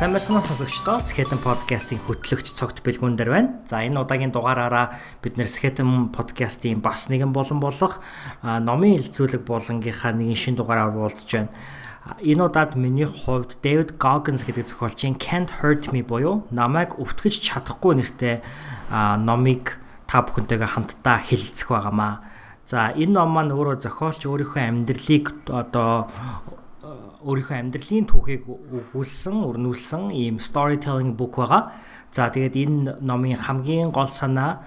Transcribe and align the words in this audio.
Сайн 0.00 0.14
байцгаана 0.16 0.40
сонсогчдоо 0.40 1.04
Skeleton 1.04 1.44
podcast-ийн 1.44 2.00
хөтлөгч 2.00 2.56
цогт 2.56 2.80
бэлгүүн 2.80 3.20
дээр 3.20 3.30
байна. 3.36 3.60
За 3.68 3.84
энэ 3.84 4.00
удаагийн 4.00 4.32
дугаараараа 4.32 4.96
бид 5.20 5.36
нэр 5.36 5.44
Skeleton 5.44 6.08
podcast-ийн 6.08 6.80
бас 6.80 7.12
нэгэн 7.12 7.36
болон 7.36 7.60
болох 7.60 8.00
номын 8.40 8.96
илзүүлэг 8.96 9.44
болонгийнхаа 9.44 10.16
нэгэн 10.16 10.40
шин 10.40 10.56
дугаараар 10.56 10.96
уулзж 10.96 11.28
байна. 11.28 11.52
Энэ 12.16 12.48
удаад 12.48 12.80
миний 12.80 13.04
хувьд 13.04 13.60
David 13.60 14.00
Goggins 14.00 14.48
гэдэг 14.48 14.72
зохиолчийн 14.72 15.20
Can't 15.20 15.60
Hurt 15.60 15.92
Me 15.92 16.00
буюу 16.00 16.48
намайг 16.48 16.96
өвтгөж 16.96 17.44
чадахгүй 17.44 18.00
нэртэй 18.00 18.40
номыг 19.20 19.84
та 20.08 20.24
бүхэнтэйгээ 20.24 20.80
хамтдаа 20.80 21.20
хэлэлцэх 21.28 21.76
байгаамаа. 21.76 22.24
За 22.64 22.88
энэ 22.96 23.20
ном 23.20 23.36
маань 23.36 23.52
өөрөө 23.52 23.84
зохиолч 23.84 24.24
өөрийнхөө 24.24 24.64
амьдралыг 24.64 25.44
одоо 25.52 26.08
өөрийнхөө 27.24 27.56
амьдралын 27.60 28.06
түүхийг 28.08 28.42
өгүүлсэн, 28.48 29.36
өрнүүлсэн 29.44 30.10
ийм 30.10 30.40
storytelling 30.40 31.14
book 31.16 31.36
байгаа. 31.40 31.72
За 32.12 32.32
тэгээд 32.32 32.56
энэ 32.56 33.04
номын 33.04 33.36
хамгийн 33.36 33.92
гол 33.92 34.08
санаа 34.08 34.64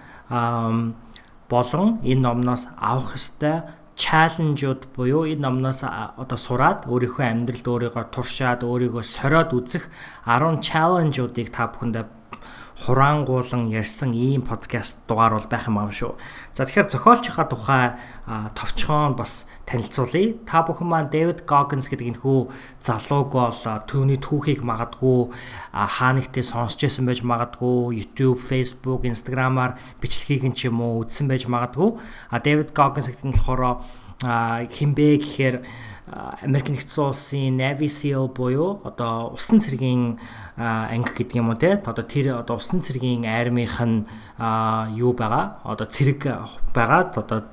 болон 1.49 1.99
энэ 2.01 2.21
номноос 2.21 2.69
авах 2.77 3.17
ёстой 3.17 3.67
чаленжууд 3.95 4.89
буюу 4.95 5.25
энэ 5.29 5.41
номноос 5.45 5.83
одоо 5.83 6.37
сураад 6.37 6.89
өөрийнхөө 6.89 7.25
амьдралд 7.29 7.67
өөрийгөө 7.67 8.05
туршаад 8.09 8.65
өөрийгөө 8.65 9.03
сориод 9.05 9.53
үзэх 9.53 9.89
10 10.25 10.65
чаленжуудыг 10.65 11.53
та 11.53 11.69
бүхэндээ 11.69 12.05
хураангуулan 12.83 13.71
ярьсан 13.71 14.11
ийм 14.11 14.43
подкаст 14.43 14.99
дугаар 15.07 15.39
бол 15.39 15.47
байх 15.47 15.71
юм 15.71 15.79
аав 15.79 15.95
шүү. 15.95 16.19
За 16.51 16.67
тэгэхээр 16.67 16.91
зохиолчийнхаа 16.91 17.47
тухай 17.47 17.85
товчхон 18.59 19.15
бас 19.15 19.47
танилцуулъя. 19.63 20.35
Та 20.43 20.67
бүхэн 20.67 20.87
маань 20.91 21.07
Дэвид 21.07 21.47
Goggins 21.47 21.87
гэдэг 21.87 22.19
энэхүү 22.19 22.39
залууг 22.83 23.31
бол 23.31 23.55
түүний 23.87 24.19
түүхийг 24.19 24.67
магадгүй 24.67 25.31
хаанигтээ 25.71 26.43
сонсч 26.43 26.83
байсан 26.83 27.07
байж 27.07 27.23
магадгүй 27.23 28.03
YouTube, 28.03 28.43
Facebook, 28.43 29.07
Instagram-аар 29.07 29.79
бичлэгийг 30.03 30.43
нь 30.51 30.55
ч 30.55 30.67
юм 30.67 30.83
уу 30.83 31.07
үзсэн 31.07 31.31
байж 31.31 31.47
магадгүй. 31.47 31.95
А 32.35 32.43
Дэвид 32.43 32.75
Goggins 32.75 33.07
гэдэг 33.07 33.31
нь 33.31 33.35
болохоор 33.39 33.79
хинбэ 34.23 35.19
гэхээр 35.19 35.55
Америк 36.43 36.69
нэгдсэн 36.69 37.03
улсын 37.09 37.57
Navy 37.57 37.87
SEAL 37.87 38.27
буюу 38.31 38.83
одоо 38.83 39.33
усан 39.33 39.63
цэргийн 39.63 40.19
анги 40.57 41.11
гэдэг 41.15 41.39
юм 41.39 41.49
уу 41.49 41.57
те? 41.57 41.79
Одоо 41.79 42.03
тэр 42.03 42.37
одоо 42.37 42.59
усан 42.59 42.83
цэргийн 42.83 43.25
армийнх 43.25 43.79
нь 43.81 44.05
юу 44.93 45.15
байгаа? 45.15 45.63
Одоо 45.63 45.87
цэрэг 45.87 46.27
байгаад 46.75 47.17
одоо 47.17 47.47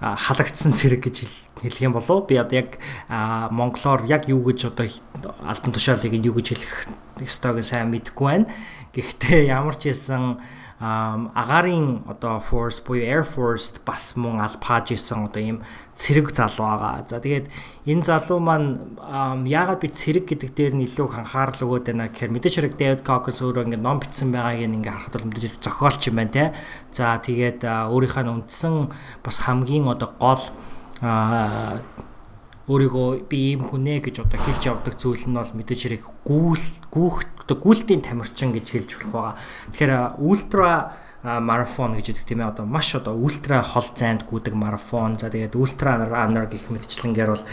халагдсан 0.00 0.76
цэрэг 0.76 1.10
гэж 1.10 1.26
хэлэх 1.58 1.82
юм 1.82 1.92
болов 1.96 2.28
би 2.28 2.36
одоо 2.38 2.60
яг 2.60 2.78
монголоор 3.50 4.06
яг 4.06 4.28
юу 4.28 4.44
гэж 4.46 4.70
одоо 4.70 4.86
альбан 5.42 5.72
тушаалыг 5.74 6.12
юу 6.12 6.38
гэж 6.38 6.54
хэлэх 6.54 6.74
ёстойг 7.18 7.64
сайн 7.64 7.90
мэдэхгүй 7.90 8.26
байна. 8.26 8.46
Гэхдээ 8.94 9.50
ямар 9.50 9.74
ч 9.74 9.90
хэлсэн 9.90 10.38
агарын 10.80 12.06
одоо 12.06 12.38
force 12.38 12.78
буюу 12.86 13.02
air 13.02 13.24
force 13.26 13.74
бас 13.84 14.14
мөн 14.14 14.38
алпааж 14.38 14.94
исэн 14.94 15.26
одоо 15.26 15.42
ийм 15.42 15.58
цэрэг 15.98 16.30
залуу 16.30 16.70
байгаа. 16.70 17.02
За 17.02 17.18
тэгээд 17.18 17.50
энэ 17.82 18.06
залуу 18.06 18.38
маань 18.38 18.94
яагаад 19.42 19.82
би 19.82 19.90
цэрэг 19.90 20.30
гэдэг 20.30 20.50
дээр 20.54 20.74
нь 20.78 20.86
илүү 20.86 21.18
анхаарал 21.18 21.66
өгөөд 21.66 21.90
байна 21.90 22.06
гэхээр 22.14 22.30
мэдээж 22.30 22.54
хэрэг 22.62 22.74
David 22.78 23.02
Goggins 23.02 23.42
өөрөө 23.42 23.66
ингээд 23.66 23.82
ном 23.82 23.98
бичсэн 23.98 24.30
байгааг 24.30 24.62
ингээ 24.70 24.94
харахад 24.94 25.14
бол 25.18 25.28
мэдээж 25.34 25.54
зохиолч 25.58 26.02
юм 26.06 26.16
байна 26.22 26.30
те. 26.30 26.44
За 26.94 27.18
тэгээд 27.18 27.66
өөрийнхөө 27.66 28.30
үндсэн 28.30 28.74
бас 29.26 29.36
хамгийн 29.42 29.90
одоо 29.90 30.14
гол 30.14 30.42
өөрийгөө 32.68 33.26
би 33.28 33.56
ийм 33.56 33.64
хүнэ 33.64 34.04
гэж 34.04 34.28
одоо 34.28 34.38
хэлж 34.38 34.62
явдаг 34.68 34.94
зүйл 35.00 35.24
нь 35.24 35.34
бол 35.34 35.56
мэдээж 35.56 35.80
хэрэг 35.88 36.04
гүүл 36.28 36.64
гүүх 36.92 37.16
одоо 37.48 37.56
гүйлтийн 37.56 38.04
тамирчин 38.04 38.52
гэж 38.52 38.66
хэлж 38.68 38.90
болох 39.00 39.12
байгаа. 39.12 39.34
Тэгэхээр 39.72 39.92
ультра 40.20 40.72
марафон 41.24 41.98
гэж 41.98 42.14
хэлдэг 42.14 42.26
тийм 42.30 42.40
ээ 42.46 42.52
одоо 42.54 42.64
маш 42.68 42.94
одоо 42.94 43.18
ультра 43.18 43.64
хол 43.66 43.88
зайд 43.90 44.22
гүдэг 44.22 44.54
марафон 44.54 45.18
за 45.18 45.32
тэгээд 45.32 45.58
ультра 45.58 45.98
runner 45.98 46.46
гэх 46.46 46.70
мэтчлэнгээр 46.70 47.30
бол 47.34 47.44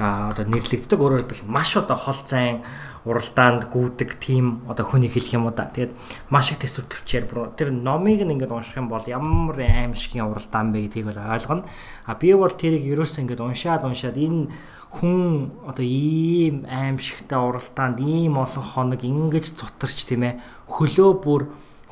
одоо 0.00 0.44
нэрлэгддэг 0.50 0.98
өөрөөр 0.98 1.22
хэлбэл 1.22 1.46
маш 1.46 1.76
одоо 1.78 1.94
хол 1.94 2.18
зайн 2.26 2.66
уралдаанд 3.04 3.66
гүдэг 3.66 4.18
тим 4.22 4.62
одоо 4.70 4.86
хүнийг 4.86 5.18
хэлэх 5.18 5.34
юм 5.34 5.50
уу 5.50 5.54
да. 5.54 5.66
Тэгээд 5.66 5.90
маш 6.30 6.54
их 6.54 6.62
төсөв 6.62 6.86
төвчээр 6.86 7.26
тэр 7.58 7.74
номыг 7.74 8.22
ингээд 8.22 8.54
унших 8.54 8.78
юм 8.78 8.86
бол 8.86 9.02
ямар 9.02 9.58
аимшигын 9.58 10.30
уралдаан 10.30 10.70
бэ 10.70 10.86
гэдгийг 10.86 11.10
бол 11.10 11.18
ойлгоно. 11.18 11.66
А 12.06 12.14
би 12.14 12.30
бол 12.34 12.54
тэрийг 12.54 12.86
ерөөсөө 12.86 13.26
ингээд 13.26 13.42
уншаад 13.42 13.82
уншаад 13.82 14.14
энэ 14.14 14.54
хүн 15.02 15.50
одоо 15.66 15.82
ийм 15.82 16.62
аимшигтай 16.70 17.40
уралдаанд 17.42 17.98
ийм 17.98 18.38
олон 18.38 18.62
хоног 18.62 19.02
ингэж 19.02 19.58
цутарч 19.58 20.06
тийм 20.06 20.22
ээ 20.22 20.38
хөлөө 20.70 21.10
бүр 21.18 21.42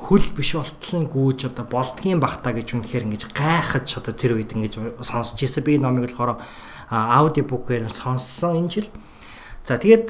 хөл 0.01 0.25
биш 0.33 0.55
болтол 0.55 0.95
нь 1.01 1.11
гүйж 1.11 1.51
одоо 1.51 1.65
болдгийн 1.65 2.23
бахта 2.23 2.55
гэж 2.55 2.73
үнэхээр 2.73 3.05
ингэж 3.05 3.23
гайхаж 3.35 3.85
одоо 4.01 4.13
тэр 4.17 4.37
үед 4.37 4.53
ингэж 4.53 5.03
сонсч 5.05 5.43
ирсэн 5.45 5.65
би 5.65 5.77
номыг 5.77 6.13
болохоор 6.13 6.41
аудио 6.89 7.45
букээр 7.45 7.85
сонссон 7.89 8.65
энэ 8.65 8.69
жил. 8.69 8.89
За 9.61 9.77
тэгээд 9.77 10.09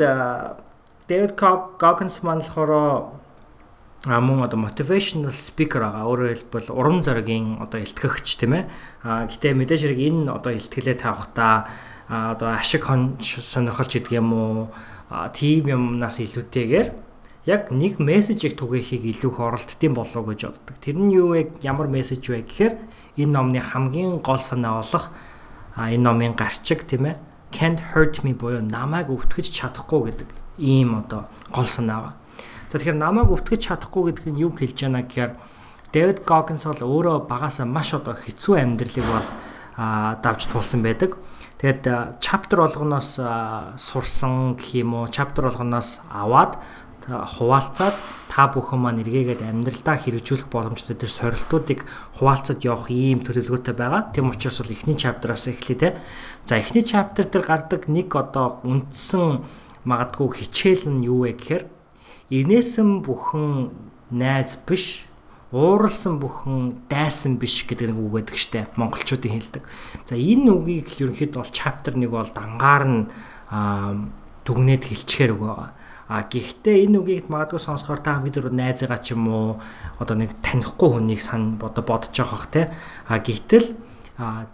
Дэвид 1.12 1.36
Goggins 1.36 2.24
маань 2.24 2.40
болохоор 2.40 2.72
а 4.08 4.20
мөн 4.24 4.48
одоо 4.48 4.64
motivational 4.64 5.36
speaker 5.36 5.84
байгаа. 5.84 6.08
Өөрөөр 6.08 6.32
хэлбэл 6.48 6.72
урам 6.72 7.04
зоригийн 7.04 7.60
одоо 7.60 7.84
илтгэгч 7.84 8.40
тийм 8.40 8.56
ээ. 8.56 8.64
А 9.04 9.28
гэтээ 9.28 9.52
мэдээж 9.52 9.82
хэрэг 9.92 10.00
энэ 10.08 10.32
одоо 10.32 10.56
илтгэлээ 10.56 11.04
тавихтаа 11.04 11.68
одоо 12.08 12.56
ашиг 12.56 12.88
сонирхолч 12.88 13.92
гэдэг 13.92 14.24
юм 14.24 14.32
уу 14.32 14.56
тийм 15.36 15.68
юмнаас 15.68 16.24
илүүтэйгээр 16.24 16.88
яг 17.52 17.76
нэг 17.76 18.00
мессежийг 18.00 18.56
түгээхийг 18.56 19.04
илүү 19.12 19.32
их 19.36 19.40
оролдтiin 19.44 19.92
болов 19.92 20.24
гэж 20.32 20.48
боддог. 20.48 20.80
Тэр 20.80 20.96
нь 20.96 21.12
юу 21.12 21.36
вэ? 21.36 21.60
Ямар 21.60 21.92
мессеж 21.92 22.24
вэ 22.24 22.48
гэхээр 22.48 22.74
энэ 23.20 23.36
номны 23.36 23.60
хамгийн 23.60 24.24
гол 24.24 24.40
санаа 24.40 24.80
болох 24.80 25.12
энэ 25.76 26.02
номын 26.02 26.40
гарчиг 26.40 26.88
тийм 26.88 27.06
ээ 27.12 27.16
can't 27.52 27.94
hurt 27.94 28.24
me 28.24 28.32
буюу 28.34 28.64
намайг 28.64 29.12
өвтгөж 29.12 29.52
чадахгүй 29.52 30.10
гэдэг 30.10 30.41
ийм 30.58 31.00
одоо 31.00 31.28
гол 31.52 31.68
санаа. 31.68 32.16
За 32.72 32.80
тэгэхээр 32.80 32.98
намайг 32.98 33.30
өвтгөж 33.32 33.68
чадахгүй 33.68 34.16
гэдэг 34.16 34.28
нь 34.32 34.42
юу 34.42 34.52
хэлж 34.56 34.88
байна 34.88 35.04
гэхээр 35.04 35.36
Дэвид 35.92 36.24
Гогинс 36.24 36.66
бол 36.72 36.88
өөрөө 36.88 37.28
багасаа 37.28 37.68
маш 37.68 37.92
одоо 37.92 38.16
хэцүү 38.16 38.64
амьдралыг 38.64 39.06
бол 39.06 39.28
давж 39.78 40.48
туулсан 40.48 40.80
байдаг. 40.80 41.20
Тэгээд 41.60 42.20
чаптер 42.24 42.64
болгоноос 42.64 43.20
сурсан 43.76 44.56
гэх 44.56 44.72
юм 44.80 44.96
уу, 44.96 45.12
чаптер 45.12 45.52
болгоноос 45.52 46.00
аваад 46.08 46.56
хуваалцаад 47.08 47.96
та 48.30 48.48
бүхэн 48.48 48.80
маань 48.80 49.02
эргээгээд 49.04 49.42
амьдралдаа 49.42 49.98
хэрэгжүүлэх 50.00 50.48
боломжтой 50.48 50.96
тэр 50.96 51.12
сорилтуудыг 51.12 51.84
хуваалцаад 52.22 52.64
явах 52.64 52.88
ийм 52.94 53.26
төлөвлөгөөтэй 53.26 53.76
байгаа. 53.76 54.14
Тэм 54.14 54.32
учраас 54.32 54.62
бол 54.62 54.72
эхний 54.72 54.96
чаптераас 54.96 55.50
эхлэе 55.50 55.78
те. 55.78 55.90
За 56.46 56.62
эхний 56.62 56.86
чаптер 56.86 57.26
дээр 57.28 57.46
гардаг 57.46 57.90
нэг 57.90 58.14
одоо 58.16 58.62
үндсэн 58.64 59.44
магадгүй 59.84 60.30
хичээл 60.46 60.90
нь 60.90 61.06
юу 61.10 61.26
вэ 61.26 61.34
гэхээр 61.38 61.64
инээсэн 62.30 63.02
бүхэн 63.02 63.72
найз 64.12 64.60
биш 64.68 65.06
ууралсан 65.52 66.16
бүхэн 66.24 66.88
дайсан 66.88 67.36
биш 67.36 67.68
гэдэг 67.68 67.92
нэг 67.92 68.00
үг 68.00 68.12
байдаг 68.24 68.38
штэ 68.40 68.72
монголчуудын 68.80 69.36
хэлдэг. 69.36 69.64
За 70.08 70.16
энэ 70.16 70.48
үгийг 70.48 70.88
ерөнхийдөө 70.96 71.44
бол 71.44 71.52
chapter 71.52 71.92
1 71.92 72.08
бол 72.08 72.32
дангаар 72.32 72.84
нь 72.88 73.00
дүгнээд 74.48 74.84
хэлчихээр 74.88 75.36
үг 75.36 75.44
байгаа. 75.44 75.70
А 76.08 76.24
гэхдээ 76.24 76.88
энэ 76.88 76.98
үгийг 77.04 77.28
магадгүй 77.28 77.60
сонсохоор 77.60 78.00
та 78.00 78.24
бид 78.24 78.40
нар 78.40 78.52
найзгаа 78.52 79.00
ч 79.04 79.12
юм 79.12 79.28
уу 79.28 79.60
одоо 80.00 80.16
нэг 80.16 80.40
танихгүй 80.40 80.88
хүнийг 80.88 81.20
сан 81.20 81.60
бодо 81.60 81.84
бодож 81.84 82.16
бах 82.16 82.48
те. 82.48 82.72
А 83.12 83.20
гэтэл 83.20 83.76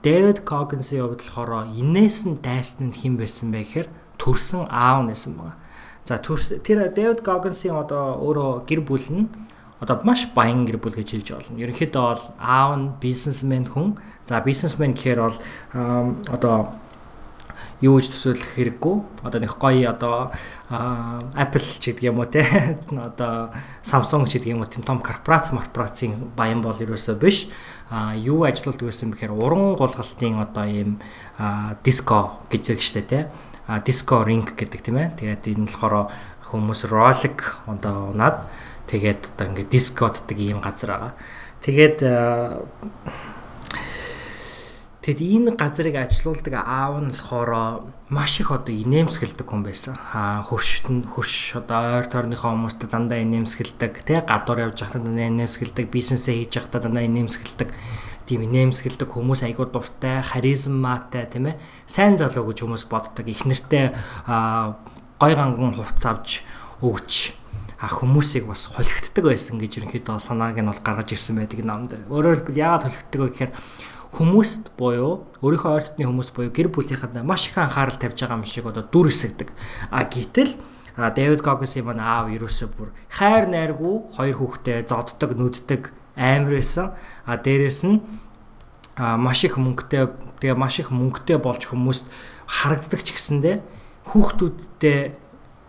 Дэвид 0.02 0.46
хувьд 0.46 1.22
болохоор 1.22 1.70
инээс 1.78 2.26
нь 2.26 2.42
дайсан 2.42 2.90
нь 2.90 2.98
хэн 2.98 3.22
байсан 3.22 3.54
бэ 3.54 3.62
гэхээр 3.66 3.88
төрсэн 4.18 4.68
аав 4.70 5.06
нэсэн 5.08 5.34
байгаа. 5.38 5.56
За 6.08 6.18
тэр 6.18 6.88
Дэвид 6.90 7.22
Гоггинсийн 7.22 7.76
одоо 7.76 8.16
өөрөө 8.24 8.64
гэр 8.64 8.82
бүл 8.82 9.08
нь 9.12 9.28
одоо 9.80 10.00
маш 10.04 10.26
баян 10.34 10.66
гэр 10.66 10.80
бүл 10.82 10.96
гэж 10.96 11.10
хэлж 11.14 11.28
болно. 11.36 11.60
Ерөнхийдөө 11.60 12.02
бол 12.02 12.24
аав 12.40 12.72
нь 12.80 12.88
бизнесмен 13.02 13.68
хүн. 13.68 14.00
За 14.26 14.42
бизнесмен 14.42 14.96
гэхээр 14.96 15.20
бол 15.20 15.38
одоо 16.32 16.74
юу 17.82 18.02
гэж 18.02 18.10
төсөөлөх 18.10 18.58
хэрэггүй. 18.58 18.96
Одоо 19.22 19.40
нэг 19.44 19.54
гоё 19.62 19.94
одоо 19.94 20.34
Apple 21.38 21.62
ч 21.78 21.94
гэдэг 21.94 22.10
юм 22.10 22.24
уу 22.24 22.26
те. 22.26 22.42
Одоо 22.90 23.54
Samsung 23.86 24.26
ч 24.26 24.42
гэдэг 24.42 24.58
юм 24.58 24.66
уу 24.66 24.72
тийм 24.72 24.82
том 24.82 24.98
корпорац 24.98 25.54
корпорацийн 25.54 26.34
баян 26.34 26.66
бол 26.66 26.74
ерөөсөө 26.74 27.16
биш. 27.22 27.46
А 27.94 28.18
юу 28.18 28.50
ажилладаг 28.50 28.82
байсан 28.82 29.14
бэхээр 29.14 29.36
уран 29.36 29.78
гулгалтын 29.78 30.42
одоо 30.42 30.66
ийм 30.66 30.98
диско 31.86 32.42
гэж 32.50 32.82
штэ 32.82 33.02
те 33.06 33.20
диско 33.84 34.24
ринг 34.24 34.56
гэдэг 34.56 34.82
тийм 34.82 34.98
ээ. 34.98 35.10
Тэгээд 35.20 35.44
энэ 35.52 35.68
болохоор 35.68 36.12
хүмүүс 36.48 36.88
ролик 36.88 37.60
одоо 37.68 38.16
унаад 38.16 38.48
тэгээд 38.88 39.36
одоо 39.36 39.46
ингээд 39.52 39.72
дискоддаг 39.72 40.38
ийм 40.40 40.64
газар 40.64 40.90
байгаа. 40.96 41.14
Тэгээд 41.62 41.98
Тэгэд 45.08 45.24
энэ 45.24 45.52
газрыг 45.56 45.96
ажилуулдаг 45.96 46.68
аав 46.68 47.00
нь 47.00 47.16
болохоор 47.16 47.80
маш 48.12 48.44
их 48.44 48.52
одоо 48.52 48.76
инээмсгэлдэг 48.76 49.48
хүн 49.48 49.64
байсан. 49.64 49.96
Аа 50.12 50.44
хөршөнд 50.44 51.08
хөрш 51.16 51.64
одоо 51.64 52.04
ойр 52.04 52.12
тойрныхоо 52.12 52.52
хүмүүстэй 52.52 52.92
дандаа 52.92 53.24
инээмсгэлдэг, 53.24 54.04
тий 54.04 54.20
гадуур 54.20 54.68
явж 54.68 54.84
байхдаа 54.84 55.00
дандаа 55.00 55.32
инээмсгэлдэг, 55.32 55.88
бизнесээ 55.88 56.44
хийж 56.44 56.60
байхдаа 56.60 56.92
дандаа 56.92 57.08
инээмсгэлдэг 57.08 57.70
тийм 58.28 58.44
инээмсгэлдэг 58.44 59.08
хүмүүс 59.08 59.48
айгуу 59.48 59.72
дуртай, 59.72 60.20
харизматай 60.22 61.26
тийм 61.32 61.56
ээ. 61.56 61.60
Сайн 61.88 62.20
залуу 62.20 62.52
гэж 62.52 62.68
хүмүүс 62.68 62.86
боддог. 62.92 63.26
Их 63.26 63.48
нэртэй 63.48 63.96
гой 64.28 65.34
ганган 65.34 65.74
хувц 65.74 66.04
авч 66.04 66.44
өгч 66.84 67.34
а 67.80 67.88
хүмүүсийг 67.88 68.50
бас 68.50 68.68
холигддаг 68.74 69.24
байсан 69.24 69.62
гэж 69.62 69.86
ерөнхийдөө 69.86 70.18
санааг 70.18 70.58
нь 70.58 70.66
бол 70.66 70.82
гаргаж 70.82 71.14
ирсэн 71.14 71.38
байдаг 71.38 71.62
намд. 71.62 71.94
Өөрөөр 72.10 72.42
хэлбэл 72.42 72.58
яагаад 72.58 72.86
холигддаг 72.90 73.22
вэ 73.22 73.30
гэхээр 73.32 73.54
хүмүүст 74.18 74.74
буюу 74.74 75.30
өөрийнхөө 75.46 75.72
ойр 75.78 75.86
дотны 75.86 76.10
хүмүүс 76.10 76.30
буюу 76.34 76.50
гэр 76.50 76.74
бүлийнхэд 76.74 77.22
маш 77.22 77.54
их 77.54 77.58
анхаарал 77.62 78.02
тавьж 78.02 78.18
байгаа 78.18 78.42
юм 78.42 78.50
шиг 78.50 78.66
одоо 78.66 78.82
дүр 78.82 79.14
эсэгдэг. 79.14 79.54
А 79.94 80.10
гítэл 80.10 80.58
Дэвид 80.98 81.46
Гоггинсийн 81.46 81.86
маань 81.86 82.02
аав 82.02 82.34
ерөөсөө 82.34 82.70
бүр 82.74 82.90
хайр 83.14 83.46
найргүй 83.46 84.18
хоёр 84.18 84.36
хүүхдээ 84.42 84.90
зоддог, 84.90 85.38
нүддэг 85.38 85.94
амар 86.18 86.58
байсан. 86.58 86.98
А 87.28 87.36
дээрэс 87.36 87.84
нь 87.84 88.02
маш 88.98 89.44
их 89.44 89.60
мөнгөтэй 89.60 90.08
тэгээ 90.40 90.58
маш 90.58 90.80
их 90.80 90.90
мөнгөтэй 90.90 91.38
болж 91.38 91.68
хүмүүст 91.68 92.08
харагддаг 92.48 93.04
ч 93.04 93.14
гэсэндэ 93.14 93.62
хүүхдүүдтэй 94.10 95.14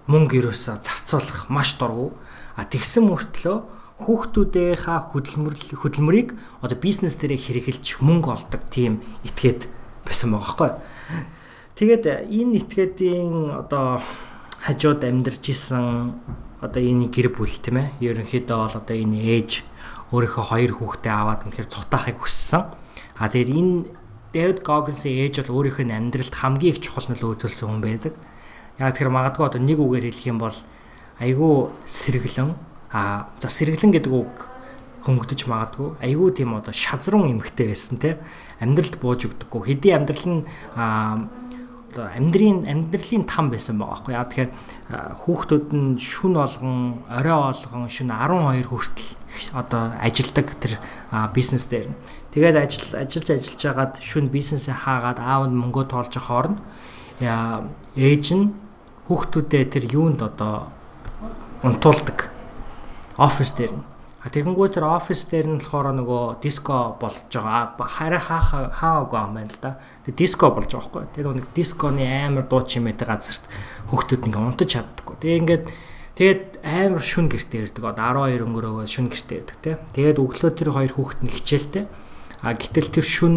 мөнгө 0.08 0.38
ерөөсө 0.40 0.78
зарцуулах 0.80 1.50
маш 1.52 1.76
дургу. 1.76 2.16
А 2.56 2.64
тэгсэн 2.64 3.04
мөртлөө 3.10 3.58
хүүхдүүдийнхаа 3.98 5.10
хөдөлмөрлөл 5.10 5.74
хөдөлмөрийг 5.74 6.38
одоо 6.62 6.78
бизнес 6.78 7.18
дээрээ 7.18 7.42
хэрэгжилж 7.42 7.98
мөнгө 7.98 8.30
олдог 8.30 8.62
тийм 8.70 9.02
этгээд 9.26 9.66
байсан 10.06 10.32
байгаа 10.32 10.46
байхгүй. 10.46 10.70
Тэгээд 11.74 12.04
энэ 12.30 12.56
этгээдийн 12.62 13.58
одоо 13.58 13.98
хажууд 14.62 15.02
амьдарч 15.02 15.44
исэн 15.50 16.14
одоо 16.62 16.82
энэ 16.82 17.10
гэр 17.10 17.34
бүл 17.34 17.50
тийм 17.50 17.82
ээ. 17.82 17.88
Ерөнхийдөө 18.02 18.56
бол 18.56 18.78
одоо 18.78 18.96
энэ 18.96 19.18
ээж 19.18 19.67
өөрийнхөө 20.12 20.44
хоёр 20.48 20.72
хүүхдээ 20.78 21.12
аваад 21.12 21.40
үнэхээр 21.48 21.68
цутаахыг 21.68 22.18
хүссэн. 22.24 22.62
А 23.18 23.28
тэгээд 23.28 23.50
энэ 23.52 23.74
Дэвид 24.32 24.60
Гоггинсийн 24.64 25.28
ээж 25.28 25.48
бол 25.48 25.64
өөрийнх 25.64 25.80
нь 25.84 25.92
амьдралд 25.92 26.34
хамгийн 26.34 26.72
их 26.76 26.80
чухал 26.84 27.08
нөлөө 27.08 27.36
үзүүлсэн 27.36 27.68
хүн 27.68 27.82
байдаг. 27.84 28.14
Яг 28.80 28.92
тэр 28.96 29.08
магадгүй 29.08 29.44
одоо 29.44 29.60
нэг 29.60 29.78
үгээр 29.80 30.06
хэлэх 30.12 30.28
юм 30.28 30.38
бол 30.40 30.56
айгүй 31.20 31.54
сэргэлэн 31.84 32.54
а 32.92 33.28
за 33.40 33.48
сэргэлэн 33.48 33.92
гэдэг 33.92 34.12
үг 34.12 34.48
хөнгөдөж 35.04 35.40
магадгүй 35.48 35.88
айгүй 36.00 36.30
тийм 36.36 36.56
одоо 36.56 36.72
шазрун 36.72 37.32
эмхтэй 37.32 37.72
байсан 37.72 37.98
те 37.98 38.18
амьдралд 38.60 39.00
бууж 39.00 39.26
өгдөггүй 39.28 39.62
хэдий 39.66 39.92
амьдрал 39.96 40.24
нь 40.28 40.40
амьдрын 41.96 42.68
амьдралын 42.68 43.24
там 43.24 43.48
байсан 43.48 43.78
байгаа 43.80 44.04
байхгүй. 44.04 44.12
Яа 44.12 44.28
тэгэхээр 44.28 44.50
хүүхдүүд 45.24 45.66
нь 45.72 45.96
шүн 45.96 46.34
болгон 46.36 47.00
орой 47.08 47.36
болгон 47.48 47.88
шүн 47.88 48.12
12 48.12 48.68
хүртэл 48.68 49.10
одоо 49.56 49.96
ажилдаг 50.02 50.46
тэр 50.60 50.76
бизнес 51.32 51.64
дээр 51.70 51.88
тэгээд 52.34 52.56
ажил 52.60 52.88
ажиллаж 52.92 53.28
ажиллаж 53.32 53.62
хагаад 53.62 53.92
шүн 54.04 54.28
бизнесээ 54.28 54.76
хаагаад 54.84 55.18
аав 55.20 55.48
нь 55.48 55.56
мөнгө 55.56 55.88
тоолж 55.88 56.14
хооронд 56.16 56.60
ээж 57.20 58.26
нь 58.36 58.52
хүүхдүүдээ 59.08 59.64
тэр 59.72 59.84
юунд 59.88 60.20
одоо 60.20 60.68
унтуулдаг? 61.64 62.30
Офис 63.16 63.56
дээр 63.56 63.72
нь 63.72 63.84
тэгэнгүүт 64.34 64.74
тэр 64.76 64.86
офис 64.88 65.30
дээр 65.30 65.46
нь 65.46 65.60
болохоор 65.62 65.94
нөгөө 65.94 66.24
диско 66.42 66.98
болж 66.98 67.30
байгаа. 67.30 67.78
Хараа 67.78 68.22
хаа 68.22 68.42
хаагаа 68.74 69.24
юм 69.30 69.34
байна 69.38 69.52
л 69.52 69.60
да. 69.62 69.78
Тэг 70.04 70.14
диско 70.18 70.50
болж 70.50 70.68
байгаа 70.68 71.06
байхгүй. 71.06 71.14
Тэр 71.14 71.26
нэг 71.38 71.46
дисконы 71.54 72.02
амар 72.02 72.44
дуу 72.50 72.66
чимээтэй 72.66 73.06
газарт 73.06 73.44
хүүхдүүд 73.88 74.26
ингээ 74.26 74.42
унтаж 74.42 74.68
чаддаггүй. 74.74 75.16
Тэг 75.22 75.32
ингээд 75.38 75.64
тэгээд 76.18 76.42
амар 76.66 77.02
шүн 77.04 77.30
гэртээ 77.30 77.60
ирдэг. 77.70 77.84
12 77.84 78.42
өнгөрөөгөө 78.42 78.86
шүн 78.90 79.06
гэртээ 79.06 79.38
ирдэг 79.38 79.58
те. 79.62 79.78
Тэгээд 79.94 80.18
өглөө 80.18 80.50
тэр 80.52 80.70
хоёр 80.74 80.92
хүүхэд 80.98 81.20
нь 81.22 81.32
хичээлтэй. 81.32 81.84
А 82.42 82.54
гэтэл 82.58 82.90
тэр 82.90 83.06
шүн 83.06 83.34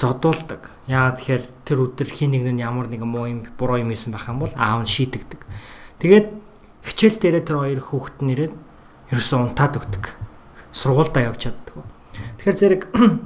зодуулдаг. 0.00 0.70
Яагаад 0.88 1.18
тэгэхээр 1.20 1.44
тэр 1.64 1.78
өдөр 1.88 2.08
хин 2.08 2.30
нэг 2.32 2.44
нь 2.52 2.60
ямар 2.60 2.88
нэгэн 2.88 3.08
муу 3.08 3.26
юм 3.28 3.44
буруу 3.56 3.80
юм 3.80 3.92
хийсэн 3.92 4.12
байх 4.12 4.28
юм 4.28 4.44
бол 4.44 4.52
аав 4.56 4.84
нь 4.84 4.92
шийтгдэг. 4.92 5.40
Тэгээд 6.00 6.26
хичээл 6.84 7.18
дээрээ 7.20 7.44
тэр 7.48 7.56
хоёр 7.64 7.80
хүүхэд 7.80 8.18
нь 8.20 8.32
ирээд 8.36 8.54
ерөөсөө 9.12 9.38
унтаад 9.40 9.76
өгдөг. 9.80 10.04
Сургуультай 10.72 11.28
явж 11.28 11.48
чаддаг. 11.48 11.74
Тэгэхээр 12.38 12.56
зэрэг 12.60 12.82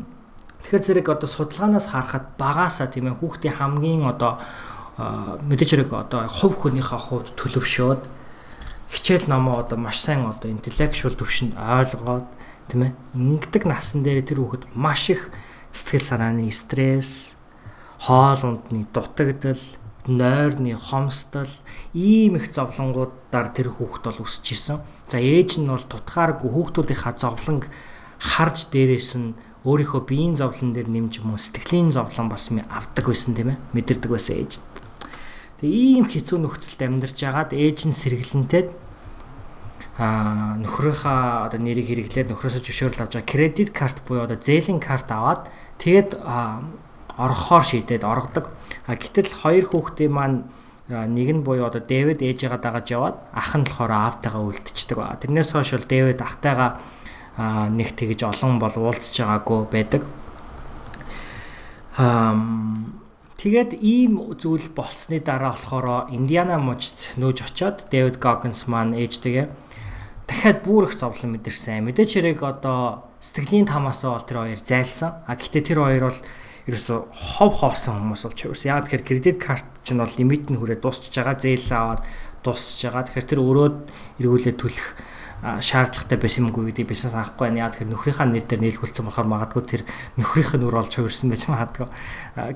тэгэхээр 0.64 0.84
зэрэг 0.84 1.06
одоо 1.12 1.28
судалгаанаас 1.28 1.86
харахад 1.92 2.34
багаасаа 2.40 2.88
тийм 2.90 3.12
ээ 3.12 3.18
хүүхдийн 3.20 3.56
хамгийн 3.58 4.08
одоо 4.08 4.42
мэдээж 4.98 5.70
хэрэг 5.78 5.90
одоо 5.94 6.26
хувь 6.26 6.56
хүнийхээ 6.58 6.98
хувьд 6.98 7.38
төлөвшөөд 7.38 8.02
хичээл 8.90 9.30
номоо 9.30 9.62
одоо 9.62 9.78
маш 9.78 10.02
сайн 10.02 10.26
одоо 10.26 10.50
интеллектуал 10.50 11.14
төвшөнд 11.14 11.54
ойлгоод 11.54 12.26
тийм 12.66 12.80
ээ 12.88 12.92
ингэдэг 13.14 13.64
насан 13.68 14.02
дээр 14.02 14.26
тэр 14.26 14.42
хүүхэд 14.42 14.64
маш 14.74 15.14
их 15.14 15.30
сэтгэл 15.70 16.02
санааны 16.02 16.50
стресс 16.50 17.38
хоол 18.02 18.40
ундны 18.42 18.90
дутагдал 18.90 19.60
нойрны 20.08 20.74
хомсдол 20.74 21.52
ийм 21.92 22.40
их 22.40 22.48
зовлонгуудаар 22.50 23.52
тэр 23.52 23.68
хүүхэд 23.76 24.04
бол 24.08 24.24
өсөж 24.24 24.46
исэн. 24.56 24.80
За 25.06 25.20
ээж 25.20 25.60
нь 25.60 25.68
бол 25.68 25.84
тутгааргүй 25.84 26.48
хүүхдүүдийнхаа 26.48 27.14
зовлонг 27.20 27.68
харж 28.18 28.72
дээрээс 28.72 29.20
нь 29.20 29.36
өөрийнхөө 29.68 30.02
биеийн 30.08 30.34
зовлон 30.40 30.72
дээр 30.72 30.88
нэмж 30.88 31.20
юм 31.20 31.36
уу 31.36 31.40
сэтгэлийн 31.40 31.92
зовлон 31.92 32.32
бас 32.32 32.48
авдаг 32.48 33.04
байсан 33.04 33.36
тийм 33.36 33.52
ээ 33.52 33.62
мэдэрдэг 33.76 34.10
байсан 34.10 34.34
ээж. 34.40 34.52
Тэгээ 35.60 35.82
ийм 36.00 36.06
хэцүү 36.08 36.38
нөхцөлд 36.40 36.80
амьдарч 36.80 37.18
агаад 37.26 37.50
ээж 37.52 37.90
нь 37.90 37.94
сэргэлэнтэд 37.94 38.70
а 39.98 40.54
нөхрийнхаа 40.62 41.50
одоо 41.50 41.58
нэрийг 41.58 41.90
хэрэглээд 41.90 42.30
нөхрөөсөө 42.30 42.62
зөвшөөрөл 42.62 43.02
авч 43.02 43.18
кредит 43.26 43.74
карт 43.74 43.98
буюу 44.06 44.30
одоо 44.30 44.38
зээлийн 44.38 44.78
карт 44.78 45.10
аваад 45.10 45.50
тэгээд 45.82 46.14
орохоор 47.18 47.64
шийдээд 47.66 48.06
оргодог. 48.06 48.54
А 48.86 48.94
гэтэл 48.94 49.34
хоёр 49.42 49.66
хүүхдийн 49.66 50.12
маань 50.14 50.38
нэг 50.88 51.28
нь 51.28 51.44
буюу 51.44 51.68
одоо 51.68 51.84
Дэвид 51.84 52.24
ээжээгээ 52.24 52.62
дагаж 52.64 52.86
яваад 52.88 53.16
ах 53.34 53.52
нь 53.52 53.66
болохоор 53.66 53.92
аавтайгаа 53.92 54.42
үлдчихдэг 54.46 54.96
ба. 54.96 55.20
Тэрнээс 55.20 55.52
хойш 55.52 55.76
бол 55.76 55.84
Дэвид 55.90 56.20
ахтайгаа 56.24 56.80
нэг 57.74 57.92
тэгж 57.92 58.24
олон 58.24 58.56
бол 58.56 58.72
уулзж 58.72 59.12
байгаагүй 59.20 59.60
байдаг. 59.68 60.02
Ам 62.00 62.96
тэгээд 63.36 63.76
ийм 63.84 64.32
зүйл 64.40 64.72
болсны 64.72 65.20
дараа 65.20 65.52
болохоор 65.52 66.08
Индиана 66.08 66.56
мужид 66.56 67.18
нөөж 67.20 67.52
очоод 67.52 67.92
Дэвид 67.92 68.16
Гоггинс 68.16 68.64
маань 68.70 68.96
ээжтэйгээ 68.96 69.46
дахиад 70.24 70.64
бүр 70.64 70.88
их 70.88 70.96
зовлон 70.96 71.36
мэдэрсэн. 71.36 71.84
Мэдээч 71.84 72.10
хэрэг 72.16 72.40
одоо 72.42 73.12
сэтгэлийн 73.20 73.68
тамаасаа 73.68 74.16
бол 74.16 74.24
тэр 74.24 74.38
хоёр 74.40 74.60
зайлсан. 74.62 75.20
А 75.28 75.36
гэхдээ 75.36 75.62
тэр 75.62 75.78
хоёр 75.84 76.04
бол 76.10 76.20
ерөөсө 76.68 77.08
хов 77.08 77.52
хоосон 77.64 77.96
хүмүүс 78.12 78.22
болж 78.28 78.38
хувирсан. 78.44 78.68
Яг 78.76 78.84
тэгэхээр 78.92 79.08
кредит 79.08 79.38
карт 79.40 79.64
ч 79.82 79.96
нь 79.96 80.00
бол 80.00 80.12
лимит 80.20 80.52
нь 80.52 80.60
хүрээ 80.60 80.84
дуусчихж 80.84 81.16
байгаа, 81.16 81.40
зээл 81.40 81.72
аваад 81.72 82.02
дуусчихж 82.44 82.80
байгаа. 82.92 83.04
Тэгэхээр 83.08 83.30
тэр 83.32 83.40
өрөөд 83.40 83.76
эргүүлээ 84.20 84.54
төлөх 84.60 84.88
шаардлагатай 85.38 86.18
байсан 86.18 86.50
юмгүй 86.50 86.74
гэдэг 86.74 86.90
бизнес 86.90 87.14
авахгүй 87.14 87.46
байна. 87.48 87.70
Яг 87.70 87.78
тэгэхээр 87.78 87.92
нөхрийнхаа 87.94 88.26
нэр 88.26 88.44
дээр 88.44 88.62
нийлгүүлсэн 88.68 89.06
болохоор 89.06 89.28
магадгүй 89.30 89.62
тэр 89.64 89.82
нөхрийнх 90.18 90.52
нь 90.58 90.66
үр 90.66 90.76
олж 90.82 90.92
хувирсан 90.98 91.30
байж 91.30 91.46
магадгүй. 91.46 91.88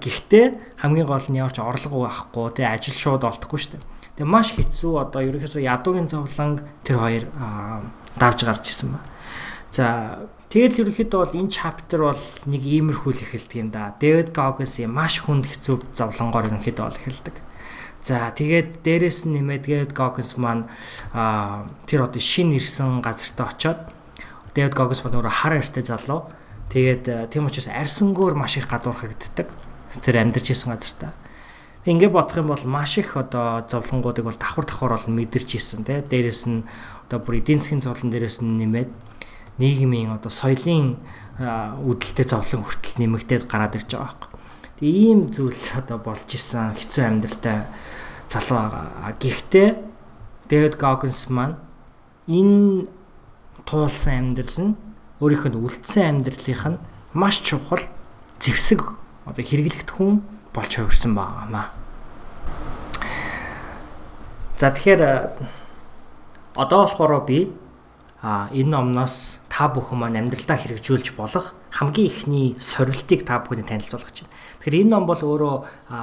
Гэхдээ 0.02 0.44
хамгийн 0.82 1.06
гол 1.06 1.26
нь 1.30 1.38
ямар 1.38 1.54
ч 1.54 1.62
орлого 1.62 2.10
байхгүй, 2.10 2.58
тэ 2.58 2.66
ажил 2.66 2.98
шууд 2.98 3.22
олдохгүй 3.22 3.58
шүү 3.62 3.72
дээ. 3.78 3.86
Тэгээ 4.18 4.28
маш 4.28 4.50
хэцүү 4.58 4.92
одоо 4.98 5.22
ерөөсөө 5.22 5.62
ядуугийн 5.62 6.10
зовлон 6.10 6.66
тэр 6.82 6.98
хоёр 6.98 7.24
давж 8.18 8.38
гарч 8.44 8.74
исэн 8.74 8.98
ба. 8.98 9.00
За 9.70 10.26
Тэгэл 10.52 10.84
ерөнхийдөө 10.84 11.16
бол 11.16 11.38
энэ 11.40 11.48
чаптер 11.48 12.12
бол 12.12 12.24
нэг 12.44 12.60
иймэрхүү 12.60 13.12
л 13.16 13.24
эхэлдэг 13.24 13.56
юм 13.56 13.68
да. 13.72 13.96
Дэвид 13.96 14.36
Гоггинс 14.36 14.84
маш 14.84 15.24
хүнд 15.24 15.48
хэцүү 15.48 15.96
зовлонгоор 15.96 16.52
ерөнхийдөө 16.52 16.84
бол 16.92 17.00
эхэлдэг. 17.00 17.36
За 18.04 18.28
тэгээд 18.36 18.84
дээрэс 18.84 19.24
нь 19.24 19.40
нэмээдгээд 19.40 19.96
Goggins 19.96 20.36
маань 20.36 20.68
аа 21.16 21.72
тэр 21.88 22.04
одоо 22.04 22.20
шин 22.20 22.52
ирсэн 22.52 23.00
газартаа 23.00 23.48
очоод 23.48 23.80
Дэвид 24.52 24.76
Goggins 24.76 25.00
маань 25.00 25.16
өөрөө 25.24 25.40
хар 25.40 25.56
арьстай 25.56 25.88
залуу. 25.88 26.28
Тэгээд 26.68 27.32
тийм 27.32 27.48
учраас 27.48 27.72
арьсангөөр 27.72 28.36
маш 28.36 28.60
их 28.60 28.68
гадуурхагддаг. 28.68 29.48
Тэр 30.04 30.20
амьдарч 30.20 30.52
исэн 30.52 30.76
газартаа. 30.76 31.16
Ингээ 31.88 32.12
бодох 32.12 32.36
юм 32.36 32.52
бол 32.52 32.64
маш 32.68 33.00
их 33.00 33.16
одоо 33.16 33.64
зовлонгуудыг 33.64 34.28
бол 34.28 34.36
давхар 34.36 34.68
давхар 34.68 35.00
бол 35.00 35.16
мэдэрч 35.16 35.56
исэн 35.56 35.88
тий. 35.88 36.04
Дээрэс 36.04 36.44
нь 36.44 36.68
одоо 37.08 37.24
бүр 37.24 37.40
эдийн 37.40 37.64
засгийн 37.64 37.80
зовлон 37.80 38.12
дээрээс 38.12 38.44
нь 38.44 38.60
нэмээд 38.60 38.90
нийгмийн 39.58 40.16
одоо 40.16 40.30
соёлын 40.30 40.96
үүдэлтэй 41.40 42.26
зовлон 42.28 42.64
хүртэл 42.64 43.00
нэмэгдээд 43.00 43.44
гараад 43.48 43.76
ирж 43.76 43.90
байгаа 43.96 44.12
байхгүй. 44.12 44.30
Тэгээ 44.78 44.96
ийм 45.08 45.20
зүйл 45.32 45.62
одоо 45.76 45.98
болж 45.98 46.28
исэн 46.28 46.76
хэцүү 46.76 47.04
амьдралтай 47.04 47.58
залуу 48.28 48.58
байгаа. 48.68 49.12
Гэхдээ 49.20 49.68
Дэвид 50.48 50.76
Гогинс 50.76 51.28
маань 51.32 51.56
энэ 52.28 52.88
туулсан 53.64 54.32
амьдрал 54.36 54.58
нь 54.60 54.76
өөрийнх 55.20 55.46
нь 55.48 55.60
үлдсэн 55.60 56.20
амьдралынх 56.20 56.64
нь 56.68 56.82
маш 57.12 57.40
чухал 57.40 57.84
зэвсэг 58.40 58.96
одоо 59.24 59.44
хэрэглэгдэх 59.44 59.96
хүн 59.96 60.20
болж 60.52 60.72
хувирсан 60.76 61.14
байгаамаа. 61.14 61.72
За 64.56 64.70
тэгэхээр 64.70 65.02
одоо 66.56 66.78
болохоор 66.84 67.24
би 67.26 67.52
а 68.22 68.48
энэ 68.52 68.70
номноос 68.70 69.41
та 69.52 69.68
бүхэн 69.68 69.98
маань 70.00 70.16
амьдралдаа 70.16 70.56
хэрэгжүүлж 70.56 71.12
болох 71.20 71.52
хамгийн 71.72 72.06
ихний 72.06 72.56
сорилтыг 72.60 73.24
та 73.24 73.40
бүхэнд 73.40 73.64
танилцуулах 73.72 74.12
гэж 74.12 74.28
байна. 74.28 74.36
Тэгэхээр 74.60 74.78
энэ 74.84 74.92
ном 74.92 75.04
бол 75.08 75.18
өөрөө 75.18 75.56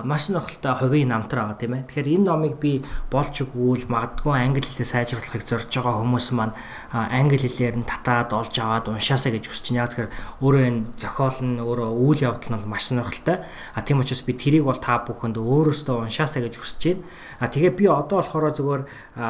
маш 0.03 0.27
сонирхолтой 0.27 0.73
хувийн 0.81 1.13
намтар 1.13 1.45
байгаа 1.45 1.61
тийм 1.61 1.73
ээ. 1.77 1.85
Тэгэхээр 1.85 2.11
энэ 2.19 2.25
номыг 2.25 2.53
би 2.57 2.81
болж 3.13 3.31
өгвөл 3.45 3.85
магадгүй 3.85 4.33
англи 4.33 4.65
хэлээ 4.65 4.89
сайжруулахыг 4.89 5.45
зорж 5.45 5.69
байгаа 5.69 6.01
хүмүүс 6.01 6.27
маань 6.33 6.57
англи 6.91 7.37
хэлээр 7.37 7.79
нь 7.79 7.87
татаад 7.87 8.33
олж 8.33 8.51
аваад 8.57 8.89
уншаасаа 8.89 9.31
гэж 9.31 9.45
хүсэж 9.45 9.65
байна. 9.71 9.79
Яг 9.85 9.89
тэгэхээр 9.93 10.11
өөрөө 10.41 10.63
энэ 10.65 10.81
зохиол 10.97 11.39
нь 11.45 11.61
өөрөө 11.61 11.89
үйл 12.01 12.19
явдал 12.25 12.51
нь 12.57 12.65
маш 12.65 12.89
сонирхолтой. 12.89 13.37
А 13.77 13.79
тийм 13.85 14.01
учраас 14.01 14.25
би 14.25 14.33
тэрийг 14.33 14.65
бол 14.65 14.81
та 14.81 15.05
бүхэнд 15.05 15.37
өөрөөсөө 15.37 16.09
уншаасаа 16.09 16.43
гэж 16.49 16.57
хүсэж 16.57 16.81
байна. 16.97 17.05
А 17.39 17.47
тэгээ 17.47 17.71
би 17.77 17.85
одоо 17.87 18.19
болохоор 18.19 18.51
зөвхөн 18.57 18.83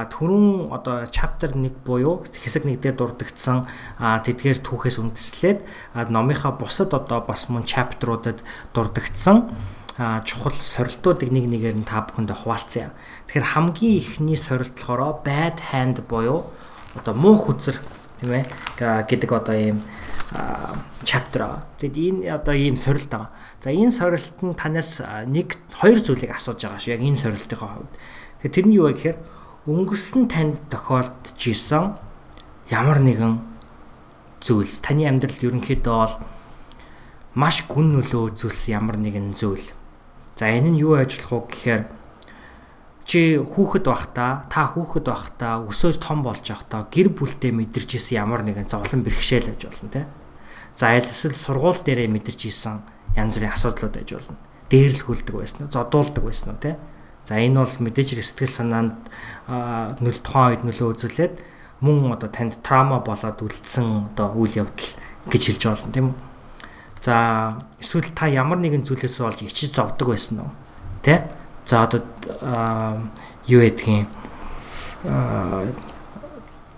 түрүүн 0.10 0.74
одоо 0.74 1.05
chapter 1.12 1.51
1 1.53 1.86
буюу 1.86 2.25
хэсэг 2.25 2.65
1 2.65 2.81
дээр 2.81 2.98
дурддагдсан 2.98 3.69
тэдгээр 4.00 4.65
түүхээс 4.65 4.98
үндэслээд 4.98 5.60
номынхаа 6.30 6.54
бусад 6.54 6.94
одоо 6.94 7.26
бас 7.26 7.50
мөн 7.50 7.66
chapter-уудад 7.66 8.46
дурддагдсан 8.74 9.50
чухал 9.98 10.54
сорилтуудыг 10.54 11.34
нэг 11.34 11.50
нэгээр 11.50 11.78
нь 11.82 11.90
та 11.90 12.06
бүхэндээ 12.06 12.46
хуваалцсан 12.46 12.84
юм. 12.88 12.94
Тэгэхээр 13.28 13.52
хамгийн 13.52 13.98
ихний 13.98 14.38
сорилт 14.38 14.78
болохоор 14.78 15.26
bad 15.26 15.58
hand 15.74 16.06
буюу 16.06 16.54
одоо 16.96 17.14
муу 17.18 17.36
хүзэр 17.42 17.82
тийм 18.22 18.32
ээ 18.32 18.46
гэдэг 18.78 19.32
одоо 19.34 19.56
ийм 19.58 19.82
аа. 20.38 20.78
Тэгэд 21.04 21.98
энэ 21.98 22.32
одоо 22.38 22.54
ийм 22.54 22.78
сорилт 22.78 23.10
байгаа. 23.10 23.34
За 23.60 23.74
энэ 23.74 23.92
сорилт 23.92 24.38
нь 24.46 24.54
танаас 24.54 25.02
нэг 25.26 25.58
хоёр 25.74 26.00
зүйлийг 26.00 26.32
асууж 26.32 26.62
байгаа 26.62 26.80
шүү. 26.80 26.94
Яг 26.94 27.02
энэ 27.02 27.18
сорилтын 27.18 27.58
хувьд. 27.58 27.92
Тэгэхээр 28.46 28.54
тэр 28.54 28.66
нь 28.70 28.78
юу 28.78 28.88
вэ 28.88 28.94
гэхээр 28.94 29.18
өнгөрсөн 29.68 30.30
танд 30.30 30.62
тохиолдож 30.72 31.42
исэн 31.44 31.98
ямар 32.70 33.02
нэгэн 33.04 33.49
зүйлс 34.43 34.81
таны 34.84 35.08
амьдралд 35.08 35.43
ерөнхийдөө 35.43 35.96
бол 35.96 36.15
маш 37.36 37.63
гүн 37.67 38.00
нөлөө 38.00 38.36
үзүүлсэн 38.36 38.74
ямар 38.75 38.98
нэгэн 38.98 39.36
зүйл. 39.36 39.63
За 40.36 40.50
энэ 40.50 40.74
нь 40.75 40.81
юу 40.81 40.96
ажиллах 40.96 41.29
вэ 41.29 41.39
гэхээр 41.51 41.84
чи 43.10 43.41
хүүхэд 43.41 43.86
байхдаа 43.89 44.46
та 44.48 44.69
хүүхэд 44.69 45.05
байхдаа 45.10 45.65
өсөөж 45.65 45.98
том 45.98 46.22
болж 46.24 46.46
байхдаа 46.46 46.88
гэр 46.88 47.10
бүлтэй 47.12 47.51
мэдэрч 47.51 47.98
исэн 47.98 48.22
ямар 48.24 48.46
нэгэн 48.46 48.69
зовлон 48.69 49.01
бэрхшээл 49.03 49.50
байж 49.50 49.62
болно 49.65 49.89
те. 49.89 50.08
За 50.77 50.93
аль 50.93 51.10
эсвэл 51.10 51.36
сургууль 51.36 51.81
дээрээ 51.81 52.08
мэдэрч 52.08 52.53
исэн 52.53 52.86
янз 53.17 53.36
бүрийн 53.36 53.51
асуудлууд 53.51 53.93
байж 53.98 54.10
болно. 54.13 54.38
Дээрлэхүүлдэг 54.69 55.36
байсан 55.36 55.60
уу, 55.65 55.74
зодуулдаг 55.74 56.24
байсан 56.24 56.53
уу 56.53 56.62
те. 56.62 56.77
За 57.25 57.38
энэ 57.38 57.62
бол 57.62 57.75
мэдээж 57.84 58.22
сэтгэл 58.22 58.50
санаанд 58.50 58.96
нөл 60.01 60.19
тухайн 60.22 60.53
үед 60.53 60.63
нөлөө 60.69 60.88
үзүүлээд 60.93 61.34
мөн 61.82 62.14
одоо 62.14 62.30
танд 62.30 62.60
траума 62.64 63.00
болоод 63.00 63.40
үлдсэн 63.42 64.12
одоо 64.14 64.36
үйл 64.36 64.68
явдал 64.68 64.92
гэж 65.32 65.44
хэлж 65.48 65.64
болно 65.68 65.92
тийм 65.94 66.08
үү. 66.12 66.18
За 67.02 67.64
эсвэл 67.80 68.12
та 68.12 68.28
ямар 68.28 68.60
нэгэн 68.60 68.84
зүйлээс 68.84 69.24
болж 69.24 69.40
ичиж 69.48 69.76
зовдөг 69.76 70.12
байсан 70.12 70.44
уу? 70.44 70.52
Тэ? 71.00 71.32
За 71.64 71.88
одоо 71.88 72.04
юу 73.48 73.64
гэдгийг 73.64 74.08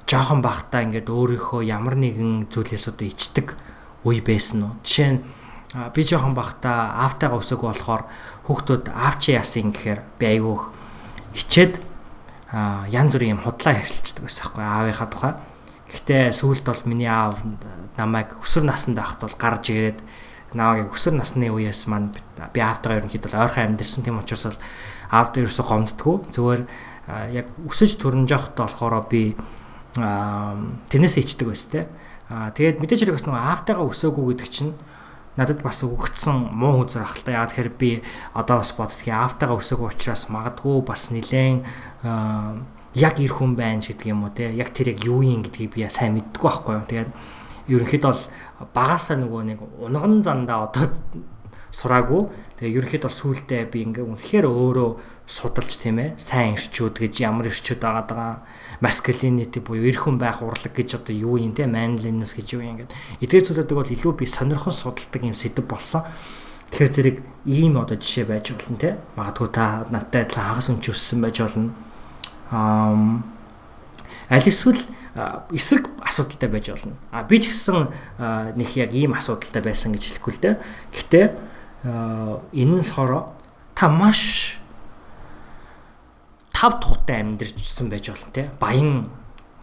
жоохон 0.06 0.42
бахтаа 0.46 0.86
ингээд 0.86 1.10
өөрийнхөө 1.10 1.66
ямар 1.66 1.98
нэгэн 1.98 2.54
зүйлээс 2.54 2.94
одоо 2.94 3.08
ичдэг 3.10 3.58
үе 4.06 4.22
байсан 4.22 4.70
уу? 4.70 4.74
Жишээ 4.86 5.10
нь 5.18 5.26
би 5.96 6.02
жоохон 6.06 6.38
бахтаа 6.38 7.02
аавтайгаа 7.02 7.42
өсөг 7.42 7.66
болохоор 7.66 8.06
хүүхдүүд 8.46 8.94
аав 8.94 9.18
чи 9.18 9.34
яасан 9.34 9.74
гэхээр 9.74 10.02
би 10.22 10.26
айгүйх 10.38 10.70
ичээд 11.34 11.80
янз 12.52 13.16
бүрийн 13.16 13.40
юм 13.40 13.44
худлаа 13.46 13.80
хэрчдэг 13.80 14.28
байсан 14.28 14.52
байхгүй 14.52 14.64
аавынхаа 14.64 15.08
тухай. 15.08 15.34
Гэхдээ 15.92 16.32
сүүлд 16.36 16.66
бол 16.68 16.84
миний 16.88 17.08
аав 17.08 17.40
намайг 17.96 18.36
өсвөр 18.44 18.68
наснд 18.68 19.00
байхад 19.00 19.24
бол 19.24 19.36
гарч 19.40 19.72
ирээд 19.72 20.00
намайг 20.52 20.92
өсвөр 20.92 21.16
насны 21.16 21.48
үеэс 21.48 21.88
маань 21.88 22.12
би 22.52 22.60
аавтайгаа 22.60 23.04
ерөнхийдөө 23.04 23.40
ойрхон 23.40 23.76
амьдэрсэн 23.76 24.04
тийм 24.04 24.20
учраас 24.20 24.52
бол 24.52 24.60
аавд 25.12 25.40
ерөөсө 25.40 25.64
гомддггүй. 25.64 26.16
Зүгээр 26.32 26.62
яг 27.36 27.48
өсөж 27.68 27.96
төрнж 28.00 28.32
явахдаа 28.32 28.68
болохоор 28.68 29.08
би 29.08 29.36
тэрнээсээ 29.96 31.24
ичдэг 31.24 31.48
байсан 31.48 31.72
те. 31.72 31.82
Тэгээд 32.32 32.80
мэдээж 32.84 33.00
хэрэг 33.04 33.16
бас 33.16 33.28
нөгөө 33.28 33.44
аавтайгаа 33.44 33.88
өсөөгүй 33.92 34.26
гэдэг 34.36 34.48
чинь 34.52 34.72
надад 35.40 35.64
бас 35.64 35.80
өгөгдсөн 35.86 36.52
муу 36.52 36.84
үзэр 36.84 37.08
ахaltaа 37.08 37.40
яа 37.40 37.48
тэгэхээр 37.48 37.72
би 37.80 37.92
одоо 38.36 38.60
бас 38.60 38.76
боддгийн 38.76 39.16
аавтайгаа 39.16 39.60
өсөөгөө 39.64 39.90
учраас 39.96 40.28
магадгүй 40.28 40.78
бас 40.84 41.12
нилээн 41.16 41.64
яг 42.94 43.16
ир 43.24 43.32
хүн 43.32 43.56
байна 43.56 43.80
гэдэг 43.80 44.08
юм 44.12 44.28
уу 44.28 44.36
те? 44.36 44.52
Яг 44.52 44.76
тэр 44.76 44.92
яг 44.92 45.00
юу 45.08 45.24
юм 45.24 45.48
гэдгийг 45.48 45.72
би 45.72 45.88
сайн 45.88 46.20
мэддэггүй 46.20 46.44
байхгүй 46.44 46.76
юу? 46.76 46.88
Тэгээд 46.92 47.12
ерөнхийдөө 47.72 48.12
бол 48.12 48.24
багасаа 48.76 49.16
нөгөө 49.16 49.42
нэг 49.48 49.60
унган 49.80 50.20
зандаа 50.20 50.68
одоо 50.68 50.92
сураагүй. 51.72 52.28
Тэгээ 52.60 52.76
ерөнхийдөө 52.84 53.08
бол 53.08 53.20
сүултээ 53.24 53.72
би 53.72 53.80
ингээ 53.88 54.04
үнэхээр 54.04 54.46
өөрөө 54.52 54.90
судалж 55.32 55.72
тийм 55.80 56.04
ээ 56.04 56.20
сайн 56.20 56.60
ирчүүд 56.60 56.96
гэж 57.00 57.14
ямар 57.24 57.48
ирчүүд 57.48 57.80
байгаа. 57.80 58.04
даа 58.04 58.32
маскулинити 58.82 59.62
буюу 59.62 59.86
эр 59.86 59.98
хүн 60.02 60.18
байх 60.18 60.42
урлаг 60.42 60.74
гэж 60.74 60.98
одоо 60.98 61.14
юу 61.14 61.38
юм 61.38 61.54
те? 61.54 61.70
Манлинес 61.70 62.34
гэж 62.34 62.58
юу 62.58 62.66
юм 62.66 62.82
ингээд 62.82 62.92
эдгээр 63.22 63.46
зүйлүүдийг 63.46 63.78
бол 63.78 63.94
илүү 63.94 64.14
би 64.18 64.26
сонирхон 64.26 64.74
судалдаг 64.74 65.22
юм 65.22 65.38
сэдв 65.38 65.64
болсон. 65.70 66.04
Тэгэхээр 66.74 66.92
зэрэг 66.92 67.18
ийм 67.46 67.78
одоо 67.78 67.96
жишээ 67.96 68.26
байж 68.26 68.52
болно 68.58 68.78
те? 68.82 68.98
Магадгүй 69.14 69.50
та 69.54 69.86
надтай 69.94 70.26
адилхан 70.26 70.50
хагас 70.50 70.74
өмч 70.74 70.90
өссөн 70.90 71.22
байж 71.22 71.38
болно. 71.46 71.72
Аа 72.50 73.22
аль 74.34 74.50
эсвэл 74.50 74.82
эсрэг 75.52 75.90
асуудалтай 76.02 76.50
байж 76.50 76.74
болно. 76.74 76.96
А 77.12 77.24
би 77.24 77.38
ч 77.38 77.54
гэсэн 77.54 77.92
нэг 78.56 78.70
яг 78.80 78.96
ийм 78.98 79.14
асуудалтай 79.14 79.62
байсан 79.62 79.92
гэж 79.94 80.10
хэлэхгүй 80.10 80.34
л 80.34 80.42
дээ. 80.42 80.56
Гэхдээ 80.96 81.26
энэ 82.56 82.72
нь 82.72 82.80
болохоор 82.82 83.36
та 83.76 83.90
маш 83.92 84.51
тав 86.62 86.78
тухтай 86.78 87.26
амьдэрчсэн 87.26 87.90
байж 87.90 88.14
болно 88.14 88.30
те 88.30 88.52
баян 88.62 89.10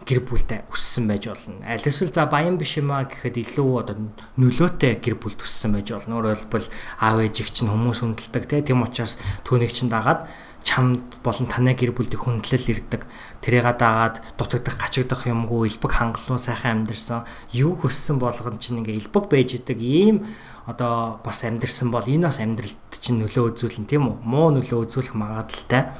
гэр 0.03 0.19
бүлтэй 0.19 0.67
өссөн 0.67 1.07
байж 1.07 1.31
болно. 1.31 1.63
Аль 1.63 1.79
эсвэл 1.79 2.11
за 2.11 2.25
баян 2.27 2.59
биш 2.59 2.75
юм 2.75 2.91
а 2.91 3.07
гэхэд 3.07 3.39
илүү 3.39 3.71
одоо 3.79 3.95
нөлөөтэй 4.35 4.99
гэр 4.99 5.15
бүл 5.15 5.31
төссөн 5.31 5.79
байж 5.79 5.95
болно. 5.95 6.19
Өөрөөр 6.19 6.43
хэлбэл 6.43 6.67
аав 6.99 7.23
ээжийг 7.23 7.55
чинь 7.55 7.71
хүмүүс 7.71 8.03
хүндэлдэг 8.03 8.67
тийм 8.67 8.83
учраас 8.83 9.15
түүнийг 9.47 9.71
чинь 9.71 9.87
дагаад 9.87 10.27
чамд 10.59 11.23
болон 11.23 11.47
танай 11.47 11.71
гэр 11.71 11.95
бүлд 11.95 12.11
их 12.11 12.25
хүндлэл 12.27 12.67
ирдэг. 12.67 13.07
Тэрийга 13.39 13.79
дагаад 13.79 14.19
дутагдах, 14.35 14.75
гачигдах 14.75 15.23
юмгүй, 15.23 15.71
элбэг 15.71 15.93
хангалуун 15.95 16.41
сайхан 16.41 16.83
амьдэрсэн, 16.83 17.23
юу 17.55 17.79
хөссөн 17.79 18.19
болгон 18.19 18.59
чинь 18.59 18.83
ингээ 18.83 18.99
элбэг 18.99 19.31
байж 19.31 19.55
идэг 19.55 19.79
ийм 19.79 20.27
одоо 20.67 21.23
бас 21.23 21.47
амьдэрсэн 21.47 21.95
бол 21.95 22.03
энэ 22.03 22.27
бас 22.27 22.43
амьдралд 22.43 22.91
чинь 22.99 23.23
нөлөө 23.23 23.55
үзүүлнэ 23.55 23.87
тийм 23.87 24.11
үү? 24.11 24.15
Муу 24.19 24.51
нөлөө 24.51 24.83
үзүүлэх 24.83 25.15
магадaltaй. 25.15 25.95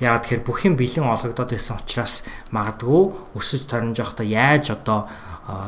Яагаад 0.00 0.24
тэгэхээр 0.24 0.46
бүх 0.48 0.58
юм 0.64 0.74
бэлэн 0.80 1.04
олгогдоод 1.04 1.52
байсан 1.52 1.76
учраас 1.76 2.24
магадгүй 2.56 3.36
өсөж 3.36 3.68
торнж 3.68 4.00
явахдаа 4.00 4.24
яаж 4.24 4.72
одоо 4.72 5.12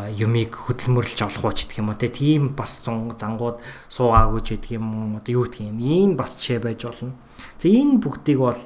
юмыг 0.09 0.57
хөдөлмөрлж 0.57 1.19
авах 1.21 1.45
уу 1.45 1.53
гэдэг 1.53 1.79
юм 1.79 1.93
уу 1.93 2.01
тийм 2.01 2.43
бас 2.57 2.81
зангууд 2.81 3.61
суугаагүй 3.93 4.41
ч 4.41 4.49
гэдэг 4.57 4.81
юм 4.81 5.21
одоо 5.21 5.33
юу 5.37 5.45
гэх 5.45 5.69
юм 5.69 5.79
ийм 5.85 6.11
бас 6.17 6.33
жишээ 6.41 6.65
байж 6.65 6.81
болно. 6.81 7.13
За 7.61 7.69
энэ 7.69 8.01
бүгдийг 8.01 8.39
бол 8.41 8.61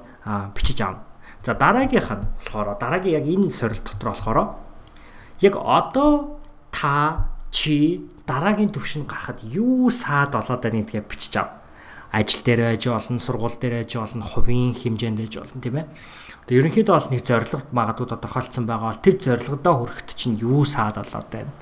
бичиж 0.55 0.79
аавна. 0.87 1.03
За 1.43 1.55
дараагийнх 1.55 2.11
нь 2.15 2.27
болохоор 2.39 2.79
дараагийн 2.79 3.19
яг 3.19 3.27
энэ 3.27 3.51
сорил 3.51 3.83
дотор 3.83 4.15
болохоор 4.15 4.39
яг 5.41 5.55
одоо 5.57 6.39
та 6.71 7.27
чи 7.51 8.07
дараагийн 8.27 8.71
төвшин 8.71 9.07
гарахад 9.07 9.43
юу 9.43 9.91
саад 9.91 10.35
болоод 10.35 10.63
байна 10.63 10.83
гэдгээ 10.83 11.05
бичиж 11.11 11.37
ав. 11.43 11.49
Ажил 12.17 12.41
дээр 12.41 12.73
байж 12.73 12.89
болно, 12.89 13.21
сургууль 13.21 13.61
дээр 13.61 13.85
байж 13.85 13.93
болно, 14.01 14.25
хувийн 14.25 14.73
хэмжээнд 14.73 15.21
байж 15.21 15.35
болно 15.37 15.61
тийм 15.61 15.77
ээ. 15.77 15.87
Тэгээ 16.49 16.61
ерөнхийдөө 16.65 16.95
бол 16.97 17.11
нэг 17.13 17.23
зорилгод 17.29 17.69
магадгүй 17.77 18.07
тодорхойлцсон 18.09 18.65
байгаа 18.65 18.89
бол 18.97 19.05
тэр 19.05 19.17
зорилгодоо 19.21 19.75
хүрэхэд 19.77 20.11
чинь 20.17 20.41
юу 20.41 20.65
саад 20.65 20.97
болоод 20.97 21.29
байна. 21.29 21.53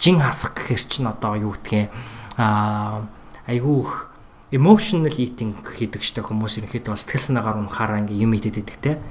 Жин 0.00 0.24
хасах 0.24 0.56
гэхэр 0.56 0.82
чинь 0.88 1.10
одоо 1.10 1.36
юу 1.36 1.52
гэдгийг 1.52 1.92
аа 2.40 3.04
айгүй 3.44 3.76
их 3.84 4.08
emotional 4.56 5.12
eating 5.12 5.52
хийдэг 5.52 6.00
штэ 6.00 6.24
хүмүүс 6.24 6.56
ерөнхийдөө 6.64 6.96
сэтгэл 6.96 7.26
санаагаар 7.36 7.60
унахаараа 7.60 8.00
ингээ 8.00 8.22
юм 8.24 8.32
идэт 8.38 8.62
идэх 8.62 8.78
те. 8.80 9.02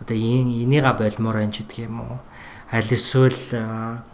Одоо 0.00 0.16
энийга 0.16 0.96
болмоор 0.98 1.46
энэ 1.46 1.52
ч 1.52 1.56
гэдэг 1.62 1.86
юм 1.86 2.00
уу 2.02 2.18
аль 2.72 2.90
эсвэл 2.90 3.62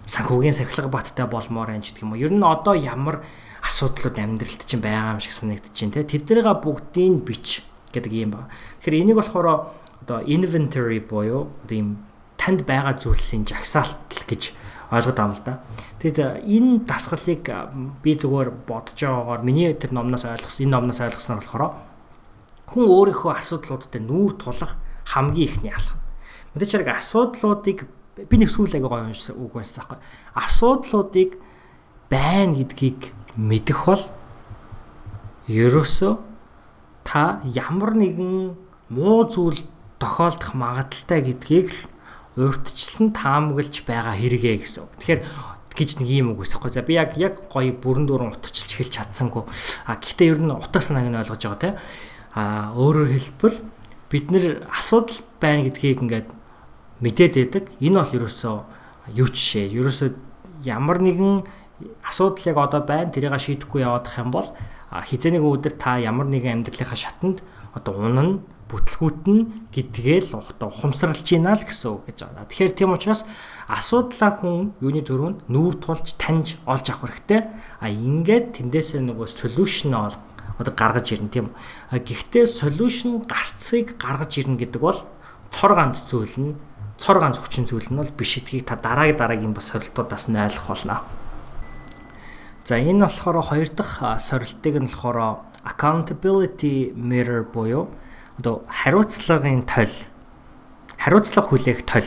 санхүүгийн 0.04 0.52
сахилга 0.52 0.88
баттай 0.92 1.26
болмоор 1.26 1.72
энэ 1.72 1.88
гэдэг 1.88 2.04
юм 2.04 2.12
уу. 2.12 2.20
Ер 2.20 2.32
нь 2.32 2.44
одоо 2.44 2.76
ямар 2.76 3.24
асуудлууд 3.62 4.18
амьдралд 4.18 4.62
чинь 4.66 4.82
байгаа 4.82 5.16
юм 5.16 5.22
шиг 5.22 5.32
санагдаж 5.32 5.70
байна 5.72 5.94
те. 5.94 6.18
Тэднийга 6.18 6.54
бүгдийг 6.58 7.22
бич 7.22 7.62
гэдэг 7.94 8.12
юм 8.12 8.30
байна. 8.34 8.50
Тэгэхээр 8.82 9.00
энийг 9.06 9.18
болохоор 9.22 9.46
одоо 10.02 10.18
inventory 10.26 10.98
буюу 10.98 11.48
одоо 11.62 11.76
ийм 11.76 12.02
танд 12.36 12.66
байгаа 12.66 12.98
зүйлсийн 12.98 13.46
жагсаалт 13.46 14.26
гэж 14.26 14.52
ойлгоод 14.90 15.18
юм 15.18 15.32
л 15.32 15.42
да. 15.46 15.62
Тэгэд 16.02 16.42
энэ 16.42 16.84
дасгалыг 16.84 17.46
би 18.02 18.10
зүгээр 18.18 18.50
бодож 18.66 18.98
байгаагаар 18.98 19.46
миний 19.46 19.70
тэр 19.78 19.94
номноос 19.94 20.26
ойлгосон 20.26 20.66
энэ 20.66 20.74
номноос 20.74 21.00
ойлгосноор 21.00 21.40
болохоор 21.40 21.64
хүн 22.66 22.84
өөрийнхөө 22.90 23.32
асуудлуудад 23.38 23.94
нүүр 24.02 24.32
тулах 24.42 24.74
хамгийн 25.06 25.48
ихний 25.48 25.72
алхам. 25.72 26.02
Мэдээж 26.52 26.72
хэрэг 26.82 26.90
асуудлуудыг 26.98 27.78
би 28.16 28.36
нэг 28.36 28.50
сүүл 28.52 28.74
аяга 28.74 28.90
гоё 28.90 29.08
уншсан 29.08 29.38
үг 29.40 29.56
байсан 29.56 29.86
байхгүй. 29.86 29.98
Асуудлуудыг 30.36 31.30
байна 32.12 32.52
гэдгийг 32.52 33.00
мэдэх 33.36 33.86
бол 33.86 34.02
ерөөсөө 35.48 36.12
та 37.04 37.40
ямар 37.48 37.96
нэгэн 37.96 38.54
муу 38.92 39.20
зүйл 39.28 39.64
тохиолдох 39.98 40.54
магадaltaй 40.54 41.20
гэдгийг 41.24 41.72
л 41.72 41.80
урьдчилан 42.36 43.12
таамаглаж 43.12 43.84
байгаа 43.84 44.16
хэрэгэ 44.16 44.64
гэсэн. 44.64 44.88
Тэгэхээр 45.00 45.20
гэж 45.72 45.90
нэг 46.00 46.08
юм 46.08 46.32
үг 46.32 46.44
байсан. 46.44 46.60
За 46.68 46.82
би 46.82 46.94
яг 46.96 47.16
яг 47.16 47.48
гоё 47.48 47.72
бүрэн 47.72 48.06
дүүрэн 48.08 48.32
утгачлж 48.36 48.70
хэлж 48.76 48.92
чадсангүй. 48.92 49.44
А 49.88 49.96
гэхдээ 49.96 50.28
ер 50.32 50.40
нь 50.40 50.52
утга 50.52 50.80
санааг 50.80 51.08
нь 51.08 51.18
ойлгож 51.20 51.42
байгаа 51.42 51.60
те. 51.60 51.70
А 52.36 52.72
өөрөөр 52.76 53.10
хэлбэл 53.12 53.58
бид 54.08 54.26
нэр 54.32 54.64
асуудал 54.68 55.20
байна 55.40 55.68
гэдгийг 55.68 56.04
ингээд 56.04 56.28
мэдээд 57.00 57.32
байдаг. 57.36 57.64
Энэ 57.80 58.00
бол 58.00 58.16
ерөөсөө 58.16 58.56
юу 59.16 59.28
ч 59.32 59.36
шээ. 59.36 59.76
Ерөөсөө 59.76 60.08
ямар 60.64 61.00
нэгэн 61.00 61.44
асуудал 62.04 62.46
яг 62.50 62.56
одоо 62.58 62.80
байна 62.82 63.10
тэрийг 63.10 63.34
шийдэхгүй 63.38 63.82
явах 63.82 64.18
юм 64.18 64.30
бол 64.30 64.48
хизээний 65.00 65.40
өдөр 65.40 65.74
та 65.80 65.96
ямар 65.96 66.26
нэгэн 66.28 66.62
амьдралынхаа 66.62 66.98
шатанд 66.98 67.40
одоо 67.72 67.96
унана 67.96 68.40
бүтлгүүтэн 68.72 69.68
гэдгээл 69.68 70.32
одоо 70.32 70.72
ухамсарлж 70.72 71.28
ийна 71.36 71.52
л 71.52 71.64
гэсэн 71.64 71.92
үг 71.92 72.08
гэж 72.08 72.18
байна. 72.24 72.48
Тэгэхээр 72.48 72.72
тийм 72.72 72.96
учраас 72.96 73.28
асуудлаа 73.68 74.40
хүн 74.40 74.72
юуны 74.80 75.04
төрөнд 75.04 75.44
нүүр 75.52 75.76
тулж 75.76 76.16
таньж 76.16 76.56
олж 76.64 76.88
авах 76.88 77.12
хэрэгтэй. 77.12 77.52
А 77.80 77.92
ингээд 77.92 78.56
тэндээсээ 78.56 79.04
нөгөө 79.04 79.28
solution 79.28 79.92
ол 79.92 80.16
одоо 80.56 80.72
гаргаж 80.72 81.12
ирнэ 81.12 81.28
тийм. 81.28 81.52
Гэхдээ 81.92 82.48
solution 82.48 83.20
гарцыг 83.28 84.00
гаргаж 84.00 84.40
ирнэ 84.40 84.56
гэдэг 84.56 84.80
бол 84.80 85.00
цор 85.52 85.72
ганц 85.76 86.08
зүйл 86.08 86.36
нь 86.40 86.56
цор 86.96 87.20
ганц 87.20 87.44
хүчин 87.44 87.68
зүйл 87.68 87.92
нь 87.92 88.00
бол 88.00 88.08
биш 88.16 88.40
гэдгийг 88.40 88.72
та 88.72 88.80
дараагийн 88.80 89.20
дараагийн 89.20 89.52
бас 89.52 89.68
сорилтуудаас 89.68 90.32
нь 90.32 90.40
ойлгох 90.40 90.72
болно. 90.72 91.04
За 92.64 92.78
энэ 92.78 93.10
болохоор 93.10 93.42
хоёр 93.42 93.68
дахь 93.74 93.98
сорилтыг 94.22 94.78
нь 94.78 94.86
болохоор 94.86 95.42
accountability 95.66 96.94
mirror 96.94 97.42
буюу 97.42 97.90
одоо 98.38 98.62
хариуцлагын 98.70 99.66
тойл 99.66 99.90
хариуцлага 100.94 101.48
хүлээх 101.50 101.82
тойл 101.82 102.06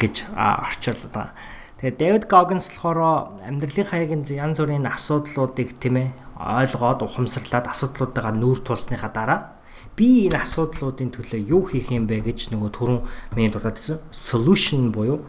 гэж 0.00 0.24
орчуулдаг 0.32 1.12
байна. 1.12 1.36
Тэгээд 1.84 1.96
Дэвид 2.00 2.24
Гогинс 2.32 2.72
болохоор 2.72 3.36
амьдралынхаа 3.44 4.00
яг 4.00 4.16
янз 4.16 4.56
бүрийн 4.60 4.88
асуудлуудыг 4.88 5.76
тийм 5.76 5.96
ээ 6.00 6.08
ойлгоод 6.40 7.04
ухамсарлаад 7.04 7.68
асуудлуудаа 7.68 8.32
нүүр 8.32 8.64
тулсныхаа 8.64 9.12
дараа 9.12 9.60
би 9.96 10.32
энэ 10.32 10.40
асуудлуудын 10.40 11.12
төлөө 11.12 11.40
юу 11.44 11.68
хийх 11.68 11.92
юм 11.92 12.08
бэ 12.08 12.24
гэж 12.24 12.56
нөгөө 12.56 12.70
түрүүн 12.72 13.04
миний 13.36 13.52
дурдсан 13.52 14.00
solution 14.08 14.96
буюу 14.96 15.20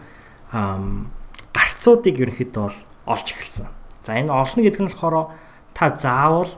гарцуудыг 0.52 2.16
ерөнхийдөө 2.24 2.68
олж 3.12 3.28
эхэлсэн. 3.36 3.81
За 4.04 4.18
энэ 4.18 4.34
олно 4.34 4.62
гэдэг 4.66 4.82
нь 4.82 4.90
болохоор 4.90 5.34
та 5.74 5.94
заавал 5.96 6.50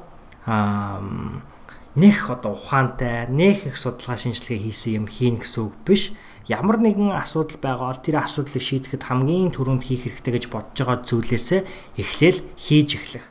нэх 1.95 2.29
одоо 2.29 2.57
ухаантай, 2.57 3.27
нэх 3.29 3.67
их 3.67 3.77
судалгаа 3.77 4.17
шинжилгээ 4.17 4.59
хийсэн 4.65 5.03
юм 5.03 5.05
хийн 5.07 5.37
гэсэн 5.37 5.69
үг 5.69 5.75
биш. 5.85 6.11
Ямар 6.49 6.81
нэгэн 6.81 7.15
асуудал 7.15 7.59
байгаа 7.61 7.93
бол 7.93 8.03
тэр 8.03 8.19
асуудлыг 8.19 8.59
шийдэхэд 8.59 9.07
хамгийн 9.07 9.55
түрүүнд 9.55 9.83
хийх 9.87 10.09
хэрэгтэй 10.09 10.33
гэж 10.35 10.45
бодож 10.51 10.75
байгаа 10.75 10.99
зүйлээсээ 11.07 11.61
эхлээл 11.95 12.39
хийж 12.59 12.89
эхлэх. 12.99 13.25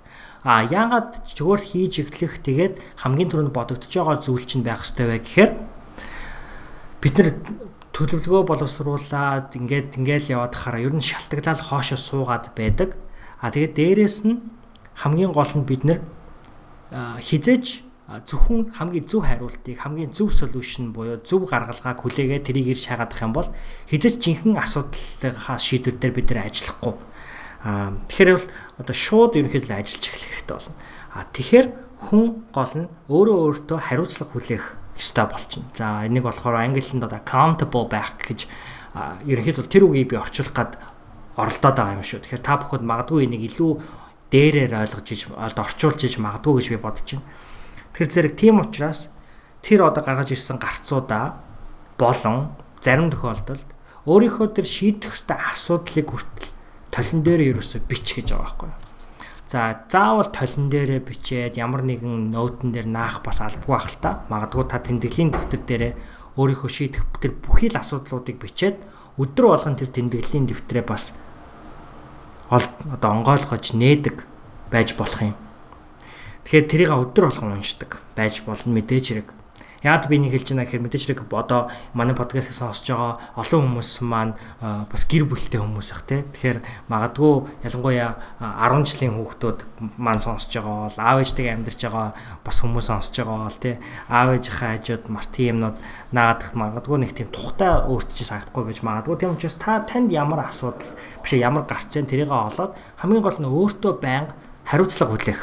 А 0.48 0.64
яагаад 0.64 1.28
зүгээр 1.36 1.60
хийж 1.60 1.94
эхлэх 2.08 2.40
тэгээд 2.40 2.74
хамгийн 3.04 3.28
түрүүнд 3.28 3.52
бодогдож 3.52 3.92
байгаа 3.92 4.16
зүйл 4.22 4.46
чинь 4.48 4.64
байх 4.64 4.80
ёстой 4.80 5.06
вэ 5.12 5.18
гэхээр 5.20 5.52
бид 7.04 7.14
нар 7.20 7.28
төлөвлөгөө 7.92 8.42
боловсруулад 8.48 9.52
ингээд 9.60 10.00
ингээл 10.00 10.32
яваад 10.32 10.54
хараа 10.56 10.80
ер 10.80 10.96
нь 10.96 11.04
шалтгаалал 11.04 11.60
хоошо 11.60 12.00
суугаад 12.00 12.56
байдаг. 12.56 12.96
А 13.42 13.50
тэгээд 13.50 13.74
дээрэс 13.74 14.18
нь 14.30 14.38
хамгийн 15.02 15.34
гол 15.34 15.52
нь 15.58 15.66
бид 15.66 15.82
нар 15.82 16.00
хизээж 17.18 17.82
зөвхөн 18.24 18.70
хамгийн 18.78 19.04
зөв 19.10 19.26
хариултыг 19.26 19.82
хамгийн 19.82 20.14
зөв 20.14 20.30
солиушн 20.30 20.94
буюу 20.94 21.18
зөв 21.26 21.50
гаргалгааг 21.50 21.98
хүлээгээд 21.98 22.46
тэрийг 22.46 22.78
ирж 22.78 22.86
шаагаадах 22.86 23.20
юм 23.26 23.34
бол 23.34 23.50
хизэж 23.90 24.22
жинхэнэ 24.22 24.60
асуудлынхаа 24.62 25.58
шийдвэр 25.58 25.96
дээр 25.98 26.14
бид 26.14 26.28
нар 26.30 26.46
ажиллахгүй 26.46 26.94
Аа 27.62 27.94
тэгэхээр 28.10 28.30
бол 28.34 28.46
одоо 28.82 28.94
шууд 28.94 29.38
ерөнхийдөө 29.38 29.78
ажиллаж 29.78 30.02
эхлэх 30.02 30.30
хэрэгтэй 30.34 30.54
болно. 30.58 30.74
Аа 31.14 31.24
тэгэхээр 31.30 31.66
хүн 32.10 32.24
гол 32.50 32.72
нь 32.74 32.90
өөрөө 33.06 33.38
өөртөө 33.38 33.78
хариуцлага 33.78 34.30
хүлээх 34.34 34.64
ёстой 34.98 35.26
болчихно. 35.30 35.70
За 35.70 36.02
энийг 36.02 36.26
болохоор 36.26 36.58
англи 36.58 36.82
хэлэнд 36.82 37.06
одоо 37.06 37.22
accountable 37.22 37.86
байх 37.86 38.18
гэж 38.18 38.50
ерөнхийдөө 39.30 39.70
тэр 39.70 39.86
үгийг 39.86 40.10
би 40.10 40.18
орчуулах 40.18 40.54
гад 40.58 40.70
оролдоод 41.36 41.76
байгаа 41.76 41.96
юм 41.96 42.04
шүү. 42.04 42.24
Тэгэхээр 42.24 42.42
та 42.44 42.60
бүхэд 42.60 42.82
магадгүй 42.84 43.24
энийг 43.24 43.42
илүү 43.48 43.72
дээрээр 44.32 44.72
ойлгож 44.72 45.08
иж 45.12 45.22
орчуулж 45.32 46.00
иж 46.04 46.14
магадгүй 46.16 46.52
гэж 46.60 46.66
би 46.72 46.78
бодож 46.80 47.08
байна. 47.08 47.28
Тэгэхээр 47.92 48.12
зэрэг 48.12 48.34
тийм 48.36 48.56
учраас 48.60 49.12
тэр 49.60 49.88
одоо 49.88 50.02
гаргаж 50.04 50.32
ирсэн 50.32 50.56
гарцуудаа 50.56 51.40
болон 52.00 52.56
зарим 52.80 53.12
тохиолдолд 53.12 53.68
өөрийнхөө 54.08 54.48
тэр 54.56 54.66
шийдэх 54.66 55.14
ёстой 55.14 55.38
асуудлыг 55.38 56.08
хүртэл 56.10 56.50
толон 56.90 57.20
дээрээ 57.22 57.52
ерөөсө 57.54 57.84
бич 57.86 58.18
гэж 58.18 58.34
байгаа 58.34 58.42
байхгүй 58.42 58.68
юу. 58.68 58.80
За 59.46 59.60
заавал 59.86 60.32
толон 60.32 60.66
дээрээ 60.72 61.00
бичээд 61.04 61.60
ямар 61.60 61.84
нэгэн 61.84 62.32
ноутн 62.32 62.72
дээр 62.72 62.88
наах 62.88 63.22
бас 63.22 63.44
албагүй 63.44 63.76
байх 63.76 63.88
л 63.92 64.00
та. 64.00 64.10
Магадгүй 64.32 64.64
та 64.66 64.80
тэмдэглэлийн 64.80 65.30
дэвтэр 65.30 65.62
дээрээ 65.68 65.92
өөрийнхөө 66.40 66.70
шийдэх 66.72 67.04
тэр 67.20 67.32
бүхий 67.36 67.68
л 67.68 67.76
асуудлуудыг 67.76 68.40
бичээд 68.40 68.76
өдөр 69.20 69.44
болгон 69.52 69.76
тэр 69.76 69.88
тэмдэглэлийн 69.92 70.46
дэвтрээ 70.48 70.84
бас 70.86 71.12
одоо 72.48 73.10
онгойлгож 73.12 73.72
нээдэг 73.72 74.24
байж 74.72 74.96
болох 74.96 75.20
юм. 75.20 75.36
Тэгэхээр 76.44 76.68
тэрийг 76.68 76.90
өдөр 76.92 77.28
болгон 77.28 77.60
уншдаг 77.60 78.00
байж 78.16 78.40
болно 78.44 78.72
мэдээж 78.72 79.04
хэрэг. 79.08 79.28
Яад 79.82 80.06
би 80.06 80.18
нэг 80.22 80.30
хэлж 80.30 80.54
байна 80.54 80.62
гэхээр 80.62 80.84
мэдээж 80.86 81.04
хэрэг 81.10 81.26
одоо 81.34 81.66
манай 81.90 82.14
подкастыг 82.14 82.54
сонсож 82.54 82.86
байгаа 82.86 83.18
олон 83.34 83.60
хүмүүс 83.66 83.90
маань 84.06 84.38
бас 84.62 85.02
гэр 85.10 85.26
бүлтэй 85.26 85.58
хүмүүс 85.58 85.90
ах 85.90 86.06
тий. 86.06 86.22
Тэгэхээр 86.22 86.58
магадгүй 86.86 87.34
ялангуяа 87.66 88.14
10 88.38 88.86
жилийн 88.86 89.18
хүүхдүүд 89.18 89.58
маань 89.98 90.22
сонсож 90.22 90.54
байгаа 90.54 90.86
бол 90.86 90.98
аав 91.02 91.18
ээжтэйгээ 91.26 91.54
амьдарч 91.58 91.80
байгаа 91.82 92.08
бас 92.46 92.56
хүмүүс 92.62 92.86
сонсож 92.86 93.14
байгаа 93.26 93.50
бол 93.50 93.58
тий. 93.58 93.74
Аав 94.06 94.28
ээжийнхээ 94.38 94.70
хажууд 94.78 95.04
бас 95.10 95.26
тийм 95.34 95.58
юмнууд 95.58 95.76
наагаад 96.14 96.54
магадгүй 96.54 96.98
нэг 97.02 97.12
тийм 97.18 97.28
тухтай 97.34 97.82
өөртөө 97.82 98.14
чи 98.14 98.22
санагдахгүй 98.22 98.62
байж 98.70 98.78
магадгүй. 98.86 99.18
Тийм 99.18 99.34
учраас 99.34 99.58
та 99.58 99.82
танд 99.82 100.14
ямар 100.14 100.46
асуудал 100.46 100.94
биш 101.26 101.34
ямар 101.34 101.66
гарц 101.66 101.90
зэн 101.90 102.06
тэрийг 102.06 102.30
олоод 102.30 102.78
хамгийн 103.02 103.26
гол 103.26 103.38
нь 103.42 103.50
өөртөө 103.50 103.92
байнга 103.98 104.34
хариуцлага 104.62 105.18
хүлээх. 105.18 105.42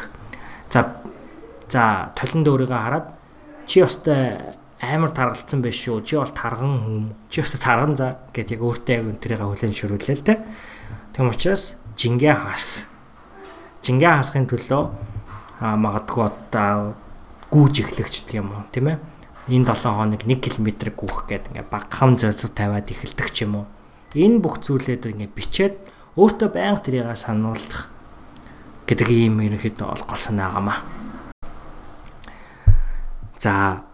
За 0.71 0.95
за 1.67 2.11
толон 2.15 2.47
дөөрийгөө 2.47 2.79
хараад 2.79 3.18
чи 3.69 3.85
өстой 3.85 4.57
амар 4.81 5.13
таргалцсан 5.13 5.61
байх 5.61 5.77
шүү. 5.77 6.01
Чи 6.01 6.17
бол 6.17 6.33
тарган 6.33 6.81
хүм. 6.81 7.03
Чи 7.29 7.45
өстой 7.45 7.61
тарган 7.61 7.93
за 7.93 8.17
гэд 8.33 8.57
яг 8.57 8.65
өөртөө 8.65 8.95
яг 8.97 9.05
өнтрийгээ 9.13 9.45
хүлэн 9.45 9.77
шөрүүлээ 9.77 10.17
л 10.17 10.25
те. 10.25 10.41
Тэгм 11.13 11.29
учраас 11.29 11.77
жингээ 11.93 12.33
хаас. 12.33 12.89
Жингээ 13.85 14.09
хаасхын 14.09 14.49
төлөө 14.49 14.83
магадгүй 15.61 16.23
одоо 16.25 16.97
гүүж 17.53 17.75
эхлэгч 17.85 18.25
гэх 18.25 18.41
юм 18.41 18.57
уу 18.57 18.65
тийм 18.73 18.95
ээ. 18.95 18.97
Энэ 19.53 19.69
7 19.69 19.93
хоног 19.93 20.21
1 20.25 20.41
км 20.41 20.67
гүүх 20.89 21.29
гээд 21.29 21.53
ингээ 21.53 21.69
багхам 21.69 22.17
зорилго 22.17 22.49
тавиад 22.49 22.89
эхэлдэг 22.89 23.29
ч 23.29 23.45
юм 23.45 23.61
уу. 23.61 23.65
Энэ 24.17 24.41
бүх 24.41 24.65
зүйлээд 24.65 25.13
ингээ 25.13 25.35
бичээд 25.37 25.73
өөртөө 26.17 26.49
байнга 26.49 26.81
тэрийг 26.81 27.13
сануулах 27.13 27.91
гэдэг 28.89 29.09
ийм 29.13 29.43
ерөнхийдөө 29.45 29.85
ол 29.85 30.03
гол 30.07 30.17
санаа 30.17 30.49
гамаа. 30.57 30.98
За 33.39 33.87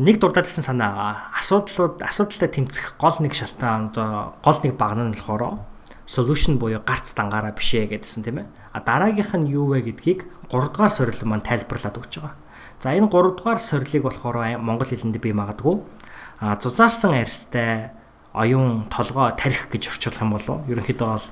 нэг 0.00 0.16
дурдаад 0.20 0.48
гэсэн 0.48 0.64
санаа 0.64 1.30
асуудлууд 1.36 2.00
асуудалтай 2.00 2.48
тэмцэх 2.48 2.96
гол 2.96 3.16
нэг 3.20 3.36
шалтгаан 3.36 3.92
одоо 3.92 4.40
гол 4.40 4.58
нэг 4.64 4.80
баг 4.80 4.96
нь 4.96 5.12
болохоор 5.12 5.60
solution 6.08 6.56
буюу 6.56 6.80
гарц 6.80 7.12
дангаараа 7.12 7.52
бишээ 7.52 7.92
гэдсэн 7.92 8.24
тийм 8.24 8.40
ээ. 8.40 8.46
А 8.72 8.80
дараагийнх 8.80 9.36
нь 9.36 9.52
юу 9.52 9.68
вэ 9.76 9.84
гэдгийг 9.92 10.24
3 10.48 10.72
дугаар 10.72 10.88
сорил 10.88 11.20
маань 11.28 11.44
тайлбарлаад 11.44 12.00
өгч 12.00 12.24
байгаа. 12.24 12.40
За 12.80 12.96
энэ 12.96 13.12
3 13.12 13.36
дугаар 13.36 13.60
сорилыг 13.60 14.02
болохоор 14.08 14.36
монгол 14.64 14.88
хэлэнд 14.88 15.20
би 15.20 15.32
магадгүй 15.36 15.76
а 16.40 16.56
зузаарсан 16.56 17.14
арьстай 17.16 17.90
оюун 18.32 18.84
толгой 18.92 19.32
тарих 19.32 19.68
гэж 19.72 19.88
орчуулах 19.96 20.20
юм 20.20 20.32
болов. 20.36 20.68
Ерөнхийдөө 20.68 21.08
бол 21.08 21.26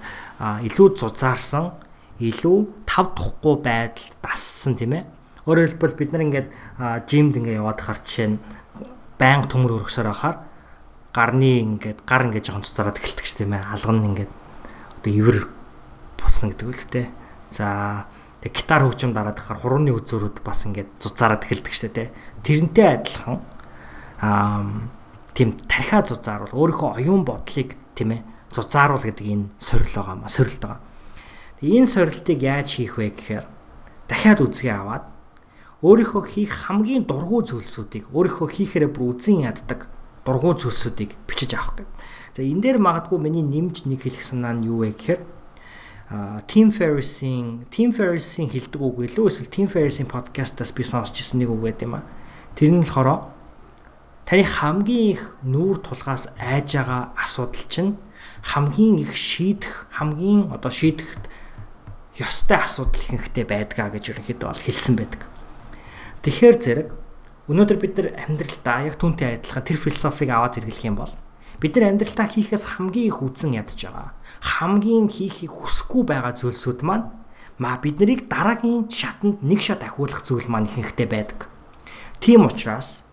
илүү 0.65 0.89
зузаарсан, 0.97 1.77
илүү 2.17 2.59
тав 2.89 3.13
тухгүй 3.13 3.61
байдалд 3.61 4.17
дассан 4.25 4.77
тийм 4.77 4.97
ээ. 4.97 5.05
Өөрөөр 5.45 5.77
хэлбэл 5.77 5.99
бид 6.01 6.11
нар 6.13 6.25
ингээд 6.25 6.49
жимд 7.05 7.37
ингээд 7.37 7.61
яваад 7.61 7.81
хаар 7.85 8.01
жишээ 8.01 8.29
нь 8.33 8.39
байнга 9.21 9.49
төмөр 9.49 9.85
өргөсөөр 9.85 10.09
ахаар 10.09 10.37
гарны 11.13 11.51
ингээд 11.63 12.03
гар 12.09 12.27
ингээд 12.27 12.49
жоохон 12.49 12.65
цуцараад 12.65 12.99
эхэлдэг 12.99 13.27
ш 13.29 13.33
тийм 13.39 13.53
ээ. 13.55 13.63
Алган 13.63 14.03
ингээд 14.03 14.33
одоо 14.99 15.13
ивэр 15.13 15.39
болсон 16.17 16.51
гэдэг 16.51 16.67
үл 16.67 16.85
тээ. 16.91 17.07
За 17.55 18.09
тэг 18.43 18.57
гитар 18.57 18.83
хөгжим 18.83 19.13
дараад 19.15 19.39
ахаар 19.39 19.61
хурууны 19.63 19.95
үзүүрүүд 19.95 20.43
бас 20.43 20.67
ингээд 20.67 20.91
зузаараад 20.99 21.47
эхэлдэг 21.47 21.75
штэ 21.77 21.89
тэ. 21.95 22.13
Тэрнтэй 22.43 22.89
адилхан 22.99 23.39
аа 24.25 24.91
тийм 25.37 25.55
тархиа 25.71 26.03
зузааруул 26.03 26.51
өөрийнхөө 26.51 26.91
оюун 26.99 27.23
бодлыг 27.23 27.79
тийм 27.95 28.19
ээ 28.19 28.23
зузааруул 28.51 29.07
гэдэг 29.07 29.27
энэ 29.29 29.47
сорил 29.63 29.95
байгаа 29.95 30.17
маа 30.19 30.31
сорилт 30.31 30.63
байгаа. 30.63 30.83
Энэ 31.63 31.87
сорилтыг 31.87 32.39
яаж 32.43 32.69
хийх 32.75 32.99
вэ 32.99 33.15
гэхээр 33.15 33.47
дахиад 34.11 34.41
үзгээ 34.43 34.75
аваад 34.75 35.14
өөрийнхөө 35.85 36.23
хийх 36.25 36.53
хамгийн 36.65 37.05
дургуй 37.05 37.45
зүйлсүүдийг 37.45 38.09
өөрийнхөө 38.09 38.49
хийхээрээ 38.57 38.89
бүр 38.89 39.21
үзэн 39.21 39.45
яддаг 39.45 39.93
дургуй 40.25 40.57
зүйлсүүдийг 40.57 41.13
бичиж 41.29 41.53
авах 41.53 41.77
гэдэг. 41.77 41.89
За 42.33 42.41
энэ 42.41 42.63
дээр 42.65 42.79
магадгүй 42.81 43.21
миний 43.21 43.45
нэмж 43.45 43.85
нэг 43.85 44.01
хэлэх 44.09 44.25
санаа 44.25 44.57
нь 44.57 44.65
юу 44.65 44.81
вэ 44.81 44.97
гэхээр 44.97 45.21
Team 46.49 46.73
Ferriss-ийн 46.73 47.69
Team 47.69 47.93
Ferriss-ийн 47.93 48.49
хэлдэг 48.49 48.81
үг 48.81 49.13
илүү 49.13 49.29
эсвэл 49.29 49.53
Team 49.53 49.69
Ferriss-ийн 49.69 50.09
подкастаас 50.09 50.73
би 50.73 50.85
сонсч 50.89 51.21
ирсэн 51.21 51.45
нэг 51.45 51.53
үг 51.53 51.61
байт 51.69 51.85
юм 51.85 52.01
а. 52.01 52.09
Тэр 52.57 52.73
нь 52.73 52.81
болохоор 52.81 53.29
таны 54.25 54.45
хамгийн 54.45 55.21
их 55.21 55.37
нүүр 55.45 55.85
тулгаас 55.85 56.33
айж 56.41 56.81
байгаа 56.81 57.13
асуудал 57.13 57.69
чинь 57.69 58.01
хамгийн 58.41 59.05
их 59.05 59.13
шийдэх 59.13 59.89
хамгийн 59.93 60.49
одоо 60.49 60.73
шийдэхэд 60.73 61.29
ёстой 62.21 62.57
асуудал 62.57 63.01
ихэнхдээ 63.01 63.45
байдгаа 63.45 63.93
гэж 63.93 64.17
ерөнхийдөө 64.17 64.49
бол 64.49 64.65
хэлсэн 64.65 64.97
байдаг. 64.97 65.34
Тэгэхээр 66.25 66.57
зэрэг 66.57 66.89
өнөөдөр 67.53 67.79
бид 67.85 67.95
нар 68.01 68.09
амьдралдаа 68.17 68.89
яг 68.89 68.97
түүнтэй 68.97 69.45
адилхан 69.45 69.61
тэр 69.61 69.77
философиг 69.77 70.33
аваад 70.33 70.57
хэрэглэх 70.57 70.89
юм 70.89 70.97
бол 70.97 71.13
бид 71.61 71.77
нар 71.77 71.93
амьдралдаа 71.93 72.33
хийхээс 72.33 72.81
хамгийн 72.81 73.13
их 73.13 73.21
үзэн 73.21 73.61
ядж 73.61 73.77
байгаа. 73.77 74.17
Хамгийн 74.41 75.13
хийхийг 75.13 75.53
хүсэхгүй 75.53 76.09
байгаа 76.09 76.33
зүйлсүүд 76.33 76.81
маань 76.81 77.13
ма 77.61 77.77
бид 77.77 78.01
нарыг 78.01 78.25
дараагийн 78.33 78.89
шатанд 78.89 79.45
нэг 79.45 79.61
шат 79.61 79.85
ахиулах 79.85 80.25
зүйл 80.25 80.49
маань 80.49 80.65
ихэнхдээ 80.65 81.09
байдаг. 81.13 81.53
Тийм 82.25 82.49
учраас 82.49 83.05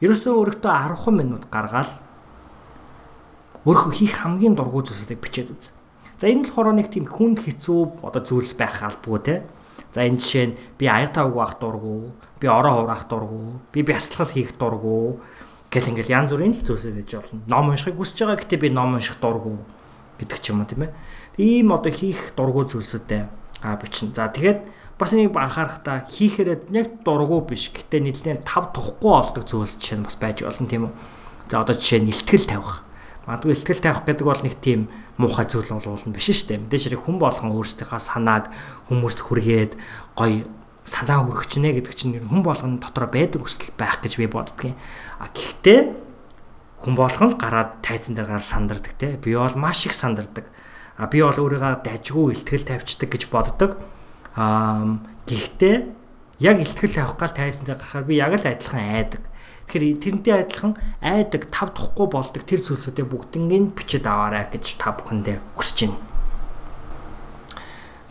ерөөсөө 0.00 0.32
өөрөктөө 0.40 0.72
10 0.72 1.12
минут 1.12 1.44
гаргаад 1.52 1.92
өөрийнхөө 3.68 3.92
хийх 3.92 4.24
хамгийн 4.24 4.56
дургуй 4.56 4.80
зүйлсүүдийг 4.88 5.20
бичээд 5.20 5.52
үз. 5.52 5.76
За 6.16 6.32
энэ 6.32 6.48
хороо 6.48 6.72
нэг 6.72 6.88
тийм 6.88 7.04
хүн 7.04 7.36
хэцүү 7.36 8.00
одоо 8.00 8.24
зүйлс 8.24 8.56
байх 8.56 8.80
албагүй 8.80 9.20
те. 9.20 9.34
За 9.92 10.06
энэ 10.06 10.18
жишээ 10.20 10.46
нь 10.50 10.56
би 10.78 10.86
аяр 10.86 11.10
тавг 11.10 11.34
байх 11.34 11.58
дургу, 11.60 12.12
би 12.40 12.46
ороо 12.46 12.84
хураах 12.84 13.08
дургу, 13.08 13.60
би 13.72 13.82
бясалгал 13.82 14.32
хийх 14.32 14.56
дургу 14.58 15.20
гэл 15.70 15.90
ингээл 15.92 16.14
янз 16.14 16.30
бүрийн 16.32 16.54
л 16.56 16.64
зүйлсүүд 16.64 16.96
гэж 17.04 17.10
болно. 17.20 17.40
Ном 17.46 17.68
уншихыг 17.72 17.96
хүсэж 17.96 18.24
байгаа 18.24 18.40
гэтээ 18.40 18.60
би 18.64 18.68
ном 18.70 18.96
унших 18.96 19.18
дургу 19.20 19.60
гэдэг 20.20 20.38
ч 20.40 20.52
юм 20.52 20.62
уу 20.62 20.68
тийм 20.68 20.88
ээ. 20.88 20.92
Ийм 21.36 21.72
одоо 21.72 21.92
хийх 21.92 22.32
дургу 22.32 22.64
зүйлсүүдээ 22.64 23.22
аа 23.64 23.76
бичин. 23.76 24.14
За 24.14 24.28
тэгээд 24.30 24.64
бас 24.96 25.12
нэг 25.12 25.36
анхаарахтаа 25.36 26.08
хийхээрээ 26.08 26.72
яг 26.72 27.04
дургу 27.04 27.44
биш. 27.44 27.68
Гэтээ 27.74 28.00
нэлээд 28.00 28.48
тав 28.48 28.72
тухгүй 28.72 29.10
болдог 29.12 29.44
зүйлс 29.44 29.76
жишээ 29.76 30.00
нь 30.00 30.06
бас 30.06 30.16
байж 30.16 30.40
болно 30.40 30.68
тийм 30.68 30.82
үү. 30.88 30.92
За 31.52 31.60
одоо 31.60 31.76
жишээ 31.76 32.00
нь 32.00 32.10
илтгэл 32.14 32.48
тавих. 32.48 32.80
Магадгүй 33.28 33.52
илтгэл 33.52 33.84
тавих 33.84 34.02
гэдэг 34.08 34.26
бол 34.26 34.42
нэг 34.44 34.54
тийм 34.62 34.88
муухай 35.16 35.48
зүйл 35.48 35.72
болвол 35.72 36.12
биш 36.12 36.28
шүү 36.28 36.48
дээ. 36.56 36.62
Мэдээж 36.68 36.82
хэрэг 36.92 37.02
хүн 37.04 37.16
болгон 37.16 37.56
өөрсдийнхөө 37.56 38.00
санааг 38.00 38.52
хүмүүст 38.92 39.20
хүргээд 39.24 39.72
гоё 40.12 40.44
санаа 40.84 41.24
хүргэж 41.26 41.52
нэ 41.58 41.70
гэдэг 41.80 41.94
чинь 41.96 42.20
хүн 42.20 42.42
болгон 42.46 42.78
дотор 42.78 43.10
байдаг 43.10 43.42
хүсэл 43.42 43.74
байх 43.74 43.98
гэж 44.04 44.20
би 44.20 44.28
боддгийн. 44.30 44.76
А 45.18 45.32
гэхдээ 45.32 45.80
хүн 46.84 46.94
болгон 46.94 47.34
л 47.34 47.40
гараад 47.40 47.82
тайзан 47.82 48.14
дээр 48.14 48.38
гар 48.38 48.44
сандардаг 48.44 48.94
те. 48.94 49.16
Би 49.18 49.34
бол 49.34 49.56
маш 49.58 49.88
их 49.88 49.96
сандардаг. 49.96 50.46
А 50.96 51.10
би 51.10 51.24
бол 51.24 51.34
өөрийгөө 51.34 51.82
дажгүй 51.82 52.36
илтгэл 52.36 52.68
тавьчдаг 52.68 53.08
гэж 53.10 53.22
боддог. 53.32 53.80
А 54.36 55.00
гэхдээ 55.26 55.76
яг 56.44 56.56
илтгэл 56.60 56.94
тавих 56.94 57.16
гал 57.16 57.34
тайзан 57.34 57.66
дээр 57.66 57.80
гарахаар 57.80 58.04
би 58.04 58.14
яг 58.20 58.36
л 58.36 58.46
адилхан 58.46 58.84
айдаг. 58.84 59.22
Тэгэхээр 59.66 59.98
тэрнтэй 59.98 60.34
адилхан 60.46 60.78
айдаг 61.02 61.50
тав 61.50 61.74
тухгүй 61.74 62.06
болдог 62.06 62.42
тэр 62.46 62.62
зүйлсүүдээ 62.62 63.06
бүгднийг 63.06 63.74
бичиж 63.74 64.06
аваарай 64.06 64.46
гэж 64.50 64.78
та 64.78 64.94
бүхэндээ 64.94 65.42
хүсэж 65.58 65.90
байна. 65.90 65.98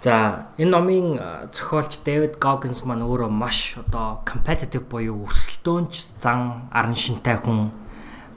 За 0.05 0.45
энэ 0.59 0.69
номын 0.69 1.17
зохиолч 1.49 2.03
Дэвид 2.05 2.37
Гоггинс 2.37 2.85
маань 2.85 3.01
өөрөө 3.01 3.31
маш 3.31 3.79
одоо 3.79 4.21
competitive 4.21 4.85
буюу 4.85 5.25
өрсөлдөөнч 5.25 6.21
зан 6.21 6.69
аран 6.69 6.93
шинтэй 6.93 7.41
хүн 7.41 7.73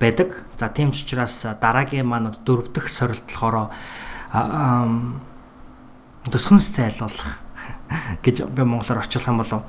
байдаг. 0.00 0.46
За 0.56 0.72
тийм 0.72 0.96
ч 0.96 1.04
учраас 1.04 1.44
дараагийн 1.60 2.08
маань 2.08 2.32
дөрөв 2.46 2.72
дэх 2.72 2.88
сорилт 2.88 3.26
болохоор 3.28 3.68
одоо 6.24 6.40
сүнс 6.40 6.72
зайлуулах 6.72 7.42
гэж 8.24 8.48
би 8.48 8.62
монголоор 8.64 9.04
орчуулах 9.04 9.28
юм 9.28 9.42
болов 9.42 9.62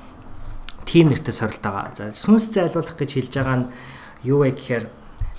тийм 0.89 1.13
нэртэй 1.13 1.34
сорилт 1.34 1.62
байгаа. 1.62 1.93
За 1.93 2.10
сүнс 2.10 2.49
зайлуулах 2.49 2.97
гэж 2.97 3.10
хэлж 3.13 3.34
байгаа 3.38 3.58
нь 3.62 3.69
юу 4.25 4.41
вэ 4.41 4.58
гэхээр 4.58 4.89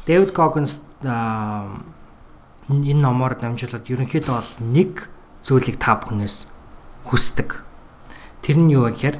Дэвид 0.06 0.30
Гоггинс 0.30 0.86
энэ 1.02 3.02
номоор 3.02 3.34
дамжуулаад 3.34 3.90
ерөнхийдөө 3.90 4.34
бол 4.38 4.52
нэг 4.62 5.10
зүйлийг 5.42 5.82
та 5.82 5.98
бүхнээс 5.98 6.46
хүсдэг. 7.10 7.66
Тэр 8.46 8.62
нь 8.62 8.70
юу 8.70 8.86
вэ 8.86 8.94
гэхээр 8.94 9.18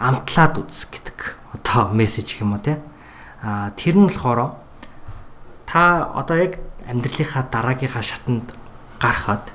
амтлаад 0.00 0.64
үз 0.64 0.88
гэдэг 0.88 1.36
одоо 1.52 1.92
мессеж 1.92 2.40
юм 2.40 2.56
уу 2.56 2.64
те. 2.64 2.80
А 3.44 3.76
тэр 3.76 4.00
нь 4.00 4.08
болохоор 4.08 4.56
та 5.68 6.08
одоо 6.16 6.48
яг 6.48 6.64
амьдралынхаа 6.88 7.44
дараагийнхаа 7.52 8.00
шатанд 8.00 8.56
гарахад 8.96 9.52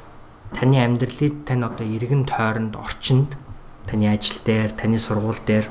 таны 0.53 0.77
амьдралыг 0.77 1.45
тань 1.45 1.65
одоо 1.65 1.85
иргэн 1.85 2.29
тойронд 2.29 2.77
орчинд 2.77 3.33
таны 3.89 4.06
ажил 4.13 4.38
дээр, 4.45 4.78
таны 4.78 5.02
сургууль 5.02 5.41
дээр 5.41 5.65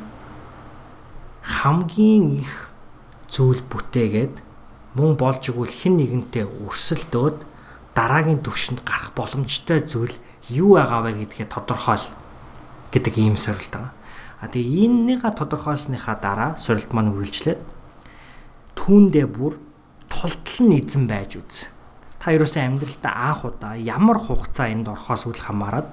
хамгийн 1.47 2.43
их 2.43 2.69
зүйл 3.31 3.63
бүтээгээд 3.63 4.43
мөн 4.99 5.15
болж 5.15 5.47
игэл 5.47 5.71
хэн 5.71 5.95
нэгэнтэй 6.03 6.45
өрсөлдөөд 6.45 7.47
дараагийн 7.95 8.43
төвшөнд 8.43 8.83
гарах 8.83 9.15
боломжтой 9.15 9.87
зүйл 9.87 10.19
юу 10.51 10.75
байгаа 10.75 11.07
вэ 11.07 11.13
гэдгээ 11.23 11.47
тодорхойл 11.47 12.03
гэдэг 12.91 13.15
ийм 13.23 13.37
сорилт 13.39 13.71
байгаа. 13.71 13.95
А 14.43 14.49
тэгээ 14.51 14.87
эннийга 14.87 15.31
тодорхойлсныхаа 15.31 16.17
дараа 16.19 16.51
сорилт 16.59 16.91
маань 16.91 17.15
үргэлжлээд 17.15 17.61
түүндээ 18.75 19.27
бүр 19.31 19.59
тултал 20.11 20.59
нь 20.67 20.79
эзэн 20.79 21.07
байж 21.07 21.37
үз. 21.39 21.69
Та 22.19 22.35
ерөөсөө 22.35 22.63
амьдралдаа 22.67 23.15
анх 23.15 23.43
удаа 23.47 23.75
ямар 23.79 24.19
хугацаа 24.19 24.73
энд 24.73 24.89
орохоос 24.89 25.27
үл 25.31 25.39
хамааран 25.39 25.87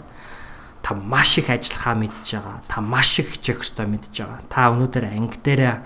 та 0.86 0.94
маш 0.94 1.42
их 1.42 1.50
ажиллахаа 1.50 1.98
мэдж 1.98 2.38
байгаа. 2.38 2.62
Та 2.70 2.78
маш 2.78 3.18
их 3.18 3.34
хичээх 3.34 3.66
ёстой 3.66 3.90
мэдж 3.90 4.14
байгаа. 4.22 4.46
Та 4.46 4.70
өнөөдөр 4.70 5.10
анги 5.10 5.42
дээр 5.42 5.82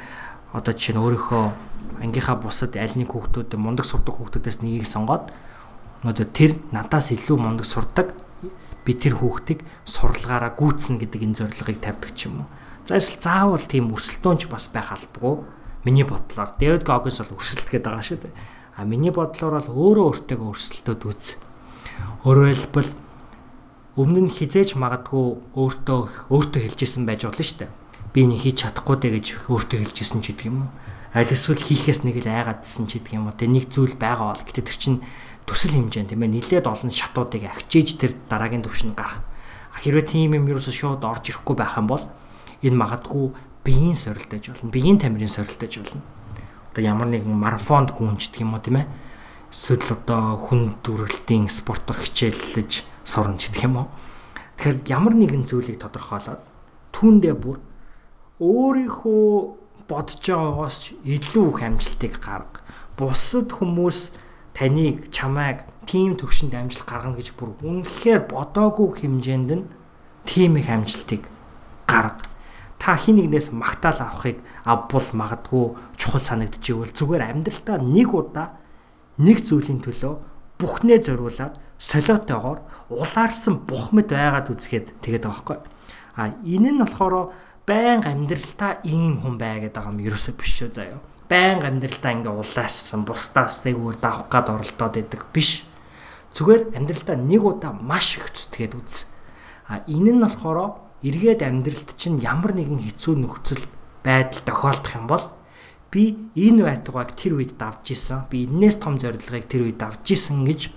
одоо 0.51 0.73
жишээ 0.75 0.99
нь 0.99 0.99
өөрийнхөө 0.99 1.45
ангийнхаа 2.03 2.35
бусад 2.35 2.75
аль 2.75 2.99
нэг 2.99 3.07
хүүхдүүд 3.07 3.55
мундаг 3.55 3.87
сурдаг 3.87 4.19
хүүхдүүдээс 4.19 4.59
нэгийг 4.59 4.83
сонгоод 4.83 5.31
өнөөдөр 6.03 6.29
тэр 6.35 6.59
надаас 6.75 7.15
илүү 7.15 7.37
мундаг 7.39 7.63
сурдаг 7.63 8.11
би 8.83 8.91
тэр 8.91 9.15
хүүхдийг 9.23 9.63
сурлагаараа 9.87 10.51
гүйцэн 10.59 10.99
гэдэг 10.99 11.21
энэ 11.23 11.37
зорилгыг 11.47 11.79
тавьдаг 11.79 12.11
ч 12.11 12.27
юм 12.27 12.43
уу. 12.43 12.47
За 12.83 12.99
эсвэл 12.99 13.23
заавал 13.23 13.63
тийм 13.71 13.95
өрсөлдөөнч 13.95 14.51
бас 14.51 14.67
байх 14.67 14.91
албагүй. 14.91 15.47
Миний 15.87 16.03
бодлоор 16.03 16.59
Дэвид 16.59 16.83
Гоггинс 16.83 17.23
бол 17.23 17.39
өрсөлт 17.39 17.71
гэдэг 17.71 17.87
байгаа 17.87 18.03
шүү 18.03 18.19
дээ. 18.19 18.35
А 18.75 18.83
миний 18.83 19.15
бодлоор 19.15 19.63
бол 19.63 19.95
өөрөө 19.95 20.27
өөртөө 20.27 20.43
өрсөлдөд 20.43 21.01
үз. 21.07 21.39
Өөрөөр 22.27 22.51
хэлбэл 22.51 22.91
өмнө 23.99 24.23
нь 24.23 24.31
хизээж 24.31 24.79
магадгүй 24.79 25.59
өөртөө 25.59 26.31
өөртөө 26.31 26.61
хэлжсэн 26.71 27.03
байж 27.03 27.27
болно 27.27 27.43
шүү 27.43 27.67
дээ. 27.67 27.71
Би 28.15 28.19
энийг 28.23 28.41
хийж 28.47 28.63
чадахгүй 28.63 28.95
дээ 28.95 29.11
гэж 29.19 29.27
өөртөө 29.51 29.79
хэлжсэн 29.83 30.23
ч 30.23 30.31
гэдэг 30.31 30.47
юм 30.47 30.63
уу. 30.63 30.71
Аль 31.11 31.27
эсвэл 31.27 31.59
хийхээс 31.59 32.07
нэг 32.07 32.23
л 32.23 32.31
айгаадсэн 32.31 32.87
ч 32.87 33.03
гэдэг 33.03 33.19
юм 33.19 33.27
уу. 33.27 33.35
Тэ 33.35 33.51
нэг 33.51 33.67
зүйл 33.67 33.99
байгаа 33.99 34.31
бол 34.31 34.45
гэтээ 34.47 34.63
тэр 34.63 34.77
чинь 34.79 35.03
төсөл 35.43 35.75
хэмжээ 35.75 36.15
тийм 36.15 36.23
ээ 36.23 36.31
нилээд 36.31 36.71
олон 36.71 36.95
шатуудыг 36.95 37.43
агчиж 37.43 37.99
тэр 37.99 38.15
дараагийн 38.31 38.63
төвшөнд 38.63 38.95
гарах. 38.95 39.19
Хэрвээ 39.83 40.05
тийм 40.07 40.31
юм 40.39 40.47
ерөөсө 40.47 40.71
шууд 40.71 41.03
орж 41.03 41.35
ирэхгүй 41.35 41.55
байх 41.59 41.75
юм 41.75 41.91
бол 41.91 42.03
энэ 42.63 42.79
магадгүй 42.79 43.35
биеийн 43.67 43.99
сорилтож 43.99 44.47
болно. 44.47 44.71
Биеийн 44.71 44.95
тамирын 44.95 45.27
сорилтож 45.27 45.75
болно. 45.75 46.01
Одоо 46.71 46.83
ямар 46.87 47.11
нэгэн 47.11 47.35
марафонд 47.35 47.91
гүнждэг 47.91 48.47
юм 48.47 48.55
уу 48.55 48.63
тийм 48.63 48.79
ээ? 48.79 48.87
Эсвэл 49.49 49.97
одоо 49.97 50.37
хүн 50.37 50.77
дүрэлтийн 50.85 51.49
спортоор 51.49 51.97
хичээллэж 51.97 52.85
сурна 53.09 53.41
гэдэг 53.41 53.65
юм 53.65 53.75
уу? 53.81 53.87
Тэгэхээр 54.61 54.77
ямар 54.85 55.13
нэгэн 55.17 55.49
зүйлийг 55.49 55.81
тодорхойлоод 55.81 56.45
түүндээ 56.93 57.33
бүр 57.33 57.57
өөрийнхөө 58.37 59.25
бодож 59.89 60.21
байгаагаас 60.21 60.77
ч 60.77 60.85
илүү 61.01 61.45
их 61.49 61.61
амжилтыг 61.65 62.13
гарга. 62.21 62.61
Бусад 62.93 63.49
хүмүүс 63.49 64.13
таныг 64.53 65.09
чамайг 65.09 65.65
тийм 65.89 66.13
төвшөнд 66.13 66.53
амжилт 66.53 66.85
гаргана 66.85 67.17
гэж 67.17 67.33
бүр 67.33 67.57
үнэхээр 67.65 68.29
бодоогүй 68.29 69.01
хэмжээнд 69.01 69.51
нь 69.57 69.65
тийм 70.29 70.61
их 70.61 70.69
амжилтыг 70.69 71.25
гарга. 71.89 72.21
Та 72.77 72.95
хин 72.95 73.17
нэгнээс 73.17 73.49
магтаал 73.51 73.99
авахыг 74.05 74.37
авбул 74.63 75.07
магадгүй 75.17 75.65
чухал 75.97 76.21
санагдчихвэл 76.21 76.93
зүгээр 76.93 77.25
амьдралдаа 77.25 77.81
нэг 77.81 78.09
удаа 78.13 78.55
нэг 79.17 79.43
зүйлийн 79.43 79.81
төлөө 79.83 80.13
бүхнээ 80.61 80.99
зориулаад 81.03 81.59
солиотойгоор 81.79 82.59
улаарсан 82.89 83.61
бух 83.69 83.93
мэд 83.93 84.09
байгаад 84.13 84.49
үзгээд 84.49 85.01
тэгээд 85.05 85.23
байгаа 85.29 85.37
байхгүй. 85.37 85.57
А 86.17 86.33
энэ 86.41 86.69
нь 86.73 86.81
болохоор 86.81 87.31
байн 87.69 88.01
амьдралтаа 88.01 88.81
ийм 88.83 89.21
хүн 89.21 89.37
бай 89.37 89.61
гэдэг 89.61 89.85
юм 89.85 90.01
ерөөсөө 90.01 90.33
биш 90.33 90.51
шүү 90.57 90.69
заяа. 90.73 90.99
Байн 91.29 91.61
амьдралтаа 91.61 92.11
ингээ 92.17 92.33
улаассан 92.33 93.05
бусдаас 93.05 93.61
тэгвэр 93.61 94.01
давах 94.01 94.25
гад 94.33 94.49
оролдоод 94.49 94.97
идэг 94.97 95.29
биш. 95.29 95.69
Зүгээр 96.33 96.73
амьдралтаа 96.73 97.17
нэг 97.17 97.45
удаа 97.45 97.77
маш 97.77 98.17
их 98.17 98.33
зүтгээд 98.33 98.73
үз. 98.73 99.05
А 99.69 99.85
энэ 99.85 100.17
нь 100.17 100.23
болохоор 100.25 100.81
эргээд 101.05 101.45
амьдралт 101.45 101.93
чинь 101.93 102.17
ямар 102.17 102.57
нэгэн 102.57 102.81
хэцүү 102.81 103.13
нөхцөл 103.21 103.69
байдал 104.01 104.41
тохиолдох 104.41 104.93
юм 104.97 105.05
бол 105.05 105.25
би 105.93 106.17
энэ 106.33 106.65
байтугайг 106.65 107.13
тэр 107.13 107.37
үед 107.37 107.53
давж 107.61 107.93
исэн. 107.93 108.25
Би 108.33 108.49
энээс 108.49 108.81
том 108.81 108.97
зорилгыг 108.97 109.45
тэр 109.45 109.69
үед 109.69 109.77
давж 109.77 110.09
исэн 110.09 110.41
гэж 110.45 110.73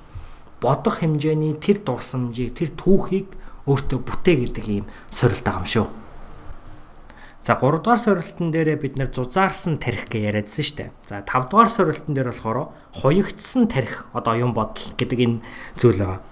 бодох 0.63 1.03
хэмжээний 1.03 1.59
тэр 1.59 1.83
дурсамжийг, 1.83 2.55
тэр 2.55 2.71
түүхийг 2.79 3.35
өөртөө 3.67 3.99
бүтээ 3.99 4.37
гэдэг 4.47 4.67
ийм 4.71 4.87
сорилт 5.11 5.43
байгаа 5.43 5.67
юм 5.67 5.67
шүү. 5.67 5.87
За 7.43 7.59
3 7.59 7.83
дугаар 7.83 7.99
сорилтын 7.99 8.55
дээрээ 8.55 8.79
бид 8.79 8.95
нэр 8.95 9.11
зузаарсан 9.11 9.83
тарих 9.83 10.07
гэж 10.07 10.31
яриадсан 10.31 10.63
шүү 10.63 10.77
дээ. 10.79 10.91
За 11.11 11.27
5 11.27 11.51
дугаар 11.51 11.71
сорилтын 11.75 12.15
дээр 12.15 12.31
болохоор 12.31 12.71
хуягдсан 13.03 13.67
тарих 13.67 14.07
одоо 14.15 14.39
юм 14.39 14.55
бодол 14.55 14.95
гэдэг 14.95 15.19
энэ 15.19 15.43
зүйл 15.75 15.99
байгаа. 15.99 16.23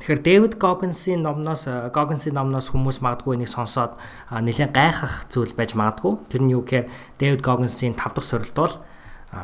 Тэгэхээр 0.00 0.20
Дэвид 0.24 0.54
Гогинсийн 0.56 1.20
номноос 1.20 1.68
Гогинсийн 1.68 2.40
номноос 2.40 2.72
хүмүүс 2.72 3.04
магадгүй 3.04 3.36
энийг 3.36 3.52
сонсоод 3.52 4.00
нэлээд 4.32 4.72
гайхах 4.72 5.28
зүйл 5.28 5.52
байж 5.52 5.76
магадгүй. 5.76 6.24
Тэр 6.32 6.40
нь 6.40 6.52
юу 6.56 6.64
гэхээр 6.64 6.88
Дэвид 7.20 7.40
Гогинсийн 7.44 7.92
5 7.92 8.16
дахь 8.16 8.24
сорилт 8.24 8.56
бол 8.56 8.74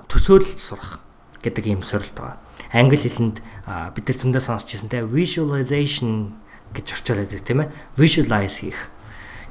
төсөөлөл 0.08 0.56
сурах 0.56 1.04
гэдэг 1.42 1.64
ийм 1.66 1.82
сорилт 1.82 2.14
байгаа. 2.14 2.38
Англи 2.72 3.00
хэлэнд 3.00 3.40
бид 3.40 4.04
нар 4.06 4.18
зөндөө 4.20 4.42
сонсч 4.44 4.76
ирсэн 4.76 4.92
те 4.92 5.04
visualization 5.04 6.36
гэж 6.76 6.86
орчуулад 7.00 7.28
байдаг 7.32 7.44
тийм 7.44 7.60
ээ. 7.64 7.72
Visualize 7.96 8.56
хийх 8.62 8.80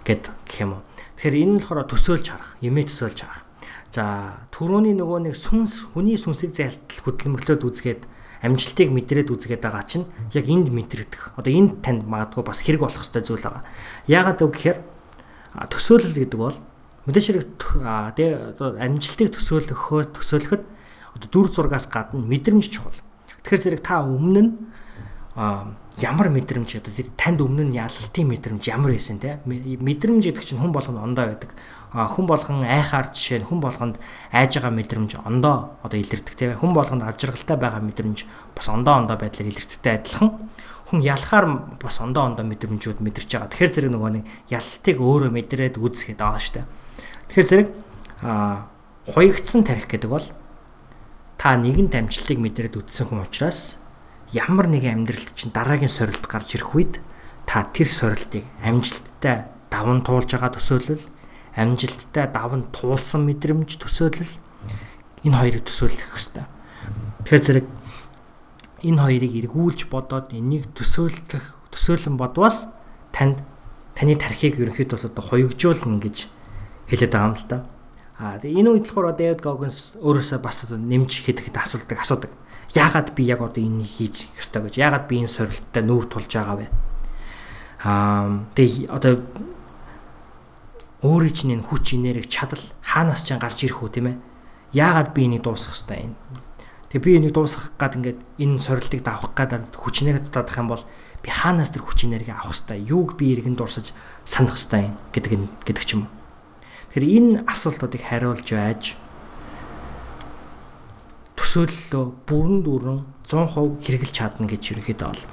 гэд 0.05 0.29
гэх 0.47 0.59
юм 0.63 0.79
уу. 0.79 0.81
Тэгэхээр 1.17 1.35
энэ 1.35 1.53
нь 1.57 1.59
болохоор 1.59 1.89
төсөөлж 1.89 2.25
харах, 2.31 2.55
юмээ 2.63 2.87
төсөөлж 2.87 3.19
харах. 3.25 3.43
За 3.89 4.03
түрүүний 4.53 4.95
нөгөө 4.95 5.29
нэг 5.29 5.35
сүнс 5.35 5.91
хүний 5.91 6.15
сүнсийг 6.15 6.53
зайлтал 6.53 7.01
хөдөлмөрлөөд 7.09 7.65
үзгээд 7.65 8.01
амжилтыг 8.45 8.89
мэдрээд 8.93 9.33
үзгээд 9.33 9.65
байгаа 9.65 9.83
чинь 9.83 10.07
яг 10.31 10.45
энд 10.47 10.71
мэдрэгдэх. 10.71 11.35
Одоо 11.35 11.51
энд 11.51 11.83
танд 11.83 12.07
магадгүй 12.07 12.43
бас 12.45 12.63
хэрэг 12.63 12.85
болох 12.85 13.03
хэвээр 13.03 13.25
зүйл 13.25 13.43
байгаа. 13.43 13.65
Яагаад 14.07 14.39
вэ 14.39 14.47
гэхээр 14.53 14.79
төсөөлөл 15.73 16.15
гэдэг 16.23 16.39
бол 16.39 16.57
мэдээж 17.09 17.25
хэрэг 17.27 17.49
амжилтыг 18.79 19.27
төсөөлөхөө 19.35 20.01
төсөөлөхөд 20.15 20.63
одоо 20.63 20.78
дүр 21.27 21.51
зургаас 21.51 21.91
гадна 21.91 22.23
мэдрэмж 22.23 22.71
чухал. 22.71 22.95
Тэгэхээр 23.43 23.61
зэрэг 23.61 23.81
та 23.83 23.99
өмнө 24.07 24.41
нь 24.41 24.51
ямар 25.99 26.31
мэдрэмж 26.31 26.79
одоо 26.79 26.93
тэр 26.95 27.11
танд 27.19 27.43
өмнө 27.43 27.67
нь 27.67 27.75
ялалтын 27.75 28.27
мэдрэмж 28.31 28.63
ямар 28.71 28.95
байсан 28.95 29.19
те? 29.19 29.43
Мэдрэмж 29.43 30.23
гэдэг 30.31 30.43
чинь 30.47 30.63
хүн 30.63 30.71
болгонд 30.71 31.03
ондоо 31.03 31.27
байдаг. 31.27 31.51
Хүн 31.91 32.25
болгон 32.29 32.63
айхаар 32.63 33.11
жишээ 33.11 33.43
нь 33.43 33.47
хүн 33.49 33.59
болгонд 33.59 33.99
айж 34.31 34.55
байгаа 34.55 34.71
мэдрэмж 34.71 35.19
ондоо 35.25 35.75
одоо 35.83 35.99
илэрдэг 35.99 36.35
те? 36.37 36.55
Хүн 36.55 36.71
болгонд 36.71 37.03
ажиргалтай 37.03 37.57
байгаа 37.57 37.83
мэдрэмж 37.83 38.23
бас 38.55 38.67
ондоо 38.69 39.03
ондоо 39.03 39.17
байдлаар 39.17 39.51
илэрдэгтэй 39.51 39.93
адилхан. 39.99 40.37
Хүн 40.93 40.99
ялахаар 41.01 41.45
бас 41.81 41.97
ондоо 42.01 42.29
ондоо 42.29 42.45
мэдрэмжүүд 42.45 43.01
мэдэрч 43.03 43.29
байгаа. 43.35 43.51
Тэгэхээр 43.53 43.73
зэрэг 43.73 43.91
нөгөө 43.93 44.11
нэг 44.15 44.25
ялалтыг 44.49 44.97
өөрөө 44.97 45.31
мэдрээд 45.33 45.75
үзэхэд 45.77 46.17
байгаа 46.17 46.41
штэ 46.41 46.65
тэгэхээр 47.29 47.47
зэрэг 47.47 47.67
хуягдсан 49.13 49.61
тарих 49.63 49.85
гэдэг 49.85 50.09
бол 50.09 50.25
та 51.39 51.55
нэгэн 51.55 51.87
дамжлтыг 51.87 52.35
мэдрээд 52.35 52.75
үзсэн 52.75 53.07
хүн 53.07 53.23
учраас 53.23 53.79
ямар 54.35 54.67
нэгэн 54.67 55.07
амьдралд 55.07 55.31
чинь 55.39 55.55
дараагийн 55.55 55.87
сорилт 55.87 56.27
гарч 56.27 56.59
ирэх 56.59 56.75
үед 56.75 56.99
та 57.47 57.63
тэр 57.71 57.87
сорилтыг 57.87 58.43
амжилттай 58.59 59.47
даван 59.71 60.03
туулж 60.03 60.35
байгаа 60.35 60.51
төсөөлөл 60.59 60.99
амжилттай 61.55 62.27
даван 62.27 62.67
туулсан 62.75 63.23
мэдрэмж 63.23 63.79
төсөөлөл 63.79 64.35
энэ 65.23 65.37
хоёрыг 65.39 65.63
төсөөлөх 65.63 66.11
хэрэгтэй. 66.11 66.45
Тэгэхээр 67.23 67.43
зэрэг 67.47 67.67
энэ 68.83 68.99
хоёрыг 68.99 69.33
эргүүлж 69.47 69.79
бодоод 69.87 70.35
энийг 70.35 70.67
төсөөлөх 70.75 71.71
төсөөлөн 71.71 72.15
бодвоос 72.19 72.67
танд 73.15 73.39
таны 73.95 74.15
тархийг 74.15 74.59
ерөнхийдөө 74.59 75.07
одоо 75.07 75.23
хуйгжуулна 75.23 76.03
гэж 76.03 76.27
хэлээд 76.87 77.11
байгаа 77.15 77.31
юм 77.31 77.35
л 77.35 77.47
да. 77.47 77.57
Аа 78.19 78.35
тэгээ 78.35 78.59
энэ 78.59 78.69
үед 78.75 78.91
болохоор 78.91 79.15
Дэвид 79.15 79.39
Гогинс 79.39 79.95
өөрөөсөө 79.95 80.43
бас 80.43 80.67
нэмж 80.67 81.23
хэд 81.23 81.39
хэд 81.39 81.55
асуудаг 81.55 82.03
асуудаг. 82.03 82.31
Яагаад 82.75 83.15
би 83.15 83.23
яг 83.23 83.39
одоо 83.39 83.63
энийг 83.63 83.87
хийж 83.87 84.27
ёстой 84.35 84.67
гэж? 84.67 84.75
Яагаад 84.75 85.07
би 85.07 85.23
энэ 85.23 85.31
сорилттой 85.31 85.83
нүүр 85.87 86.03
тулж 86.11 86.27
байгаа 86.27 86.59
вэ? 86.59 86.67
Аа 87.79 88.43
тэг 88.59 88.91
одоо 88.91 89.23
өөрийн 90.99 91.31
чинь 91.31 91.55
энэ 91.55 91.63
хүч 91.63 91.95
энерги 91.95 92.27
чадал 92.27 92.59
хаанаас 92.83 93.23
ч 93.23 93.39
гарч 93.39 93.63
ирэх 93.63 93.87
үү 93.87 93.95
тийм 93.95 94.11
ээ? 94.11 94.17
Яагаад 94.75 95.15
би 95.15 95.23
энийг 95.23 95.47
дуусгах 95.47 95.79
ёстой 95.79 96.11
юм? 96.11 96.19
Тэг 96.91 96.99
би 96.99 97.15
энийг 97.15 97.31
дуусгах 97.31 97.71
гад 97.79 97.95
ингээд 97.95 98.19
энэ 98.35 98.59
сорилтыг 98.59 98.99
давах 98.99 99.31
гад 99.31 99.55
хүч 99.71 100.03
энерги 100.03 100.27
дутаадах 100.27 100.59
юм 100.59 100.67
бол 100.67 100.83
би 101.23 101.31
хаанаас 101.31 101.71
тэр 101.71 101.87
хүч 101.87 102.03
энерги 102.03 102.35
авах 102.35 102.51
ёстой? 102.51 102.83
Юуг 102.83 103.15
би 103.15 103.31
иргэн 103.31 103.55
дурсаж 103.55 103.95
санах 104.27 104.59
ёстой 104.59 104.91
юм 104.91 104.99
гэдэг 105.15 105.31
гэдэг 105.63 105.85
ч 105.87 105.95
юм 105.95 106.11
тэгэхээр 106.89 107.05
энэ 107.05 107.31
асуултуудыг 107.45 108.01
хариулж 108.01 108.49
байж 108.49 108.97
төсөөллөө 111.37 112.05
бүрэн 112.25 112.57
дүүрэн 112.65 112.99
100% 113.29 113.85
хэрэгжилж 113.85 114.13
чадна 114.13 114.49
гэж 114.49 114.73
ерөнхийдөө 114.73 115.09
бол 115.13 115.23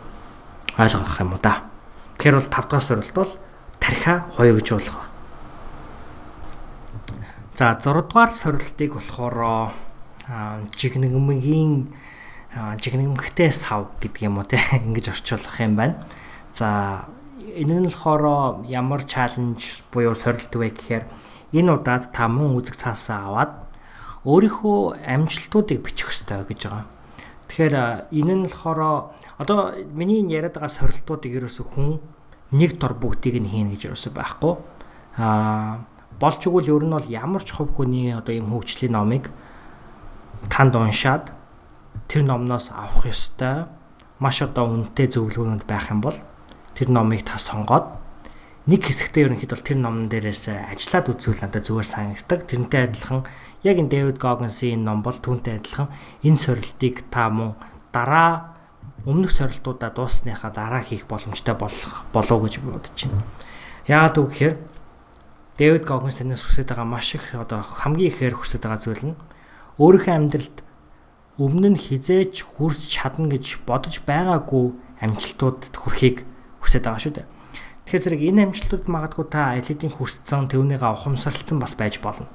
ойлгох 0.77 1.21
юм 1.21 1.33
уу 1.33 1.41
да. 1.41 1.65
Тэгэхээр 2.21 2.37
бол 2.37 2.53
5 2.53 2.69
дахь 2.69 2.85
сорилт 2.85 3.13
бол 3.17 3.33
тархиа 3.81 4.29
хоёогжуулах. 4.37 5.09
За 7.57 7.73
6 7.73 8.05
дугаар 8.05 8.31
сорилтыг 8.33 8.93
болохоор 9.01 9.73
жигнэгмгийн 10.77 11.89
жигнэгмхтэй 12.53 13.53
сав 13.53 13.97
гэдэг 14.01 14.29
юм 14.29 14.39
уу 14.41 14.45
те 14.45 14.61
ингэж 14.77 15.17
орчуулах 15.17 15.61
юм 15.61 15.77
байна. 15.77 16.05
За 16.53 17.09
энэ 17.57 17.81
нь 17.81 17.89
болохоор 17.89 18.65
ямар 18.69 19.05
чаленж 19.09 19.85
буюу 19.93 20.13
сорилт 20.13 20.53
вэ 20.53 20.73
гэхээр 20.73 21.05
энэ 21.57 21.73
удаад 21.81 22.13
та 22.13 22.29
мөн 22.29 22.61
үзэг 22.61 22.77
цаасаа 22.77 23.33
аваад 23.33 23.53
өөрийнхөө 24.29 25.01
амжилтуудыг 25.09 25.81
бичих 25.81 26.13
хэрэгтэй 26.13 26.45
гэж 26.45 26.61
байгаа. 26.69 26.85
Тэгэхээр 27.49 27.75
энэ 28.13 28.35
нь 28.37 28.45
болохоор 28.45 28.81
одоо 29.41 29.59
миний 29.95 30.21
яриад 30.27 30.61
байгаа 30.61 30.69
сорилтуудыг 30.69 31.33
ерөөсө 31.41 31.63
хүн 31.65 32.03
нэг 32.53 32.77
дор 32.77 32.95
бүгдийг 32.99 33.41
нь 33.41 33.49
хийнэ 33.49 33.73
гэж 33.75 33.89
ерөөсө 33.89 34.11
байхгүй. 34.13 34.55
Аа 35.17 35.87
болж 36.21 36.41
игэл 36.43 36.73
ер 36.75 36.85
нь 36.85 36.95
бол 36.97 37.07
ямар 37.07 37.43
ч 37.45 37.53
хувь 37.53 37.77
хүний 37.77 38.13
одоо 38.13 38.33
юм 38.33 38.51
хөгжлийн 38.51 38.93
номыг 38.97 39.31
танд 40.49 40.75
уншаад 40.77 41.33
тэр 42.09 42.25
номноос 42.25 42.73
авах 42.73 43.05
ёстой 43.05 43.69
маш 44.19 44.41
одоо 44.41 44.73
үнэтэй 44.73 45.13
зөвлөгөөнүүд 45.13 45.65
байх 45.69 45.93
юм 45.93 46.01
бол 46.01 46.17
тэр 46.73 46.89
номыг 46.89 47.25
та 47.29 47.37
сонгоод 47.37 47.85
нэг 48.67 48.83
хэсэгтээ 48.83 49.31
ерөнхийдөө 49.31 49.63
тэр 49.63 49.79
номн 49.79 50.11
дээрээс 50.11 50.51
ажиллаад 50.75 51.07
үзвэл 51.15 51.39
надад 51.39 51.63
зүгээр 51.71 51.87
санагддаг. 51.87 52.41
Тэрнтэй 52.51 52.83
адилхан 52.91 53.23
яг 53.63 53.77
энэ 53.79 53.93
Дэвид 53.95 54.19
Гогенсийн 54.19 54.83
ном 54.83 55.07
бол 55.07 55.15
түүнтэй 55.15 55.63
адилхан 55.63 55.87
энэ 56.27 56.35
сорилтыг 56.35 57.07
та 57.07 57.31
мөн 57.31 57.55
дараа 57.95 58.59
өмнөх 59.07 59.31
сорилтуудаа 59.31 59.95
дуусныхаа 59.95 60.51
дараа 60.51 60.83
хийх 60.83 61.07
боломжтой 61.07 61.55
болох 61.55 62.11
болов 62.11 62.43
гэж 62.43 62.59
бодож 62.59 62.91
байна. 63.07 63.23
Яагаад 63.87 64.19
үг 64.19 64.31
гэхээр 64.35 64.55
Дэвид 65.63 65.85
Гогенс 65.87 66.19
танаас 66.19 66.43
хүсэж 66.43 66.67
байгаа 66.67 66.91
маш 66.91 67.15
их 67.15 67.39
одоо 67.39 67.63
хамгийн 67.63 68.11
ихээр 68.11 68.35
хүсэж 68.35 68.67
байгаа 68.67 68.83
зүйл 68.83 69.15
нь 69.15 69.19
өөрийнхөө 69.79 70.15
амьдралд 70.19 70.59
өмнө 71.39 71.71
нь 71.71 71.79
хизээч 71.79 72.43
хүрч 72.43 72.83
чадна 72.99 73.31
гэж 73.31 73.63
бодож 73.63 74.03
байгаагүй 74.03 74.75
амжилтуудад 74.99 75.71
хүрэхийг 75.71 76.27
хүсэж 76.59 76.83
байгаа 76.83 76.99
шүү 76.99 77.15
дээ. 77.15 77.36
Тэгэхээр 77.87 78.03
зэрэг 78.03 78.23
энэ 78.35 78.43
амжилтууд 78.51 78.91
магадгүй 78.91 79.27
та 79.31 79.55
аль 79.55 79.63
хэдийн 79.63 79.95
хүрсцэн 79.95 80.51
төвнийгээ 80.51 80.91
ухамсарлцсан 80.91 81.63
бас 81.63 81.79
байж 81.79 82.03
болно. 82.03 82.27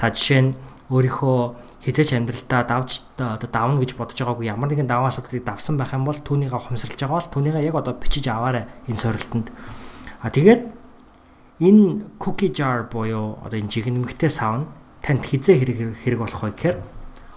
Та 0.00 0.08
жишээ 0.08 0.40
нь 0.40 0.56
өөрийнхөө 0.88 1.84
хизээч 1.84 2.16
амьдралтаа 2.16 2.64
давж 2.64 3.04
одоо 3.20 3.44
давна 3.44 3.76
гэж 3.84 3.92
бодож 3.92 4.16
байгаагүй 4.16 4.48
ямар 4.48 4.72
нэгэн 4.72 4.88
даваа 4.88 5.12
асуудлыг 5.12 5.44
давсан 5.44 5.76
байх 5.76 5.92
юм 5.92 6.08
бол 6.08 6.16
түүнийгээ 6.16 6.56
ухамсарлаж 6.56 6.96
байгаа 6.96 7.20
бол 7.20 7.28
түүнийгээ 7.28 7.68
яг 7.68 7.76
одоо 7.76 7.92
бичиж 7.92 8.24
аваарай 8.24 8.64
энэ 8.88 8.96
сорилтонд. 8.96 9.52
А 10.24 10.32
тэгээд 10.32 10.64
энэ 11.60 12.16
cookie 12.16 12.56
jar 12.56 12.88
буюу 12.88 13.36
одоо 13.44 13.60
энэ 13.60 13.68
жигнэмгтэй 13.68 14.32
сав 14.32 14.64
нь 14.64 14.66
танд 15.04 15.28
хизээ 15.28 15.60
хэрэг 15.60 15.78
хэрэг 16.08 16.20
болох 16.24 16.40
вэ 16.40 16.56
гэхээр 16.56 16.76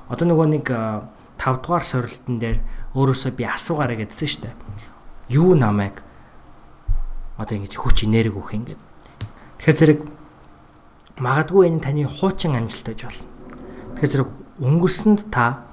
одоо 0.07 0.25
нөгөө 0.31 0.47
нэг 0.47 0.65
5 1.35 1.59
дугаар 1.59 1.83
сорилтон 1.83 2.39
дээр 2.39 2.63
өөрөөсөө 2.95 3.35
би 3.35 3.43
асуугаарай 3.43 3.99
гэдсэн 3.99 4.27
шүү 4.31 4.41
дээ. 4.47 4.55
Юу 5.35 5.59
намайг 5.59 6.07
одоо 7.39 7.55
ингэж 7.55 7.79
хүч 7.79 8.03
энерги 8.03 8.35
өгөх 8.35 8.53
юм 8.53 8.65
гээд. 8.67 8.81
Тэгэхээр 9.63 9.79
зэрэг 9.79 9.99
магадгүй 11.23 11.71
энэ 11.71 11.79
таны 11.79 12.03
хуучин 12.03 12.59
амжилт 12.59 12.91
байж 12.91 13.01
болно. 13.07 13.27
Тэгэхээр 13.95 14.11
зэрэг 14.11 14.29
өнгөрсөнд 14.59 15.31
та 15.31 15.63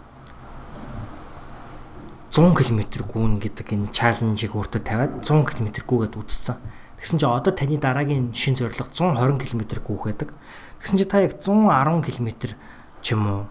100 2.31 2.53
км 2.53 2.81
гүүн 3.03 3.41
гэдэг 3.43 3.67
энэ 3.75 3.91
чаленжийг 3.91 4.55
өөртөө 4.55 4.83
тавиад 4.85 5.13
100 5.25 5.57
км 5.57 5.69
гүүгээд 5.83 6.15
үтцсэн. 6.21 6.57
Тэгсэн 7.01 7.19
чинь 7.19 7.33
одоо 7.33 7.53
таны 7.53 7.81
дараагийн 7.81 8.37
шин 8.37 8.55
зорилго 8.55 8.93
120 8.93 9.41
км 9.41 9.63
гүүх 9.81 10.05
байдаг. 10.13 10.31
Тэгсэн 10.85 10.99
чинь 11.01 11.11
та 11.11 11.25
яг 11.25 11.41
110 11.41 12.05
км 12.05 12.29
ч 13.01 13.07
юм 13.17 13.25
уу 13.25 13.43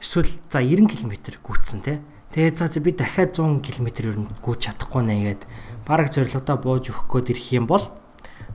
эсвэл 0.00 0.32
за 0.48 0.64
90 0.64 0.88
км 0.88 1.14
гүйцсэн 1.44 1.80
те. 1.84 2.00
Тэгээ 2.32 2.56
за 2.56 2.80
би 2.80 2.96
дахиад 2.96 3.36
100 3.36 3.60
км 3.60 3.88
ер 4.08 4.16
нь 4.16 4.28
гүйж 4.40 4.58
чадахгүй 4.72 5.02
нэ 5.04 5.14
гэгээд 5.20 5.42
бараг 5.90 6.14
зорилгодоо 6.14 6.56
бууж 6.62 6.94
өгөх 6.94 7.10
гээд 7.10 7.34
ирэх 7.34 7.46
юм 7.58 7.66
бол 7.66 7.82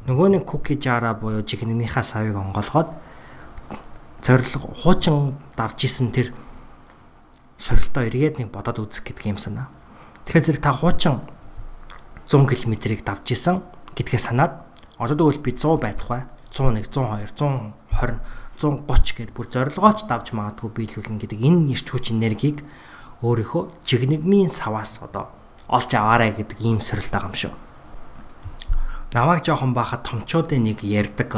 нөгөө 0.07 0.39
нэг 0.39 0.43
cookie 0.47 0.79
jar-а 0.79 1.11
буюу 1.19 1.43
жигнэнийхаа 1.43 1.99
савыг 2.07 2.39
онголгоод 2.39 2.95
зорилго 4.23 4.71
хуучин 4.79 5.35
давж 5.59 5.83
исэн 5.83 6.15
тэр 6.15 6.31
сорилтоо 7.59 8.07
эргээд 8.07 8.39
нэг 8.39 8.55
бодоод 8.55 8.79
үзэх 8.87 9.11
гэдэг 9.11 9.35
юм 9.35 9.39
санаа. 9.41 9.67
Тэгэхээр 10.23 10.45
зэрэг 10.47 10.63
та 10.63 10.71
хуучин 10.71 11.27
100 12.23 12.47
км-ийг 12.47 13.03
давж 13.03 13.27
исэн 13.35 13.67
гэдгээ 13.99 14.21
санаад 14.31 14.63
одоо 14.95 15.27
тэгвэл 15.27 15.43
би 15.43 15.51
100 15.51 15.75
байх 15.75 15.99
бай. 16.07 16.23
101, 16.55 16.87
102, 16.87 17.35
120, 17.99 18.23
130 18.55 19.11
гэд 19.19 19.31
бүр 19.35 19.47
зорилгооч 19.51 20.07
давж 20.07 20.31
магадгүй 20.31 20.71
биелүүлнэ 20.71 21.19
гэдэг 21.19 21.39
энэ 21.43 21.75
ирч 21.75 21.91
хүч 21.91 22.15
энергийг 22.15 22.63
өөрийнхөө 23.19 23.83
жигнэгмийн 23.83 24.47
саваас 24.47 25.03
одоо 25.03 25.35
олж 25.67 25.91
аваарай 25.95 26.31
гэдэг 26.35 26.61
ийм 26.61 26.79
сорилт 26.79 27.11
байгаа 27.11 27.29
юм 27.29 27.37
шүү. 27.37 27.53
Намайг 29.13 29.45
жоохон 29.45 29.73
бахад 29.73 30.03
томчуудын 30.03 30.63
нэг 30.63 30.83
ярддаг 30.83 31.31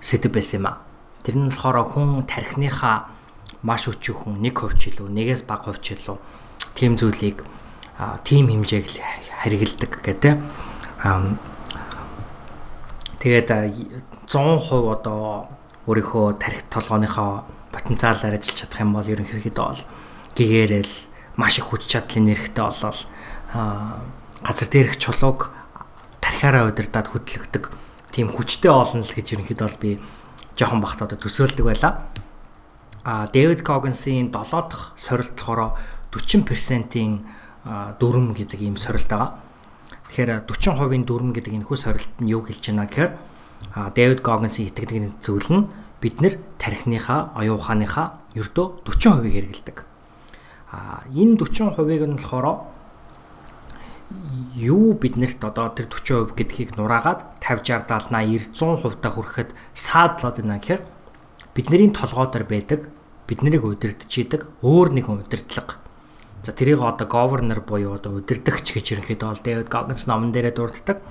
сэдв 0.00 0.30
байсан 0.30 0.60
юм 0.60 0.66
а. 0.70 0.78
Тэр 1.24 1.36
нь 1.40 1.50
болохоор 1.50 1.88
хүн 1.90 2.28
тархиныхаа 2.28 3.10
маш 3.66 3.88
өчүүхэн 3.90 4.38
1% 4.44 4.78
ч 4.78 4.94
илүү, 4.94 5.08
нэгээс 5.10 5.42
бага 5.48 5.72
хувь 5.72 5.82
ч 5.82 5.98
илүү 5.98 6.18
тийм 6.76 6.94
зүйлийг 6.94 7.42
тийм 8.22 8.46
хэмжээг 8.52 8.86
харигладаг 9.42 9.92
гэдэг. 10.04 10.34
Тэгээд 13.18 13.48
100% 14.28 14.92
одоо 14.92 15.48
өөрийнхөө 15.88 16.26
тархи 16.36 16.62
толгойнхоо 16.68 17.48
потенциалаар 17.72 18.36
ажиллаж 18.36 18.56
чадах 18.60 18.80
юм 18.84 18.92
бол 18.92 19.08
ерөнхийдөө 19.08 19.66
бол 19.66 19.82
гэгээрэл 20.36 20.94
маш 21.40 21.58
их 21.58 21.66
хүч 21.72 21.88
чадлын 21.88 22.28
нэрхтээ 22.30 22.64
болол 22.68 23.00
газар 24.44 24.68
дээрх 24.68 25.00
чулууг 25.00 25.50
тархиараа 26.20 26.68
удирдаад 26.68 27.08
хөдөлгдөг 27.08 27.72
тийм 28.12 28.28
хүчтэй 28.32 28.72
олон 28.72 29.04
л 29.04 29.12
гэж 29.16 29.36
ерөнхийдөө 29.36 29.66
бол 29.68 29.80
би 29.80 29.90
жоохон 30.56 30.80
бахт 30.80 31.00
одоо 31.04 31.16
төсөөлдөг 31.20 31.64
байла. 31.64 32.08
А 33.04 33.28
Дэвид 33.32 33.62
Когенсийн 33.62 34.32
7 34.32 34.68
дахь 34.68 34.92
сорилт 34.96 35.36
болохоор 35.36 35.78
40%-ийн 36.10 37.24
дүрм 38.00 38.34
гэдэг 38.34 38.60
ийм 38.60 38.76
сорилт 38.76 39.08
байгаа. 39.08 39.40
Тэгэхээр 40.10 40.48
40%-ийн 40.48 41.04
дүрм 41.04 41.30
гэдэг 41.36 41.52
энэ 41.54 41.66
хүү 41.68 41.76
сорилт 41.76 42.14
нь 42.20 42.32
юу 42.32 42.42
хэлж 42.44 42.72
байна 42.72 42.88
гэхээр 42.88 43.10
Дэвид 43.94 44.20
Когенсийн 44.24 44.68
итгэдэг 44.72 45.20
зүйл 45.20 45.48
нь 45.52 45.68
бид 46.00 46.20
нэр 46.20 46.40
тархиныхаа, 46.58 47.36
оюун 47.36 47.60
ухааныхаа 47.60 48.20
ердөө 48.34 48.84
40%-ийг 48.84 49.32
хэрэгэлдэг. 49.32 49.76
А 50.72 51.04
энэ 51.08 51.36
40%-ыг 51.40 52.02
нь 52.04 52.16
болохоор 52.20 52.75
юу 54.54 54.94
биднэрт 54.94 55.42
одоо 55.42 55.74
тэр 55.74 55.90
40% 55.90 56.38
гэдгийг 56.38 56.76
нураагаад 56.78 57.42
50 57.42 57.90
60 57.90 58.14
70 58.14 58.54
80 58.54 58.54
100% 58.54 59.02
та 59.02 59.10
хүрэхэд 59.10 59.50
саадлаад 59.74 60.36
байна 60.40 60.58
гэхээр 60.62 60.82
бидний 61.54 61.90
толгой 61.90 62.26
дээр 62.30 62.46
байдаг 62.46 62.80
биднийг 63.26 63.64
удирдах 63.66 64.06
идэг 64.06 64.42
өөр 64.62 64.88
нэгэн 64.94 65.26
удирдлага. 65.26 65.82
За 66.46 66.52
тэрийг 66.54 66.78
одоо 66.78 67.08
governor 67.10 67.58
буюу 67.60 67.98
одоо 67.98 68.22
удирдахч 68.22 68.78
гэж 68.78 68.94
ерөнхийдөө 68.94 69.28
бол 69.28 69.42
David 69.42 69.68
Goggins 69.68 70.06
номон 70.06 70.30
дээрээ 70.30 70.54
дурддаг. 70.54 71.02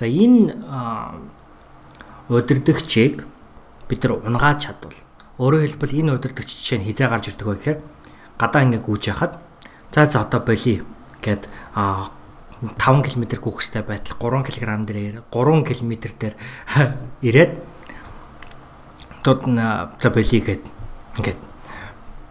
За 0.00 0.08
энэ 0.08 0.56
удирдахчийг 2.32 3.28
бид 3.88 4.00
нар 4.04 4.12
унгааж 4.24 4.64
чадвал 4.64 4.96
өөрөөр 5.36 5.64
хэлбэл 5.76 5.98
энэ 6.00 6.14
удирдахч 6.16 6.50
жишээ 6.56 6.78
нь 6.80 6.86
хизээ 6.88 7.08
гарч 7.08 7.28
ирдэг 7.28 7.46
вэ 7.46 7.56
гэхээр 7.60 7.78
гадаа 8.40 8.62
ингээ 8.64 8.82
гүйж 8.84 9.02
яхад 9.12 9.36
за 9.92 10.08
за 10.08 10.24
одоо 10.24 10.40
болиё 10.40 10.84
гэд 11.20 11.48
5 12.62 13.06
км 13.06 13.24
хэвээр 13.38 13.86
байтал 13.86 14.18
3 14.18 14.42
кг 14.50 14.66
дээр 14.86 15.22
3 15.30 15.62
км 15.62 15.92
дээр 16.18 16.34
ирээд 17.28 17.52
тод 19.22 19.46
за 19.46 20.08
болиё 20.10 20.42
гэд 20.42 20.64
ингээд 21.18 21.38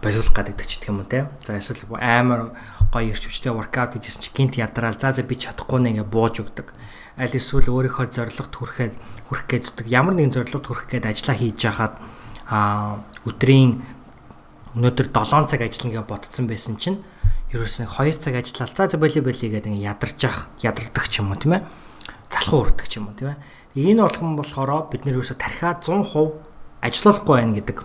болиулах 0.02 0.34
гэдэг 0.36 0.66
ч 0.68 0.78
гэх 0.78 0.92
юм 0.92 1.00
уу 1.00 1.08
те. 1.08 1.28
За 1.44 1.56
эсвэл 1.56 1.82
амар 1.96 2.52
гоё 2.92 3.12
ирч 3.12 3.24
хүчтэй 3.28 3.52
воркаут 3.52 3.98
гэжсэн 3.98 4.22
чи 4.22 4.30
гинт 4.32 4.56
ядраал 4.56 4.96
за 5.00 5.12
за 5.12 5.22
би 5.22 5.36
чадахгүй 5.36 5.80
нэ 5.80 6.00
ингээ 6.00 6.08
бууж 6.08 6.44
өгдөг. 6.44 6.72
Аль 7.18 7.34
эсвэл 7.34 7.68
өөрийнхөө 7.68 8.12
зорилгот 8.14 8.54
хүрэхэд 8.54 8.94
хүрэх 9.28 9.46
зүтг 9.48 9.86
ямар 9.90 10.14
нэгэн 10.14 10.32
зорилгот 10.38 10.66
хүрэх 10.70 10.86
гээд 10.92 11.10
ажиллаа 11.10 11.36
хийж 11.36 11.58
яхад 11.66 11.94
а 12.48 13.02
өдрийн 13.26 13.82
өнөөдөр 14.78 15.08
7 15.12 15.50
цаг 15.50 15.60
ажиллана 15.66 15.92
гэж 15.98 16.04
ботцсон 16.06 16.46
байсан 16.46 16.76
чинь 16.78 17.02
ерөөс 17.52 17.74
нэг 17.80 17.90
2 17.92 18.20
цаг 18.20 18.34
ажиллаад 18.36 18.76
за 18.76 18.84
за 18.92 18.96
боли 19.00 19.20
боли 19.24 19.46
гэдэг 19.48 19.72
ингэ 19.72 19.88
ядарч 19.88 20.20
ах 20.28 20.52
ядардаг 20.60 21.04
ч 21.08 21.24
юм 21.24 21.32
уу 21.32 21.40
тийм 21.40 21.56
ээ 21.56 21.62
залхуу 22.28 22.60
урддаг 22.68 22.86
ч 22.88 23.00
юм 23.00 23.08
уу 23.08 23.16
тийм 23.16 23.32
ээ 23.32 23.40
энэ 23.88 24.04
болгон 24.04 24.36
болохоор 24.36 24.92
бид 24.92 25.08
нэр 25.08 25.16
ерөөсө 25.16 25.40
тархиа 25.40 25.80
100% 25.80 26.84
ажиллахгүй 26.84 27.34
байна 27.40 27.56
гэдэг 27.56 27.78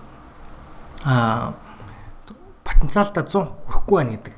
аа 1.07 1.55
потенциалдаа 2.63 3.23
100 3.23 3.67
хүрэхгүй 3.67 3.95
байна 3.95 4.11
гэдэг 4.19 4.35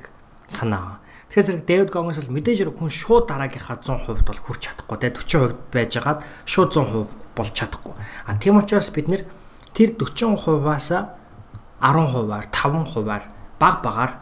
санаа. 0.48 0.98
Тэгэхээр 1.30 1.46
зэрэг 1.46 1.66
Дэвид 1.66 1.90
Гонгос 1.90 2.22
бол 2.22 2.34
мэдээж 2.38 2.70
хүн 2.70 2.90
шууд 2.90 3.26
дараагийнхаа 3.26 3.82
100% 3.82 4.22
бол 4.22 4.40
хүрч 4.46 4.60
чадахгүй 4.62 4.96
те 5.02 5.10
40% 5.10 5.74
байжгаад 5.74 6.22
шууд 6.46 6.70
100% 6.70 7.34
болж 7.34 7.52
чадахгүй. 7.54 7.94
А 8.26 8.38
тийм 8.38 8.58
учраас 8.58 8.90
бид 8.94 9.10
нэр 9.10 9.22
тэр 9.74 9.98
40%-аас 9.98 10.88
10%-аар 11.82 12.46
5%-аар 12.50 13.24
баг 13.58 13.76
багаар 13.82 14.12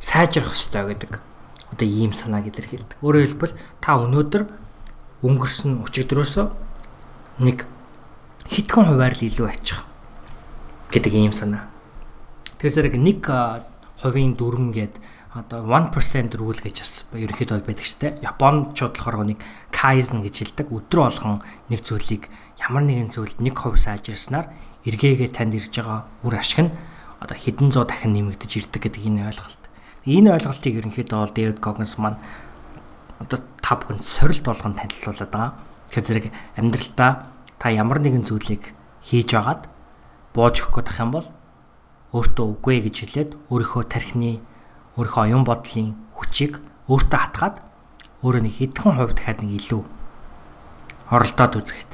сайжрах 0.00 0.52
ёстой 0.52 0.94
гэдэг 0.94 1.20
одоо 1.72 1.86
ийм 1.86 2.12
санааг 2.12 2.48
илэрхийлдэг. 2.48 2.98
Өөрөөр 3.02 3.26
хэлбэл 3.26 3.54
та 3.82 3.98
өнөөдөр 4.00 4.42
өнгөрсөн 5.24 5.82
өчигдрөөсөө 5.82 6.46
нэг 7.42 7.66
хитгэн 8.46 8.86
хуваар 8.86 9.14
л 9.16 9.26
илүү 9.26 9.46
ачих 9.50 9.82
гэдэг 10.92 11.12
ийм 11.12 11.34
санаа. 11.34 11.66
Тэгэхээр 12.56 12.74
зэрэг 12.76 12.94
нэг 12.96 13.20
хувийн 14.00 14.38
дүрм 14.38 14.70
гээд 14.72 14.96
одоо 15.36 15.68
1% 15.68 16.32
рүүл 16.32 16.60
гэж 16.64 16.76
бас 16.80 16.94
ерөнхийдөө 17.12 17.60
байдаг 17.60 17.84
ч 17.84 18.00
тийм. 18.00 18.16
Японочууд 18.24 18.96
болохоор 18.96 19.28
нэг 19.28 19.40
кайзен 19.68 20.24
гэж 20.24 20.34
хэлдэг. 20.56 20.72
Өдрө 20.72 21.10
болгон 21.12 21.44
нэг 21.68 21.84
зүйлийг 21.84 22.32
ямар 22.56 22.88
нэгэн 22.88 23.12
зүйлд 23.12 23.36
1% 23.36 23.52
сайжирснаар 23.76 24.48
эргээгээ 24.88 25.30
танд 25.36 25.58
ирж 25.60 25.76
байгаа 25.76 26.08
үр 26.24 26.34
ашиг 26.40 26.64
нь 26.64 26.72
одоо 27.20 27.36
хэдэн 27.36 27.68
зуун 27.68 27.88
дахин 27.88 28.16
нэмэгдэж 28.16 28.50
ирдэг 28.64 28.80
гэдэг 28.88 29.02
энэ 29.04 29.28
ойлголт. 29.28 29.65
Энэ 30.06 30.38
ойлголтыг 30.38 30.74
ерөнхийдөө 30.78 31.18
бол 31.18 31.34
Дэвид 31.34 31.58
Когенс 31.58 31.98
маань 31.98 32.22
одоо 33.18 33.42
та 33.58 33.74
бүхэнд 33.74 34.06
сорилт 34.06 34.46
болгон 34.46 34.78
танилцуулаад 34.78 35.30
байгаа. 35.34 35.52
Тэгэхээр 35.90 36.06
зэрэг 36.06 36.26
амьдралдаа 36.54 37.10
та 37.58 37.66
ямар 37.74 37.98
нэгэн 37.98 38.22
зүйлийг 38.22 38.70
хийж 39.02 39.34
агаад 39.34 39.66
бууж 40.30 40.62
өгөх 40.62 40.86
гэх 40.86 41.02
юм 41.02 41.10
бол 41.10 41.26
өөртөө 42.14 42.46
үгүй 42.54 42.86
гэж 42.86 42.96
хэлээд 43.02 43.30
өөрийнхөө 43.50 43.82
тархины 43.90 44.38
өөрийнхөө 44.94 45.22
оюун 45.26 45.42
бодлын 45.42 45.98
хүчийг 46.14 46.62
өөртөө 46.86 47.18
хатгаад 47.18 47.56
өөрөө 48.22 48.42
нэг 48.46 48.54
хэдхэн 48.62 48.94
хувь 48.94 49.14
дахиад 49.18 49.42
нэг 49.42 49.52
илүү 49.58 49.82
оролдоод 51.10 51.54
үзэхэд. 51.66 51.90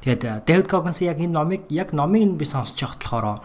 Тэгээд 0.00 0.48
Дэвид 0.48 0.68
Когенс 0.68 1.04
яг 1.04 1.20
энэ 1.20 1.36
номыг 1.36 1.68
яг 1.68 1.92
номыг 1.92 2.24
нь 2.24 2.38
би 2.40 2.48
сонсож 2.48 2.80
явахад 2.80 3.04
болохоор 3.04 3.44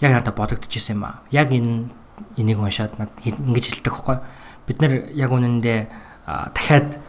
яг 0.00 0.12
надад 0.16 0.32
бодогдчихсэн 0.32 0.96
юм 0.96 1.04
аа. 1.04 1.20
Яг 1.28 1.52
энэ 1.52 1.92
энийг 2.36 2.58
уншаад 2.58 2.98
над 2.98 3.10
ингэж 3.24 3.80
хэлдэг 3.80 3.92
байхгүй 3.92 4.18
бид 4.70 4.78
нар 4.78 5.10
яг 5.10 5.30
үнэндээ 5.34 5.80
дахиад 6.54 7.02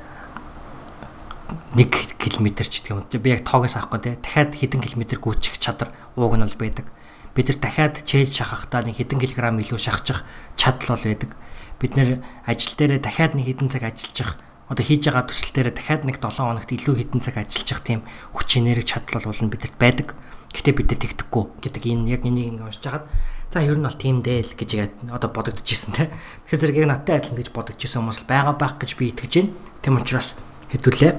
1 1.75 1.87
км 2.17 2.47
ч 2.63 2.81
гэдэг 2.81 2.91
юм. 2.91 3.21
Би 3.21 3.29
яг 3.29 3.45
тоогоос 3.45 3.75
авахгүй 3.75 3.99
те. 3.99 4.17
Дахиад 4.17 4.55
хэдэн 4.55 4.81
км 4.81 5.03
гүйчих 5.19 5.59
чадвар 5.59 5.91
ууг 6.15 6.35
нь 6.35 6.43
бол 6.43 6.57
байдаг. 6.57 6.87
Бид 7.35 7.47
нар 7.47 7.59
дахиад 7.59 8.01
чэйж 8.03 8.33
шахахдаа 8.39 8.81
нэг 8.81 8.97
хэдэн 8.97 9.19
килограмм 9.19 9.59
илүү 9.59 9.79
шахчих 9.79 10.23
чадал 10.55 10.95
бол 10.95 11.05
байдаг. 11.05 11.31
Бид 11.79 11.93
нэр 11.95 12.23
ажил 12.47 12.75
дээрээ 12.75 12.99
дахиад 13.03 13.35
нэг 13.35 13.45
хэдэн 13.45 13.69
цаг 13.69 13.83
ажиллаж 13.87 14.35
одоо 14.71 14.83
хийж 14.87 15.03
байгаа 15.11 15.27
төсөл 15.27 15.51
дээр 15.51 15.69
дахиад 15.75 16.03
нэг 16.07 16.17
7 16.23 16.31
хоногт 16.39 16.71
илүү 16.71 16.95
хэдэн 16.97 17.21
цаг 17.23 17.35
ажиллах 17.43 17.81
тийм 17.83 18.01
хүч 18.31 18.49
энерги 18.57 18.87
чадал 18.87 19.27
бол 19.27 19.51
бидэрт 19.51 19.75
байдаг. 19.75 20.15
Гэтэ 20.51 20.75
бид 20.75 20.91
нар 20.91 20.99
тэгдэхгүй 20.99 21.43
гэдэг 21.63 21.83
энэ 21.87 22.11
яг 22.11 22.23
энийг 22.27 22.59
ингэ 22.59 22.63
уншиж 22.67 22.83
хагаад 22.83 23.07
за 23.51 23.59
ер 23.63 23.79
нь 23.79 23.87
бол 23.87 23.95
тийм 23.95 24.19
дээ 24.19 24.47
л 24.47 24.55
гэж 24.55 24.69
яг 24.75 24.91
одоо 25.11 25.31
бодогдчихсэн 25.31 25.91
те. 25.95 26.11
Тэгэхээр 26.47 26.61
зэрэг 26.61 26.79
яг 26.83 26.87
надтай 26.91 27.19
адилхан 27.19 27.39
гэж 27.39 27.49
бодогдчихсэн 27.55 28.03
хүмүүс 28.03 28.23
байгаа 28.27 28.55
байх 28.59 28.75
гэж 28.79 28.99
би 28.99 29.11
итгэж 29.15 29.31
байна. 29.31 29.55
Тийм 29.79 29.95
учраас 29.99 30.39
хэдүүлээ 30.71 31.13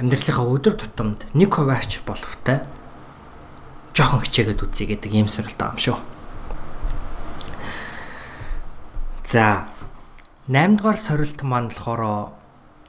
амьдралынхаа 0.00 0.46
өдөр 0.48 0.74
тутамд 0.80 1.28
нэг 1.36 1.50
хуваарч 1.52 2.00
боловтой 2.08 2.64
жоохон 3.92 4.24
хичээгээд 4.24 4.64
үзье 4.64 4.88
гэдэг 4.88 5.12
ийм 5.12 5.28
сорилт 5.28 5.60
байгаа 5.60 5.76
юм 5.76 5.84
шүү. 5.84 5.98
За 9.28 9.68
8 10.48 10.80
дугаар 10.80 10.96
сорилт 10.96 11.44
маань 11.44 11.68
болохоор 11.68 12.32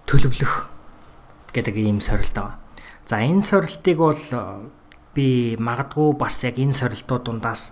төлөвлөх 0.07 0.71
гэдэг 1.51 1.75
ийм 1.75 1.99
сорилт 1.99 2.31
байгаа. 2.31 2.55
За 3.05 3.19
энэ 3.19 3.43
сорилтыг 3.43 3.97
бол 3.99 4.17
би 5.15 5.57
магадгүй 5.59 6.15
бас 6.17 6.43
яг 6.43 6.59
энэ 6.59 6.75
сорилтууд 6.75 7.23
дундаас 7.27 7.71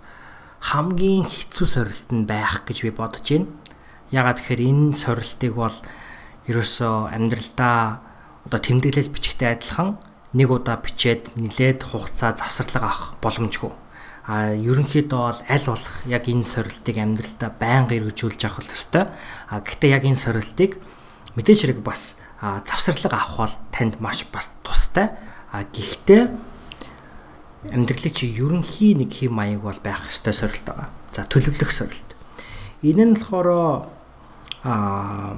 хамгийн 0.60 1.24
хэцүү 1.24 1.66
сорилт 1.66 2.08
нь 2.12 2.28
байх 2.28 2.64
гэж 2.68 2.78
би 2.84 2.90
бодож 2.92 3.24
байна. 3.24 3.48
Ягаад 4.12 4.40
гэхээр 4.40 4.62
энэ 4.66 4.96
сорилтыг 4.96 5.52
бол 5.56 5.76
ерөөсөө 6.50 7.14
амьдралдаа 7.16 7.78
одоо 8.44 8.60
тэмдэглэл 8.60 9.14
бичгтэй 9.14 9.56
адилхан 9.56 9.96
нэг 10.36 10.48
удаа 10.50 10.76
бичээд 10.80 11.36
нилээд 11.38 11.86
хугацаа 11.86 12.36
завсарлага 12.36 12.88
авах 12.90 13.14
боломжгүй 13.22 13.72
а 14.30 14.54
ерөнхийдөө 14.54 15.18
бол 15.18 15.40
аль 15.48 15.66
болох 15.66 15.96
яг 16.06 16.24
энэ 16.30 16.46
сорилтыг 16.46 16.96
амьдралдаа 17.02 17.50
байнга 17.56 17.98
эргэж 17.98 18.46
авах 18.46 18.68
ёстой. 18.70 19.10
А 19.50 19.58
гэхдээ 19.58 19.90
яг 19.90 20.04
энэ 20.06 20.22
сорилтыг 20.22 20.78
мэдээж 21.34 21.58
хэрэг 21.66 21.80
бас 21.82 22.14
завсарлага 22.38 23.18
авах 23.18 23.36
бол 23.36 23.54
танд 23.74 23.98
маш 23.98 24.22
бас 24.30 24.54
тустай. 24.62 25.10
А 25.50 25.66
гэхдээ 25.66 26.30
амьдралын 27.68 28.14
чи 28.16 28.32
ерөнхий 28.32 28.96
нэг 28.96 29.12
хэм 29.12 29.36
маяг 29.36 29.60
бол 29.60 29.80
байх 29.84 30.08
ёстой 30.08 30.32
сорилт 30.32 30.64
байгаа. 30.64 30.88
За 31.12 31.28
төлөвлөх 31.28 31.68
сорилт. 31.68 32.08
Энэ 32.80 33.04
нь 33.04 33.16
болохоор 33.20 33.92
а 34.64 35.36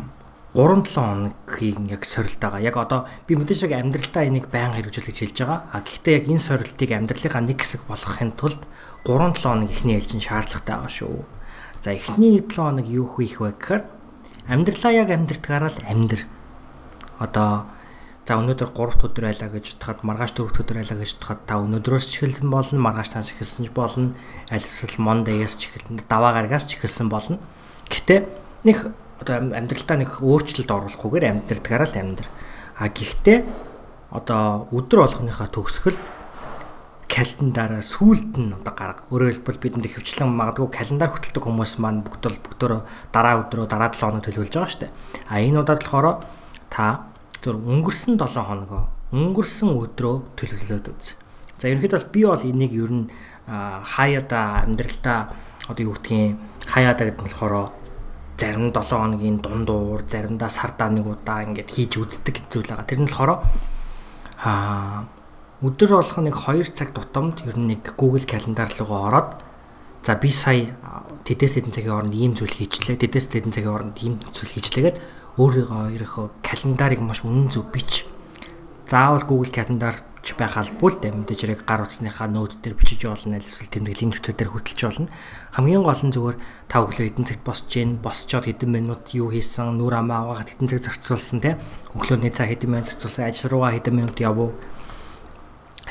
3-7 0.55 0.95
хоногийн 0.95 1.89
яг 1.91 2.05
сорилт 2.07 2.39
байгаа. 2.39 2.61
Яг 2.63 2.77
одоо 2.77 3.09
би 3.27 3.35
мэдээж 3.35 3.67
яг 3.67 3.75
амьдралдаа 3.83 4.23
энийг 4.29 4.47
байнга 4.53 4.79
хэрэгжүүлж 4.79 5.19
хэлж 5.19 5.39
байгаа. 5.43 5.61
А 5.73 5.81
гэхдээ 5.83 6.15
яг 6.23 6.25
энэ 6.29 6.45
сорилтыг 6.45 6.91
амьдралынхаа 6.93 7.43
нэг 7.43 7.59
хэсэг 7.59 7.83
болгохын 7.89 8.37
тулд 8.39 8.61
3-7 9.03 9.43
хоног 9.43 9.71
ихний 9.73 9.99
ээлжин 9.99 10.23
шаардлагатай 10.23 10.77
байгаа 10.77 10.93
шүү. 10.93 11.25
За 11.83 11.91
эхний 11.97 12.39
7 12.39 12.53
хоног 12.55 12.87
юу 12.87 13.09
хийх 13.11 13.41
вэ 13.41 13.57
гэхээр 13.59 13.83
амьдралаа 14.47 14.93
яг 14.93 15.09
амьдрдгаараа 15.11 15.73
л 15.75 15.83
амьдр. 15.89 16.23
Одоо 17.19 17.67
за 18.23 18.39
өнөөдөр 18.39 18.71
3 18.71 19.03
өдөр 19.03 19.25
байлаа 19.27 19.51
гэж 19.51 19.67
бодоход 19.83 20.01
маргааш 20.07 20.33
4 20.39 20.63
өдөр 20.63 20.77
байлаа 20.79 20.99
гэж 21.03 21.11
бодоход 21.19 21.41
та 21.43 21.59
өнөөдрөөс 21.59 22.07
ч 22.07 22.23
эхэлсэн 22.23 22.51
болно, 22.55 22.79
маргааш 22.79 23.11
танаас 23.11 23.35
эхэлсэн 23.35 23.67
ч 23.67 23.71
болно, 23.75 24.15
аль 24.47 24.63
эсвэл 24.63 25.03
Мондayээс 25.03 25.55
ч 25.59 25.75
эхэлсэн, 25.75 26.07
даваа 26.07 26.31
гарагаас 26.39 26.71
ч 26.71 26.79
эхэлсэн 26.79 27.11
болно. 27.11 27.43
Гэхдээ 27.91 28.19
нэг 28.63 28.95
одоо 29.19 29.35
амьдралдаа 29.43 29.97
нэг 29.99 30.23
өөрчлөлт 30.23 30.71
оруулахгүйгээр 30.71 31.31
амьдрдгаараа 31.35 31.89
л 31.91 31.99
амьдр. 31.99 32.29
А 32.79 32.87
гэхдээ 32.87 33.39
одоо 34.15 34.71
өдөр 34.71 34.99
болгоныхаа 35.03 35.51
төгсгөл 35.51 35.99
календараа 37.11 37.83
сүулт 37.85 38.39
нь 38.39 38.55
одоо 38.57 38.73
гарга. 38.73 39.05
Өөрөөр 39.13 39.45
хэлбэл 39.45 39.61
бидэнд 39.61 39.85
хөвчлэн 39.85 40.33
магадгүй 40.33 40.71
календар 40.73 41.13
хөтэлдэг 41.13 41.45
хүмүүс 41.45 41.77
маань 41.77 42.01
бүгд 42.01 42.25
бол 42.25 42.41
бүгдөө 42.41 42.81
дараа 43.13 43.45
өдрөө 43.45 43.67
дараа 43.69 43.93
7 43.93 44.01
хоног 44.01 44.25
төлөвлөж 44.25 44.55
байгаа 44.57 44.73
шүү 44.73 44.83
дээ. 44.89 44.93
А 45.29 45.35
энэ 45.45 45.61
удаад 45.61 45.85
болохоор 45.85 46.25
та 46.73 47.12
зөв 47.43 47.59
өнгөрсөн 47.59 48.17
7 48.23 48.47
хоногоо 48.47 48.87
өнгөрсөн 49.13 49.75
өдрөө 49.75 50.17
төлөвлөлөөд 50.39 50.87
үз. 50.95 51.19
За 51.59 51.69
ерөнхийдөө 51.69 51.99
бол 51.99 52.13
би 52.15 52.23
бол 52.25 52.45
энийг 52.47 52.73
ер 52.73 52.91
нь 52.95 53.05
хаяада 53.45 54.63
амьдралдаа 54.65 55.35
одоо 55.69 55.83
юу 55.83 55.95
гэдгийг 55.99 56.39
хаяада 56.71 57.11
гэдэг 57.11 57.19
нь 57.19 57.27
болохоор 57.27 57.75
зарим 58.39 58.71
7 58.71 58.83
хоногийн 58.89 59.39
дундуур, 59.43 60.03
заримдаа 60.07 60.49
сардаа 60.49 60.89
нэг 60.89 61.07
удаа 61.07 61.43
ингээд 61.43 61.71
хийж 61.71 61.93
үздэг 61.99 62.47
зүйл 62.47 62.71
байгаа. 62.71 62.87
Тэр 62.87 63.01
нь 63.03 63.11
болохоор 63.11 63.43
аа 64.43 65.07
өдөр 65.63 65.91
болох 65.99 66.19
нэг 66.19 66.35
2 66.35 66.75
цаг 66.75 66.91
тутамд 66.95 67.43
ер 67.47 67.59
нь 67.59 67.75
нэг 67.75 67.95
Google 67.99 68.27
календар 68.27 68.71
руу 68.79 69.07
ороод 69.07 69.39
за 70.03 70.19
би 70.19 70.31
сая 70.35 70.75
тэдэс 71.23 71.55
тэдэн 71.55 71.71
цагийн 71.71 71.95
хооронд 71.95 72.15
ийм 72.15 72.35
зүйл 72.35 72.51
хийчлээ. 72.51 72.99
Тэдэс 72.99 73.31
тэдэн 73.31 73.55
цагийн 73.55 73.71
хооронд 73.71 73.99
ийм 74.03 74.19
зүйл 74.35 74.51
хийчлээгээд 74.59 74.99
өөрийгөө 75.41 75.97
ерөөхөө 75.97 76.27
календарыг 76.45 77.01
маш 77.01 77.25
үнэн 77.25 77.49
зөв 77.49 77.65
бич. 77.73 78.05
Заавал 78.85 79.25
Google 79.25 79.49
календар 79.49 80.05
ч 80.21 80.37
байх 80.37 80.61
албагүй 80.61 80.93
л 80.93 81.01
дээ 81.01 81.13
мэдээж 81.17 81.41
хэрэг 81.41 81.61
гар 81.65 81.89
утасныхаа 81.89 82.29
нөт 82.29 82.61
дээр 82.61 82.77
бичиж 82.77 83.09
болно 83.09 83.41
эсвэл 83.41 83.73
тэмдэглэлийн 83.73 84.13
нөтөд 84.13 84.37
дээр 84.37 84.53
хөтөлж 84.53 84.81
болно. 84.85 85.09
Хамгийн 85.57 85.83
гол 85.83 86.03
нь 86.05 86.13
зүгээр 86.13 86.37
та 86.69 86.85
өглөө 86.85 87.05
хэдэн 87.09 87.27
цагт 87.27 87.43
босч 87.49 87.67
гин 87.73 87.97
босчоод 87.97 88.45
хэдэн 88.45 88.71
минут 88.71 89.09
юу 89.17 89.33
хийсэн, 89.33 89.73
нүр 89.73 89.97
амаа 89.99 90.31
аваад 90.31 90.53
хэдэн 90.53 90.69
цаг 90.69 90.85
зарцуулсан 90.85 91.41
те. 91.41 91.59
Өглөөний 91.97 92.31
цаг 92.31 92.53
хэдэн 92.53 92.71
минут 92.71 92.93
зарцуулсан, 92.93 93.27
ажил 93.27 93.51
руугаа 93.51 93.73
хэдэн 93.75 93.97
минут 93.99 94.21
явв 94.21 94.55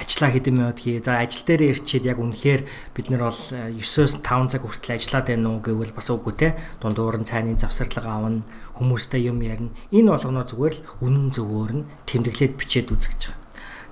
ажиллаа 0.01 0.31
хэдэн 0.31 0.55
минут 0.55 0.79
хий. 0.79 1.03
За 1.03 1.19
ажил 1.19 1.43
дээр 1.43 1.75
ирчээд 1.75 2.07
яг 2.07 2.17
үнэхээр 2.23 2.61
бид 2.95 3.07
нар 3.11 3.27
бол 3.27 3.41
9-оос 3.51 4.23
5 4.23 4.51
цаг 4.51 4.61
хүртэл 4.63 4.95
ажиллаад 4.95 5.27
байна 5.27 5.47
уу 5.51 5.59
гэвэл 5.59 5.91
бас 5.91 6.07
үгүй 6.09 6.33
те. 6.39 6.55
Дундуур 6.79 7.19
нь 7.19 7.27
цайны 7.27 7.59
завсарлага 7.59 8.15
аавна, 8.15 8.41
хүмүүстэй 8.81 9.29
юм 9.29 9.45
ярина. 9.45 9.69
Энэ 9.93 10.09
болгоноо 10.09 10.45
зүгээр 10.49 10.73
л 10.73 10.85
үнэн 11.05 11.29
зөвөөр 11.29 11.71
нь 11.77 11.87
тэмдэглээд 12.09 12.57
бичээд 12.57 12.89
үзэх 12.89 13.13
гэж 13.13 13.21
байгаа. 13.29 13.39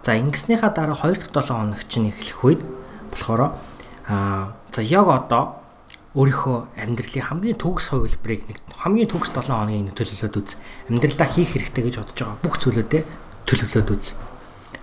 За 0.02 0.18
ингэснийхаа 0.18 0.74
дараа 0.74 0.98
2 0.98 1.30
дахь 1.30 1.46
7 1.46 1.54
хоног 1.54 1.82
чинь 1.86 2.10
эхлэх 2.10 2.42
үед 2.42 2.62
болохоор 3.14 3.54
аа 4.10 4.58
за 4.74 4.82
яг 4.82 5.06
одоо 5.06 5.62
өөрийнхөө 6.18 6.74
амьдралын 6.74 7.28
хамгийн 7.30 7.62
төгс 7.62 7.94
хувилбарыг 7.94 8.42
нэг 8.50 8.58
хамгийн 8.74 9.06
төгс 9.06 9.30
7 9.30 9.54
хоногийн 9.54 9.94
нэг 9.94 9.96
төлөвлөлөөд 10.00 10.36
үз. 10.42 10.58
Амьдралдаа 10.90 11.30
хийх 11.30 11.54
хэрэгтэй 11.54 11.84
гэж 11.86 11.96
бодож 12.02 12.18
байгаа 12.18 12.42
бүх 12.42 12.56
зүйлүүдээ 12.58 13.04
төлөвлөөд 13.46 13.90
үз. 13.94 14.18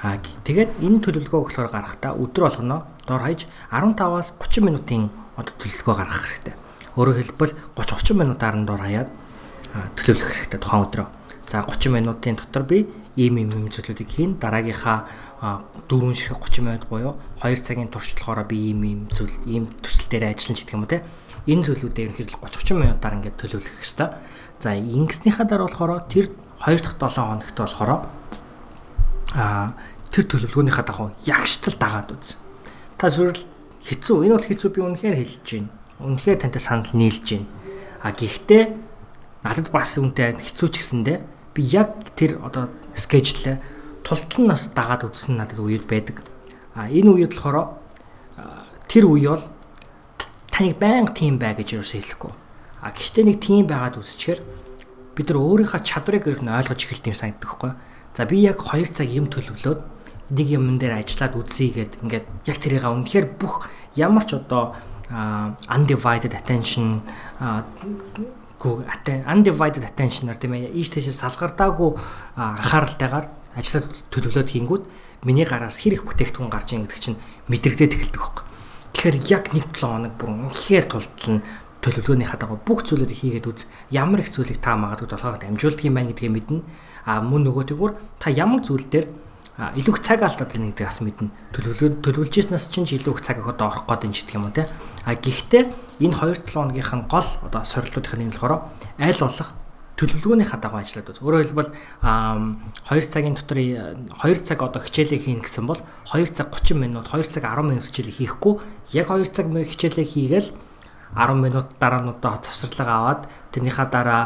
Аа 0.07 0.23
тэгээд 0.23 0.79
энэ 0.79 1.03
төлөвлөгөө 1.03 1.41
болохоор 1.51 1.71
гаргахдаа 1.75 2.15
өдөр 2.15 2.43
болгоно 2.47 2.87
дор 3.11 3.23
хаяж 3.27 3.51
15-аас 3.75 4.39
30 4.39 4.63
минутын 4.63 5.11
одоо 5.35 5.55
төлөвлөгөө 5.59 5.95
гаргах 5.99 6.25
хэрэгтэй. 6.31 6.55
Өөрөөр 6.95 7.19
хэлбэл 7.27 7.53
30 7.75 8.15
30 8.15 8.21
минутаар 8.21 8.57
нь 8.61 8.69
дор 8.69 8.81
хаяад 8.87 9.09
төлөвлөх 9.97 10.31
хэрэгтэй 10.37 10.61
тухайн 10.61 10.85
өдрөө. 10.87 11.07
За 11.47 11.63
30 11.63 11.95
минутын 11.95 12.37
дотор 12.37 12.67
би 12.67 12.87
ийм 13.17 13.39
ийм 13.39 13.51
ийм 13.55 13.67
зүйлүүдийг 13.71 14.11
хийн 14.11 14.37
дараагийнхаа 14.37 15.07
4 15.89 16.15
ширхэг 16.15 16.43
30 16.43 16.67
минут 16.67 16.85
буюу 16.91 17.15
2 17.41 17.63
цагийн 17.63 17.89
туршлагаараа 17.89 18.45
би 18.45 18.75
ийм 18.75 18.83
ийм 18.85 19.01
зүйл 19.15 19.33
ийм 19.47 19.71
төсөл 19.81 20.11
дээр 20.11 20.35
ажиллана 20.35 20.59
гэдэг 20.59 20.75
юм 20.75 20.83
уу 20.83 20.91
те 20.91 20.99
энэ 21.47 21.65
зүйлүүдээ 21.71 22.05
ерөнхийдөө 22.11 22.39
30 22.43 22.75
30 22.75 22.83
минутаар 22.83 23.17
ингээд 23.23 23.39
төлөвлөх 23.39 23.75
хэрэгтэй. 23.79 24.11
За 24.59 24.75
ингэснийхаа 24.75 25.47
дараа 25.47 25.71
болохоор 25.71 26.03
тэр 26.11 26.35
2 26.67 26.83
дахь 26.83 26.99
7 26.99 27.23
хоногт 27.23 27.55
болохоор 27.55 27.91
а 29.37 29.73
тэр 30.11 30.25
төлөвлөгөөнийхаа 30.27 30.85
дагуу 30.85 31.15
ягштал 31.23 31.77
дагаад 31.79 32.11
үз. 32.11 32.37
Та 32.99 33.07
зөвхөн 33.07 33.47
хэцүү 33.87 34.27
энэ 34.27 34.35
бол 34.35 34.49
хэцүү 34.51 34.71
би 34.75 34.81
үнэхээр 34.83 35.17
хэлж 35.21 35.47
байна. 35.47 35.71
Үнэхээр 36.03 36.39
тантай 36.43 36.63
санал 36.63 36.91
нийлж 36.91 37.23
байна. 37.23 37.47
А 38.03 38.11
гэхдээ 38.11 38.86
надад 39.47 39.71
бас 39.71 39.95
үнтэй 39.95 40.35
хэцүү 40.35 40.69
ч 40.75 40.83
гэсэндээ 40.83 41.19
би 41.55 41.63
яг 41.71 41.95
тэр 42.19 42.43
одоо 42.43 42.67
скежлээ 42.99 43.63
тултал 44.03 44.51
нас 44.51 44.75
дагаад 44.75 45.07
үзсэн 45.07 45.39
надад 45.39 45.63
үед 45.63 45.87
байдаг. 45.87 46.27
А 46.75 46.91
энэ 46.91 47.15
үед 47.15 47.39
болохоор 47.39 47.79
тэр 48.91 49.07
үе 49.07 49.31
бол 49.31 49.47
таныг 50.51 50.83
байнга 50.83 51.15
тийм 51.15 51.39
бай 51.39 51.55
гэж 51.55 51.79
юус 51.79 51.95
хэлэхгүй. 51.95 52.33
А 52.83 52.91
гэхдээ 52.91 53.25
нэг 53.25 53.39
тийм 53.39 53.71
байгаад 53.71 54.03
үзчихээр 54.03 54.41
бид 55.15 55.27
нар 55.31 55.39
өөрийнхөө 55.39 55.81
чадварыг 55.81 56.27
ер 56.27 56.43
нь 56.43 56.51
ойлгож 56.51 56.81
эхэлт 56.83 57.07
юм 57.07 57.15
санагддаг 57.15 57.51
хгүй. 57.51 57.73
За 58.19 58.27
би 58.27 58.43
яг 58.43 58.59
2 58.59 58.91
цаг 58.91 59.09
юм 59.09 59.31
төлөвлөөд 59.31 59.81
нэг 60.35 60.49
юмн 60.51 60.79
дээр 60.83 60.99
ажиллаад 60.99 61.39
үзье 61.39 61.71
гэд 61.71 62.03
ингээд 62.03 62.27
яг 62.51 62.59
тэрийг 62.59 62.83
үнэхээр 62.83 63.27
бүх 63.39 63.71
ямар 63.95 64.27
ч 64.27 64.35
одоо 64.35 64.75
undivided 65.71 66.35
attention 66.35 67.01
гүү 68.61 68.85
undivided 69.29 69.85
attention-аар 69.85 70.41
тийм 70.41 70.57
ээ 70.57 70.73
ийш 70.73 70.91
тийш 70.91 71.13
салгардаагүй 71.13 71.91
анхааралтайгаар 72.37 73.27
ажиллаад 73.57 73.87
төлөвлөд 74.13 74.49
хийнгүүт 74.53 74.85
миний 75.25 75.45
гараас 75.49 75.81
хэрэг 75.81 76.05
бүтээгдэхүүн 76.05 76.53
гарч 76.53 76.77
ийн 76.77 76.85
гэдэг 76.85 77.01
чинь 77.01 77.21
мэдрэгдээд 77.49 77.97
эхэлдэг 77.97 78.21
байхгүй. 78.21 78.45
Тэгэхээр 78.93 79.17
яг 79.33 79.45
нэг 79.53 79.65
7 79.73 79.81
хоног 79.81 80.15
бүр 80.21 80.31
үнэхээр 80.33 80.87
тултал 80.89 81.41
нь 81.41 81.45
төлөвлөгөөний 81.85 82.29
хадагаа 82.29 82.59
бүх 82.61 82.85
зүйлүүдийг 82.85 83.21
хийгээд 83.21 83.47
үз 83.47 83.69
ямар 83.93 84.25
их 84.25 84.33
зүйлийг 84.35 84.61
та 84.61 84.77
магадгүй 84.77 85.09
толгойд 85.09 85.47
амжуулдаг 85.47 85.85
юм 85.87 85.95
байна 85.97 86.11
гэдгийг 86.11 86.33
мэднэ. 86.33 86.65
А 87.07 87.23
мөн 87.23 87.47
нөгөөтэйгүр 87.47 87.93
та 88.19 88.35
ямар 88.35 88.61
зүйл 88.65 88.85
дээр 88.89 89.07
илүү 89.57 89.95
их 89.97 90.05
цаг 90.05 90.21
алдаад 90.21 90.53
байна 90.53 90.69
гэдэг 90.69 90.85
бас 90.85 91.01
мэднэ. 91.01 91.33
Төлөвлөл 91.57 91.97
төлөвлөжсэнээс 92.05 92.69
чинь 92.69 92.85
илүү 92.85 93.17
их 93.17 93.25
цаг 93.25 93.41
өгөхөд 93.41 93.65
орох 93.65 93.89
гээд 93.89 94.05
энэ 94.05 94.13
ч 94.13 94.29
гэх 94.29 94.37
юм 94.37 94.45
уу 94.45 94.53
те. 94.53 94.69
А 95.09 95.17
гэхдээ 95.17 95.65
энэ 96.05 96.13
2-7 96.13 96.53
хоногийнх 96.53 96.93
нь 96.93 97.09
гол 97.09 97.29
одоо 97.41 97.65
сорилтуудын 97.65 98.21
нь 98.29 98.37
болохоор 98.37 98.69
аль 99.01 99.17
болох 99.25 99.51
төлөвлөгөөний 99.97 100.45
хадагав 100.45 100.85
ажиллаад 100.85 101.09
үз. 101.09 101.25
Өөрөөр 101.25 101.47
хэлбэл 101.49 101.73
2 101.73 103.01
цагийн 103.09 103.33
дотор 103.33 103.57
2 103.57 104.45
цаг 104.45 104.61
одоо 104.61 104.81
хичээлээ 104.85 105.25
хийн 105.25 105.41
гэсэн 105.41 105.65
бол 105.65 105.81
2 106.13 106.37
цаг 106.37 106.53
30 106.53 106.77
минут, 106.77 107.09
2 107.09 107.25
цаг 107.33 107.49
10 107.49 107.65
минут 107.65 107.89
хичээлээ 107.89 108.29
хийхгүй 108.29 108.61
яг 108.93 109.09
2 109.09 109.25
цаг 109.33 109.49
хичээлээ 109.49 110.05
хийгээл 110.05 110.49
10 111.17 111.33
минут 111.41 111.81
дараа 111.81 112.05
нь 112.05 112.13
одоо 112.13 112.37
завсарлага 112.45 112.93
аваад 112.93 113.21
тэрнийхаа 113.57 113.89
дараа 113.89 114.23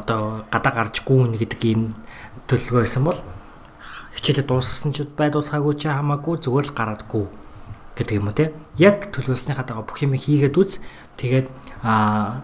одоо 0.00 0.48
гадаа 0.48 0.72
гарч 0.72 1.04
гүүн 1.04 1.36
гэдэг 1.36 1.60
ийм 1.68 1.92
төлөвлөгөө 2.48 2.88
байсан 2.88 3.04
бол 3.04 3.20
хичээлээ 4.16 4.46
дуусгасан 4.46 4.90
ч 4.94 5.06
бай 5.16 5.30
дуусгаагүй 5.30 5.74
ч 5.78 5.90
хамаагүй 5.90 6.42
зүгээр 6.42 6.66
л 6.70 6.76
гараад 6.76 7.02
гүү 7.06 7.26
гэдэг 7.96 8.16
юм 8.16 8.30
уу 8.30 8.36
те 8.36 8.54
яг 8.80 9.12
төлөвлөснийхаа 9.12 9.66
дага 9.66 9.86
бүх 9.86 10.02
юм 10.02 10.16
хийгээд 10.16 10.56
үз 10.56 10.80
тэгээд 11.20 11.46
а 11.84 12.42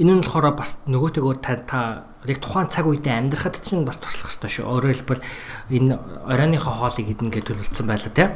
энэ 0.00 0.16
нь 0.16 0.24
болохоор 0.24 0.56
бас 0.56 0.80
нөгөөтэйгөө 0.88 1.34
та 1.44 1.60
та 1.60 1.80
яг 2.24 2.40
тухайн 2.40 2.68
цаг 2.72 2.88
үедээ 2.88 3.16
амьдрахад 3.16 3.60
чинь 3.64 3.84
бас 3.84 3.96
туслах 3.96 4.28
хэрэгтэй 4.28 4.60
шүү. 4.60 4.64
Өөрөөр 4.68 4.92
хэлбэл 4.96 5.24
энэ 5.72 5.92
оройныхоо 6.28 6.72
хоолыг 6.84 7.08
идэнэ 7.08 7.32
гэж 7.32 7.44
төлөвлөсөн 7.48 7.86
байлаа 7.88 8.12
тийм. 8.12 8.30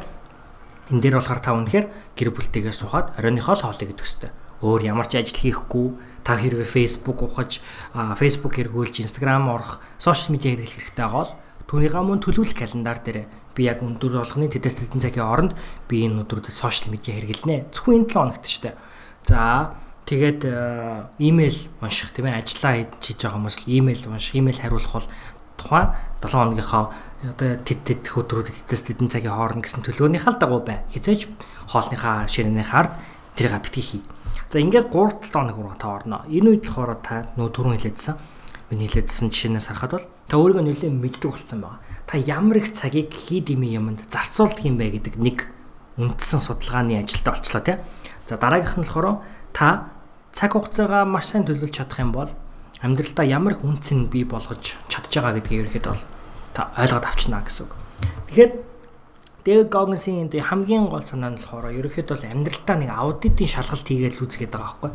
Энэ 0.92 1.00
дээр 1.04 1.16
болохоор 1.20 1.40
та 1.40 1.52
үнэхээр 1.52 1.86
гэр 2.16 2.30
бүлтэйгээ 2.32 2.72
сухад 2.72 3.12
оройныхоо 3.20 3.56
л 3.56 3.64
хоолыг 3.64 3.92
идэх 3.92 4.04
хэрэгтэй. 4.04 4.32
Өөр 4.64 4.80
ямар 4.88 5.08
ч 5.08 5.20
ажил 5.20 5.36
хийхгүй 5.36 5.86
та 6.24 6.40
хэрвээ 6.40 6.68
Facebook 6.68 7.20
ухаж 7.24 7.60
Facebook 7.92 8.56
хэрэгүүлж 8.56 9.04
Instagram 9.04 9.52
орох, 9.52 9.84
сошиал 10.00 10.32
медиа 10.36 10.56
хэрэглэх 10.56 10.96
хэрэгтэй 10.96 11.08
бол 11.12 11.32
түүнийгаа 11.74 12.06
мөн 12.06 12.22
төлөвлөх 12.22 12.54
календар 12.54 13.02
дээр 13.02 13.26
би 13.58 13.66
яг 13.66 13.82
өндөр 13.82 14.22
болгоны 14.22 14.46
тэтэс 14.46 14.78
тэтэн 14.78 15.02
цагийн 15.02 15.26
оронд 15.26 15.58
би 15.90 16.06
энэ 16.06 16.22
өдрүүдэд 16.22 16.54
сошиал 16.54 16.94
медиа 16.94 17.18
хэрэглэнэ. 17.18 17.74
Зөвхөн 17.74 18.06
энэ 18.06 18.14
7 18.14 18.14
хоногт 18.14 18.46
ч 18.46 18.62
тэ. 18.62 18.78
За 19.26 19.74
Тэгээд 20.04 20.44
имэйл 21.16 21.58
унших 21.80 22.12
тийм 22.12 22.28
ээ 22.28 22.44
ажиллаа 22.44 22.84
хийж 23.00 23.24
байгаа 23.24 23.40
хүмүүс 23.40 23.56
имэйл 23.64 24.04
унших, 24.12 24.36
имэйл 24.36 24.60
хариулах 24.60 24.92
бол 24.92 25.08
тухайн 25.56 25.88
7 26.20 26.28
хоногийнхоо 26.28 26.84
одоо 27.24 27.48
тэт 27.64 27.80
тэт 27.88 28.12
өдрүүдэд 28.12 28.68
тэтэс 28.68 28.84
тэдэн 28.84 29.08
цагийн 29.08 29.32
хооронд 29.32 29.64
гэсэн 29.64 29.80
төлөвлөгөөнийхаа 29.80 30.36
дагуу 30.36 30.60
бай. 30.60 30.84
Хизээж 30.92 31.32
хоолныхаа 31.72 32.28
ширээний 32.28 32.68
хард 32.68 33.00
тэрийг 33.32 33.64
битгий 33.64 33.80
хий. 33.80 34.02
За 34.52 34.60
ингээд 34.60 34.92
3 34.92 35.24
7 35.24 35.32
хоног 35.32 35.56
руу 35.56 35.72
та 35.80 35.96
орно. 35.96 36.20
Энэ 36.28 36.52
үед 36.52 36.68
болохоор 36.68 37.00
та 37.00 37.32
нөө 37.40 37.48
түрүүн 37.48 37.80
хэлээдсэн 37.80 38.14
миний 38.68 38.92
хэлээдсэн 38.92 39.32
жишээнээс 39.32 39.72
харахад 39.72 39.92
бол 39.96 40.06
та 40.28 40.40
өөрийгөө 40.40 40.64
нэлээд 40.64 40.94
мэддэг 40.94 41.30
болсон 41.30 41.60
байгаа. 41.60 41.80
Та 42.06 42.18
ямар 42.18 42.60
их 42.60 42.72
цагийг 42.72 43.12
хий 43.12 43.40
дими 43.40 43.68
юмд 43.72 44.04
зарцуулдаг 44.08 44.64
юм 44.64 44.76
бэ 44.80 44.96
гэдэг 45.00 45.14
нэг 45.20 45.48
үндсэн 45.96 46.40
судалгааны 46.40 47.00
ажилд 47.00 47.28
олчлоо 47.28 47.62
тий. 47.62 47.76
За 48.26 48.36
дараагийнх 48.36 48.76
нь 48.80 48.84
болохоор 48.84 49.20
та 49.52 49.92
цаг 50.32 50.56
хугацаагаа 50.56 51.04
маш 51.04 51.30
сайн 51.30 51.44
төлөвлөж 51.46 51.70
чадах 51.70 52.00
юм 52.00 52.12
бол 52.12 52.30
амьдралдаа 52.82 53.24
ямар 53.24 53.54
их 53.54 53.64
үнцэн 53.64 54.10
бий 54.10 54.24
болгож 54.24 54.76
чадж 54.90 55.12
байгаа 55.12 55.38
гэдгийг 55.38 55.70
ерөөхдөө 55.70 55.92
бол 55.94 56.04
та 56.52 56.72
ойлгоод 56.76 57.06
авчна 57.06 57.40
гэсэн 57.44 57.68
үг. 57.68 57.72
Тэгэхээр 58.28 58.52
Дэвид 59.44 59.68
Гогинсийн 59.68 60.24
энэ 60.26 60.40
хамгийн 60.40 60.88
гол 60.88 61.04
санаа 61.04 61.32
нь 61.32 61.38
болохоор 61.38 61.70
ерөөхдөө 61.70 62.16
бол 62.16 62.32
амьдралдаа 62.32 62.76
нэг 62.80 62.90
аудитын 62.90 63.48
шалгалт 63.48 63.86
хийгээд 63.86 64.16
л 64.18 64.24
үзгээд 64.24 64.52
байгаа 64.52 64.72
байхгүй. 64.72 64.90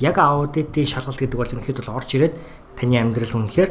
Яг 0.00 0.16
аудитын 0.18 0.88
шалгалт 0.88 1.20
гэдэг 1.20 1.38
бол 1.38 1.52
ерөөхдөө 1.52 1.92
орж 1.92 2.10
ирээд 2.16 2.34
таны 2.80 2.96
амьдрал 2.96 3.36
үнэхээр 3.36 3.70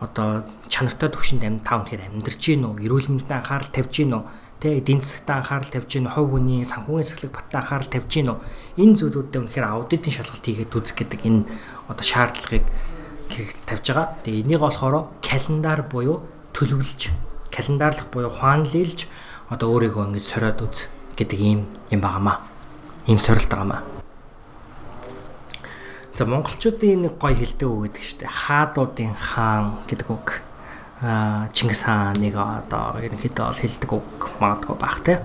одоо 0.00 0.44
чанартай 0.68 1.08
төвшөнд 1.08 1.44
амь 1.44 1.60
та 1.64 1.80
үнэхээр 1.80 2.12
амьдарч 2.12 2.42
гин 2.42 2.68
үү? 2.68 2.84
Эрүүл 2.84 3.08
мэндэд 3.16 3.32
анхаарал 3.32 3.72
тавьж 3.72 3.92
гин 3.96 4.12
үү? 4.12 4.24
Тэ 4.60 4.80
эдийн 4.80 5.00
засгт 5.00 5.28
анхаарал 5.28 5.72
тавьж 5.72 5.88
гин, 5.88 6.08
хувь 6.12 6.30
хүний 6.36 6.64
санхүүгийн 6.68 7.08
сахилэг 7.08 7.32
баттай 7.32 7.58
анхаарал 7.64 7.88
тавьж 7.88 8.10
гин 8.12 8.28
үү? 8.32 8.38
Энэ 8.76 8.96
зүйлүүдэд 9.00 9.40
үнэхээр 9.40 9.66
аудитын 9.72 10.12
шалгалт 10.12 10.44
хийгээд 10.44 10.76
үзэх 10.76 10.96
гэдэг 11.00 11.20
энэ 11.24 11.40
одоо 11.88 12.04
шаардлагыг 12.04 12.64
тавьж 13.64 13.84
байгаа. 13.88 14.06
Тэгээ 14.20 14.42
энийг 14.44 14.60
болохоор 14.60 15.08
календар 15.24 15.80
буюу 15.88 16.28
төлөвлөж, 16.52 17.00
календарлах 17.48 18.08
буюу 18.12 18.28
хуанлилж 18.28 19.08
одоо 19.48 19.68
өөрийгөө 19.72 20.12
ингэж 20.12 20.24
сориод 20.28 20.60
үз 20.60 20.92
гэдэг 21.16 21.40
ийм 21.40 21.60
юм 21.88 22.00
байнамаа. 22.00 22.44
Ийм 23.08 23.18
сорилт 23.18 23.48
байнамаа. 23.48 23.95
За 26.16 26.24
монголчуудын 26.24 27.04
нэг 27.04 27.20
гоё 27.20 27.36
хэлдэг 27.36 27.68
үг 27.68 27.92
гэдэг 27.92 28.00
чинь 28.00 28.24
хаадуудын 28.24 29.12
хаан 29.12 29.84
гэдэг 29.84 30.08
үг 30.08 30.40
Чингис 31.52 31.84
хааныг 31.84 32.32
одоо 32.32 32.96
ерөнхийдөө 33.04 33.44
бол 33.44 33.60
хэлдэг 33.60 33.90
үг 33.92 34.20
магадгүй 34.40 34.76
бах 34.80 35.04
те. 35.04 35.20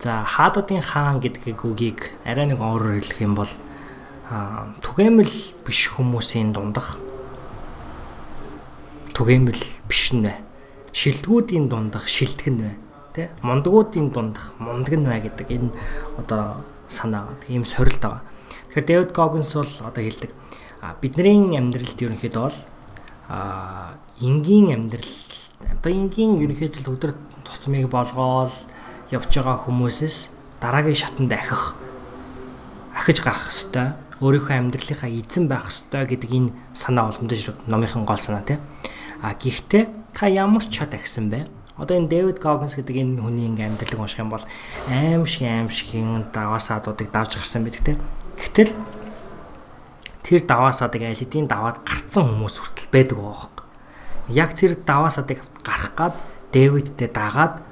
За 0.00 0.24
хаадуудын 0.24 0.80
хаан 0.80 1.20
гэдгийг 1.20 1.60
үгийг 1.68 2.16
арай 2.24 2.48
нэг 2.48 2.64
өөрөөр 2.64 3.04
хэлэх 3.04 3.20
юм 3.20 3.36
бол 3.36 3.52
түгээмэл 4.80 5.68
биш 5.68 5.92
хүмүүсийн 5.92 6.56
дундах 6.56 6.96
түгээмэл 9.12 9.60
биш 9.84 10.16
нэ. 10.16 10.40
Шилдгүүдийн 10.96 11.68
дундах 11.68 12.08
шилтгэн 12.08 12.56
нэ. 12.56 12.72
Тэ? 13.12 13.28
Мундгуудын 13.44 14.08
дундах 14.08 14.56
мундаг 14.56 14.96
бай 14.96 15.20
гэдэг 15.20 15.48
энэ 15.52 15.76
одоо 16.16 16.64
санаа 16.88 17.36
ийм 17.52 17.68
сорилт 17.68 18.00
байгаа. 18.00 18.31
Тэгэхээр 18.72 18.88
Дэвид 18.88 19.12
Гогинс 19.12 19.52
бол 19.52 19.68
одоо 19.84 20.00
хэлдэг 20.00 20.32
бидний 21.04 21.60
амьдралд 21.60 22.00
ерөнхийдөө 22.00 22.40
бол 22.40 22.58
энгийн 24.16 24.72
амьдрал 24.72 25.12
одоо 25.76 25.92
энгийн 25.92 26.40
ерөнхийдөө 26.40 26.88
өдөр 26.88 27.12
тутмыг 27.44 27.92
болгоол 27.92 28.48
явж 29.12 29.28
байгаа 29.28 29.60
хүмүүсээс 29.68 30.32
дараагийн 30.56 30.96
шатанд 31.04 31.36
ахих 31.36 31.76
ахиж 32.96 33.20
гарах 33.20 33.52
хэвээр 33.52 33.92
өөрийнхөө 34.24 34.56
амьдралынхаа 34.56 35.10
эзэн 35.20 35.52
байх 35.52 35.68
хэвээр 35.68 36.08
гэдэг 36.08 36.30
энэ 36.32 36.50
санаа 36.72 37.12
боломжтой 37.12 37.36
шиг 37.36 37.60
номынхон 37.68 38.08
гол 38.08 38.16
санаа 38.16 38.40
тийм. 38.40 38.64
А 39.20 39.36
гэхдээ 39.36 40.16
та 40.16 40.32
ямар 40.32 40.64
ч 40.64 40.80
чад 40.80 40.96
ахисан 40.96 41.28
бэ? 41.28 41.44
Одоо 41.76 42.00
энэ 42.00 42.08
Дэвид 42.08 42.38
Гогинс 42.40 42.78
гэдэг 42.80 42.96
энэ 42.96 43.20
хүний 43.20 43.52
ингээм 43.52 43.76
амьдралыг 43.76 44.00
унших 44.00 44.24
юм 44.24 44.32
бол 44.32 44.44
аим 44.88 45.26
шиг 45.28 45.44
аим 45.44 45.68
шигэн 45.68 46.32
даваасаадуудыг 46.32 47.12
давж 47.12 47.36
гарсан 47.36 47.68
байдаг 47.68 47.84
тийм. 47.84 48.00
Гэтэл 48.40 48.72
тэр 50.22 50.40
даваасаадыг 50.46 51.02
аль 51.02 51.18
хэдийн 51.18 51.50
даваад 51.50 51.82
гарцсан 51.82 52.24
хүмүүс 52.24 52.56
хүртэл 52.60 52.88
байдаг 52.92 53.18
байгаа 53.18 53.52
яг 54.28 54.54
тэр 54.54 54.76
даваасадыг 54.76 55.42
гарах 55.64 55.92
гад 55.94 56.14
Дэвидтэй 56.52 57.08
дагаад 57.08 57.62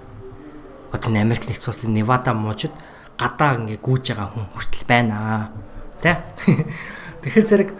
одоо 0.93 1.11
Америк 1.15 1.47
нэгдсэн 1.47 1.71
улсын 1.71 1.95
Невада 1.95 2.35
мужид 2.35 2.73
гадаа 3.19 3.61
ингээ 3.61 3.79
гүйж 3.79 4.05
байгаа 4.11 4.33
хүн 4.33 4.49
хүртэл 4.51 4.85
байна. 4.89 5.53
Тэ? 6.01 6.17
Тэгэхээр 7.23 7.47
зэрэг 7.47 7.71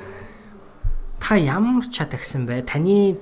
та 1.19 1.37
ямар 1.37 1.89
чад 1.89 2.15
агсан 2.15 2.45
бэ? 2.47 2.63
Таны 2.69 3.17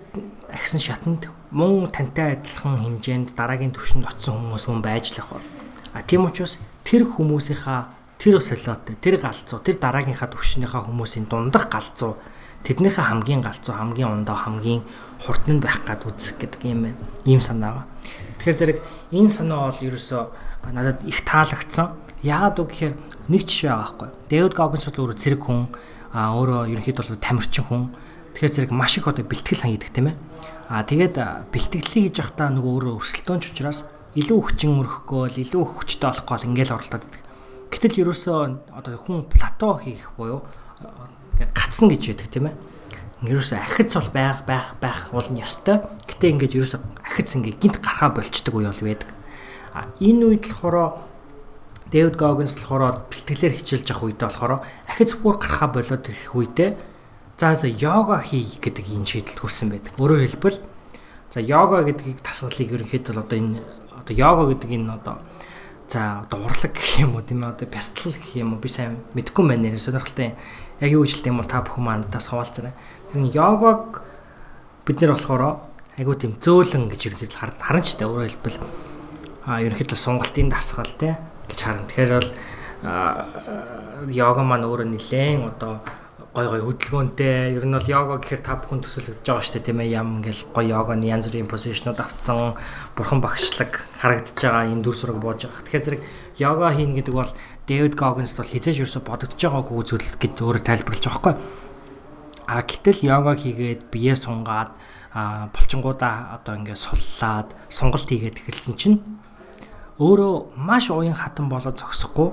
агсан 0.50 0.82
шатанд 0.82 1.30
мөн 1.50 1.88
тантай 1.94 2.36
адилхан 2.36 2.82
хэмжээнд 2.82 3.32
дараагийн 3.38 3.72
түвшинд 3.72 4.04
очсон 4.10 4.36
хүмүүс 4.36 4.66
хүн 4.66 4.82
байж 4.82 5.14
л 5.14 5.22
ах 5.22 5.38
бол. 5.38 5.48
А 5.94 6.02
тийм 6.02 6.26
учраас 6.26 6.58
тэр 6.82 7.06
хүмүүсийнхаа 7.06 7.97
тэр 8.18 8.42
солиотой, 8.42 8.98
тэр 8.98 9.22
галзуу, 9.22 9.62
тэр 9.62 9.78
дараагийнхаа 9.78 10.28
түвшинийхаа 10.28 10.84
хүмүүсийн 10.90 11.30
дундах 11.30 11.70
галзуу 11.70 12.18
тэднийхээ 12.66 13.04
хамгийн 13.14 13.42
галзуу, 13.42 13.74
хамгийн 13.78 14.10
ундаа, 14.10 14.34
хамгийн 14.34 14.82
хурдан 15.22 15.62
байх 15.62 15.86
гад 15.86 16.02
үзэх 16.02 16.38
гэдэг 16.42 16.62
юм 16.66 16.90
байна. 16.90 16.98
Ийм 17.24 17.40
санаа 17.40 17.72
ба. 17.72 17.82
Тэгэхээр 18.42 18.58
зэрэг 18.58 18.78
энэ 19.14 19.30
санаа 19.30 19.70
бол 19.70 19.86
ерөөсөө 19.86 20.22
надад 20.74 21.02
их 21.06 21.22
таалагдсан. 21.22 21.94
Яагаад 22.22 22.58
үг 22.58 22.70
гэхээр 22.74 22.94
нэг 23.30 23.42
жишээ 23.46 23.70
байгаа 23.70 23.86
байхгүй. 23.86 24.08
Дэвид 24.26 24.54
Гогинс 24.58 24.86
бол 24.90 25.00
өөрөө 25.06 25.18
зэрэг 25.22 25.42
хүн, 25.46 25.60
а 26.10 26.34
өөрөө 26.34 26.60
ерөнхийдөө 26.74 27.22
тамирчин 27.22 27.64
хүн. 27.70 27.82
Тэгэхээр 28.34 28.54
зэрэг 28.58 28.72
маш 28.74 28.98
их 28.98 29.06
одоо 29.06 29.22
бэлтгэл 29.22 29.62
хаядаг 29.62 29.90
тийм 29.94 30.10
ээ. 30.10 30.16
А 30.66 30.82
тэгээд 30.82 31.16
бэлтгэлийг 31.54 31.86
хийж 31.86 32.18
явахдаа 32.18 32.50
нөгөө 32.50 32.72
өөрөө 32.74 32.94
өрсөлдөөнч 32.98 33.44
учраас 33.54 33.86
илүү 34.18 34.38
хүчин 34.42 34.82
өрөхгүй 34.82 35.24
л 35.30 35.42
илүү 35.46 35.62
хүчтэй 35.62 36.10
болохгүй 36.10 36.36
л 36.36 36.48
ингээл 36.52 36.74
оролдоод 36.74 37.06
идэг. 37.06 37.27
Гэтэл 37.68 38.00
ерөөсөө 38.02 38.72
одоо 38.74 38.96
хүн 38.96 39.28
плато 39.28 39.78
хийх 39.84 40.12
буюу 40.16 40.42
гацна 41.38 41.88
гэж 41.92 42.02
яддаг 42.16 42.28
тийм 42.32 42.46
ээ. 42.50 42.56
Ерөөсөө 43.28 43.58
ахиц 43.58 43.94
бол 43.94 44.10
байх 44.14 44.38
байх 44.46 44.74
байх 44.80 45.10
болно 45.12 45.42
ёстой. 45.42 45.82
Гэтэ 46.06 46.32
ингээд 46.32 46.56
ерөөсөө 46.58 46.80
ахиц 47.04 47.34
ингээд 47.36 47.60
гинт 47.60 47.76
гарахаа 47.82 48.10
болчдөг 48.14 48.54
үе 48.54 48.70
бол 48.70 48.82
байдаг. 48.86 49.10
А 49.74 49.90
энэ 50.00 50.24
үед 50.24 50.44
болохоор 50.48 51.02
Дэвид 51.90 52.16
Гогинс 52.20 52.54
болохоор 52.56 53.08
бэлтгэлээр 53.08 53.54
хичээлж 53.58 53.86
явах 53.90 54.04
үедээ 54.06 54.28
болохоор 54.28 54.52
ахиц 54.86 55.10
бүр 55.18 55.36
гарахаа 55.40 55.70
болоод 55.72 56.04
ирэх 56.04 56.34
үедээ 56.36 56.70
за 57.38 57.54
за 57.54 57.68
йога 57.68 58.20
хий 58.20 58.44
гэдэг 58.44 58.86
энэ 58.86 59.06
шийдэлд 59.06 59.40
хүрсэн 59.40 59.70
байдаг. 59.70 59.94
Өөрөөр 59.96 60.26
хэлбэл 60.26 60.58
за 61.30 61.40
йога 61.40 61.86
гэдгийг 61.86 62.20
тасгалыг 62.20 62.70
ерөнхийдөө 62.74 63.14
одоо 63.18 63.38
энэ 63.38 63.62
одоо 63.94 64.14
йога 64.14 64.52
гэдэг 64.52 64.70
энэ 64.74 64.92
одоо 64.94 65.22
за 65.88 66.20
одоо 66.28 66.44
урлаг 66.44 66.72
гэх 66.76 67.00
юм 67.00 67.16
уу 67.16 67.24
тийм 67.24 67.42
ээ 67.42 67.56
одоо 67.56 67.68
бясалгал 67.68 68.12
гэх 68.12 68.36
юм 68.36 68.52
уу 68.52 68.60
би 68.60 68.68
сайн 68.68 69.00
мэдэхгүй 69.16 69.44
байна 69.48 69.72
нэр 69.72 69.80
сонирхолтой 69.80 70.36
яг 70.84 70.90
юу 70.92 71.08
хэлдэг 71.08 71.32
юм 71.32 71.40
бол 71.40 71.48
та 71.48 71.64
бүхэн 71.64 71.84
манаас 71.84 72.28
хаваалцарай. 72.28 72.76
Тэр 73.12 73.24
йогог 73.32 74.04
бид 74.84 75.00
нэр 75.00 75.16
болохоор 75.16 75.64
айгуу 75.96 76.14
тийм 76.14 76.36
зөөлөн 76.36 76.92
гэж 76.92 77.00
ерөнхийдөө 77.08 77.40
харна 77.40 77.80
ч 77.80 77.96
та 77.96 78.04
өөрөөр 78.04 78.28
хэлбэл 78.36 78.60
а 79.48 79.64
ерөнхийдөө 79.64 79.96
сунгалтын 79.96 80.52
дасгал 80.52 80.92
те 81.00 81.16
гэж 81.48 81.58
харна. 81.64 81.88
Тэгэхээр 81.88 82.12
бол 82.12 82.30
йога 84.12 84.42
маань 84.44 84.68
өөрөө 84.68 84.92
нилээн 84.92 85.48
одоо 85.56 85.80
гой 86.38 86.46
гой 86.46 86.62
хөдөлгөөнтэй 86.62 87.58
ер 87.58 87.66
нь 87.66 87.74
бол 87.74 87.90
йога 87.90 88.22
гэхээр 88.22 88.42
та 88.46 88.54
бүхэн 88.62 88.86
төсөөлөж 88.86 89.26
байгаа 89.26 89.42
шүү 89.42 89.54
дээ 89.58 89.66
тийм 89.66 89.82
ээ 89.82 89.90
ям 89.98 90.08
ингээл 90.22 90.42
гой 90.54 90.66
йоганы 90.70 91.10
янз 91.10 91.26
бүрийн 91.26 91.50
позишнууд 91.50 91.98
авцсан 91.98 92.54
бурхан 92.94 93.18
багшлаг 93.18 93.82
харагдаж 93.98 94.38
байгаа 94.38 94.70
юм 94.70 94.86
дүр 94.86 94.94
сураг 94.94 95.18
бууж 95.18 95.50
байгаа. 95.50 95.66
Тэгэхээр 95.66 95.86
зэрэг 95.98 96.02
йога 96.38 96.70
хийн 96.70 96.94
гэдэг 96.94 97.14
бол 97.18 97.32
Дэвид 97.66 97.98
Гогинс 97.98 98.38
бол 98.38 98.46
хизээж 98.46 98.86
ерөөсө 98.86 99.02
бодогдож 99.02 99.42
байгаагүй 99.42 99.82
зүйл 99.82 100.06
гэж 100.22 100.32
өөрөө 100.38 100.62
тайлбарлаж 100.62 101.04
байгаа 101.10 101.22
байхгүй. 101.26 101.34
А 102.46 102.62
гэтэл 102.62 103.00
йога 103.02 103.32
хийгээд 103.34 103.80
бие 103.90 104.14
сунгаад 104.14 104.70
булчингуудаа 105.50 106.38
одоо 106.38 106.54
ингээд 106.54 106.78
суллаад 106.78 107.50
сонголт 107.66 108.06
хийгээд 108.06 108.46
эхэлсэн 108.46 108.78
чинь 108.78 109.02
өөрөө 109.98 110.54
маш 110.54 110.86
уян 110.94 111.18
хатан 111.18 111.50
болоод 111.50 111.74
зогсохгүй 111.74 112.30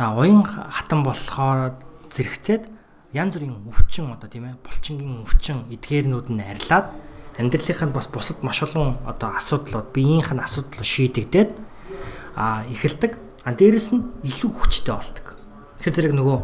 а 0.00 0.18
уян 0.18 0.42
хатан 0.42 1.06
болохоор 1.06 1.78
зэрэгцээд 2.10 2.62
янз 3.14 3.34
бүрийн 3.38 3.58
өвчин 3.66 4.10
одоо 4.14 4.28
тийм 4.30 4.46
ээ 4.46 4.62
булчингийн 4.62 5.22
өвчин 5.26 5.66
эдгээрнүүд 5.70 6.28
нь 6.30 6.42
арилаад 6.42 6.94
амьдралынханд 7.38 7.94
бас 7.94 8.06
бусад 8.12 8.42
маш 8.44 8.62
олон 8.62 9.00
одоо 9.06 9.34
асуудлууд 9.34 9.90
биеийнх 9.94 10.30
нь 10.34 10.44
асуудал 10.44 10.84
шийдэгдээд 10.84 11.50
а 12.36 12.62
эхэлдэг. 12.68 13.18
А 13.44 13.56
дээрэс 13.56 13.96
нь 13.96 14.04
илүү 14.22 14.50
хүчтэй 14.52 14.94
болдог. 14.94 15.26
Тэгэхээр 15.80 15.96
зэрэг 15.96 16.14
нөгөө 16.14 16.38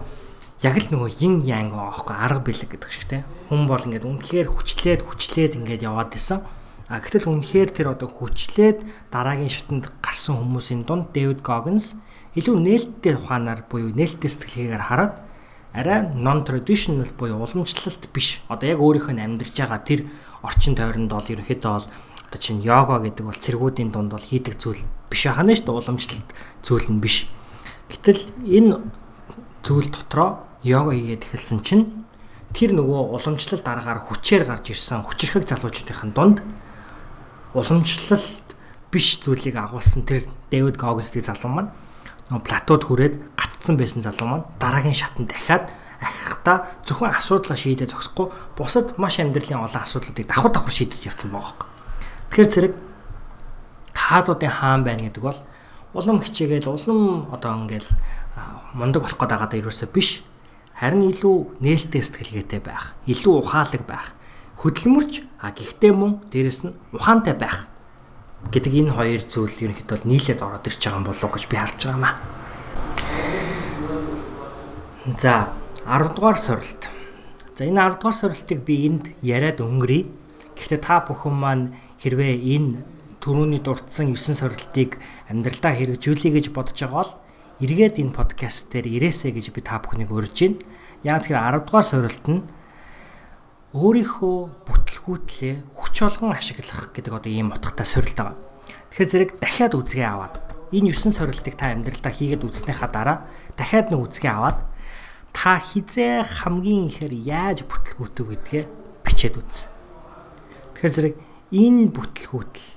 яг 0.64 0.76
л 0.80 0.88
нөгөө 0.88 1.10
yin 1.20 1.44
yang 1.44 1.76
аахгүй 1.76 2.16
арга 2.16 2.40
бэлэг 2.40 2.72
гэдэг 2.72 2.90
шиг 2.90 3.04
тийм 3.04 3.28
хүн 3.52 3.68
бол 3.68 3.84
ингээд 3.84 4.08
үнэхээр 4.08 4.48
хүчлээд 4.48 5.00
хүчлээд 5.04 5.52
ингээд 5.60 5.84
яваад 5.84 6.16
исэн. 6.16 6.40
А 6.88 7.02
гэтэл 7.02 7.28
үнэхээр 7.28 7.70
тэр 7.74 7.92
одоо 7.92 8.08
хүчлээд 8.08 9.12
дараагийн 9.12 9.52
шатанд 9.52 9.92
гарсан 10.00 10.40
хүмүүсийн 10.40 10.88
дунд 10.88 11.12
Дэвид 11.12 11.44
Гогинс 11.44 11.98
илүү 12.38 12.56
нээлттэй 12.56 13.18
ухаанаар 13.20 13.68
буюу 13.68 13.92
нээлттэй 13.92 14.30
сэтгэлгээгээр 14.30 14.84
хараад 14.86 15.25
арай 15.76 16.08
non 16.16 16.40
traditional 16.48 17.12
буюу 17.12 17.44
уламжлалт 17.44 18.08
биш. 18.12 18.40
Одоо 18.48 18.68
яг 18.68 18.80
өөрийнх 18.80 19.12
нь 19.12 19.20
амьдарч 19.20 19.52
байгаа 19.52 19.84
тэр 19.84 20.08
орчин 20.40 20.72
тойронд 20.72 21.12
бол 21.12 21.28
ерөнхийдөө 21.28 21.72
бол 21.76 21.86
одоо 22.26 22.40
чинь 22.40 22.64
йога 22.64 23.04
гэдэг 23.04 23.24
бол 23.28 23.36
цэргүүдийн 23.36 23.92
дунд 23.92 24.10
бол 24.16 24.24
хийдэг 24.24 24.56
зүйл 24.56 24.80
биш 25.12 25.28
ахна 25.28 25.52
шүү 25.52 25.68
дээ 25.68 25.76
уламжлалт 25.76 26.28
зүйл 26.64 26.88
нь 26.88 27.00
биш. 27.04 27.28
Гэтэл 27.92 28.24
энэ 28.48 28.80
зүйл 29.60 29.88
дотроо 29.92 30.48
йога 30.64 30.96
хийгээд 30.96 31.28
эхэлсэн 31.28 31.60
чинь 31.60 31.84
тэр 32.56 32.72
нөгөө 32.72 33.12
уламжлалт 33.12 33.60
дараагаар 33.60 34.00
хүчээр 34.00 34.48
гарч 34.48 34.72
ирсэн 34.72 35.04
хүчрхэг 35.04 35.44
залуучуудын 35.44 36.16
дунд 36.16 36.40
уламжлалт 37.52 38.48
биш 38.90 39.20
зүйлийг 39.20 39.60
агуулсан 39.60 40.08
тэр 40.08 40.24
Дэвид 40.50 40.80
Гогс 40.80 41.12
гэдэг 41.12 41.36
залуу 41.36 41.52
маань 41.52 41.70
платод 42.30 42.82
хүрээд 42.84 43.14
гатцсан 43.38 43.76
байсан 43.78 44.02
залуу 44.02 44.26
маань 44.26 44.46
дараагийн 44.58 44.98
шатанд 44.98 45.30
дахиад 45.30 45.70
ахихдаа 46.02 46.66
зөвхөн 46.82 47.14
асуудлаа 47.14 47.56
шийдэж 47.56 47.94
зогсохгүй 47.94 48.26
бусад 48.58 48.98
маш 48.98 49.22
амьдралын 49.22 49.62
олон 49.62 49.82
асуудлуудыг 49.82 50.26
давхар 50.26 50.52
давхар 50.52 50.74
шийдэж 50.74 51.06
явцсан 51.06 51.30
байгаа 51.30 51.54
юм. 51.54 51.70
Тэгэхээр 52.30 52.50
зэрэг 52.50 52.74
хаадуудын 53.94 54.50
хаан 54.50 54.82
байна 54.84 55.06
гэдэг 55.06 55.22
бол 55.22 55.40
улам 55.94 56.18
хичээгээл 56.20 56.68
улам 56.68 57.30
одоо 57.32 57.52
ингээл 57.64 57.90
мундаг 58.74 59.02
болох 59.02 59.18
гээд 59.18 59.32
байгаа 59.32 59.58
ерөөсөө 59.62 59.88
биш. 59.94 60.26
Харин 60.76 61.08
илүү 61.08 61.56
нээлттэй 61.64 62.04
сэтгэлгээтэй 62.04 62.60
байх, 62.60 62.92
илүү 63.08 63.34
ухаалаг 63.40 63.82
байх, 63.88 64.12
хөдөлмөрч 64.60 65.24
а 65.40 65.56
гэхдээ 65.56 65.92
мөн 65.96 66.20
дээрэс 66.28 66.68
нь 66.68 66.76
ухаантай 66.92 67.32
байх 67.32 67.64
гэдэг 68.52 68.72
энэ 68.72 68.92
хоёр 68.94 69.22
зүйл 69.26 69.56
ерөнхийдөө 69.64 70.06
нийлээд 70.06 70.40
ороод 70.42 70.66
ирж 70.66 70.80
байгаа 70.80 70.98
юм 71.02 71.06
болов 71.06 71.30
гэж 71.34 71.44
би 71.50 71.56
харж 71.56 71.80
байгаа 71.82 71.98
юм 71.98 72.04
аа. 72.06 72.16
За 75.18 75.34
10 75.86 76.14
дугаар 76.14 76.38
сорилт. 76.38 76.82
За 77.54 77.62
энэ 77.66 77.78
10 77.78 77.98
дугаар 77.98 78.14
сорилтыг 78.14 78.58
би 78.66 78.86
энд 78.86 79.04
яриад 79.22 79.62
өнгөрье. 79.62 80.10
Гэхдээ 80.58 80.80
та 80.82 81.02
бүхэн 81.06 81.34
маань 81.34 81.64
хэрвээ 82.02 82.34
энэ 82.58 82.82
түрүүний 83.22 83.62
дурдсан 83.62 84.10
9 84.14 84.34
сорилтыг 84.34 84.98
амьдралдаа 85.30 85.74
хэрэгжүүлэе 85.78 86.34
гэж 86.38 86.46
бодож 86.50 86.78
байгаа 86.78 86.94
бол 87.02 87.12
эргээд 87.62 88.02
энэ 88.02 88.14
подкаст 88.14 88.70
дээр 88.74 88.86
ирээсэй 88.98 89.34
гэж 89.34 89.54
би 89.54 89.60
та 89.62 89.78
бүхнийг 89.78 90.10
урьж 90.10 90.36
байна. 90.36 90.62
Яг 91.02 91.22
тэгэхээр 91.22 91.62
10 91.62 91.66
дугаар 91.66 91.86
сорилт 91.86 92.24
нь 92.26 92.42
өөрийнхөө 93.76 94.36
бүтлгүүтлээ 94.64 95.54
хүч 95.76 95.96
олгон 96.08 96.32
ашиглах 96.32 96.96
гэдэг 96.96 97.12
одоо 97.12 97.28
ийм 97.28 97.52
утгатай 97.52 97.84
сорилт 97.84 98.16
байгаа. 98.16 98.40
Тэгэхээр 98.88 99.12
зэрэг 99.12 99.30
дахиад 99.36 99.76
үзгээ 99.76 100.08
аваад 100.08 100.34
энэ 100.72 100.96
9 100.96 101.12
сорилтыг 101.12 101.54
та 101.60 101.76
амьдралдаа 101.76 102.08
хийгээд 102.08 102.40
үзснийхаа 102.40 102.88
дараа 102.88 103.18
дахиад 103.60 103.92
нэг 103.92 104.00
үзгээ 104.00 104.32
аваад 104.32 104.64
та 105.36 105.60
хизээ 105.60 106.24
хамгийн 106.24 106.88
ихээр 106.88 107.14
яаж 107.20 107.68
бүтлгүүтв 107.68 108.24
гэдгээ 108.32 108.64
бичээд 109.04 109.36
үз. 109.44 109.68
Тэгэхээр 110.80 110.96
зэрэг 110.96 111.14
энэ 111.52 111.92
бүтлгүүтэл 111.92 112.68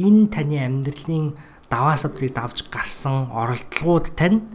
энэ 0.00 0.24
таны 0.32 0.56
амьдралын 0.56 1.36
даваа 1.68 2.00
садрыг 2.00 2.32
давж 2.32 2.64
гарсан 2.72 3.28
оролдлогууд 3.28 4.16
тань 4.16 4.48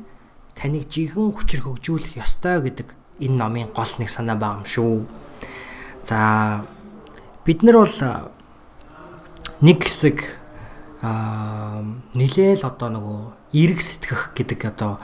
таныг 0.57 0.89
жихэн 0.89 1.29
хүчээр 1.29 1.61
хөгжүүлэх 1.69 2.17
ёстой 2.17 2.57
гэдэг 2.65 2.89
энэ 3.21 3.37
номын 3.37 3.69
гол 3.69 3.93
нэг 4.01 4.09
санаа 4.09 4.33
байгаа 4.33 4.65
юм 4.65 4.65
шүү. 4.65 5.05
За 6.03 6.65
бид 7.45 7.63
нар 7.63 7.85
бол 7.85 7.97
нэг 9.61 9.85
хэсэг 9.85 10.17
аа 11.01 11.85
нилээл 12.13 12.65
одоо 12.65 12.89
нөгөө 12.89 13.19
эрг 13.53 13.79
сэтгэх 13.81 14.33
гэдэг 14.33 14.61
одоо 14.69 14.97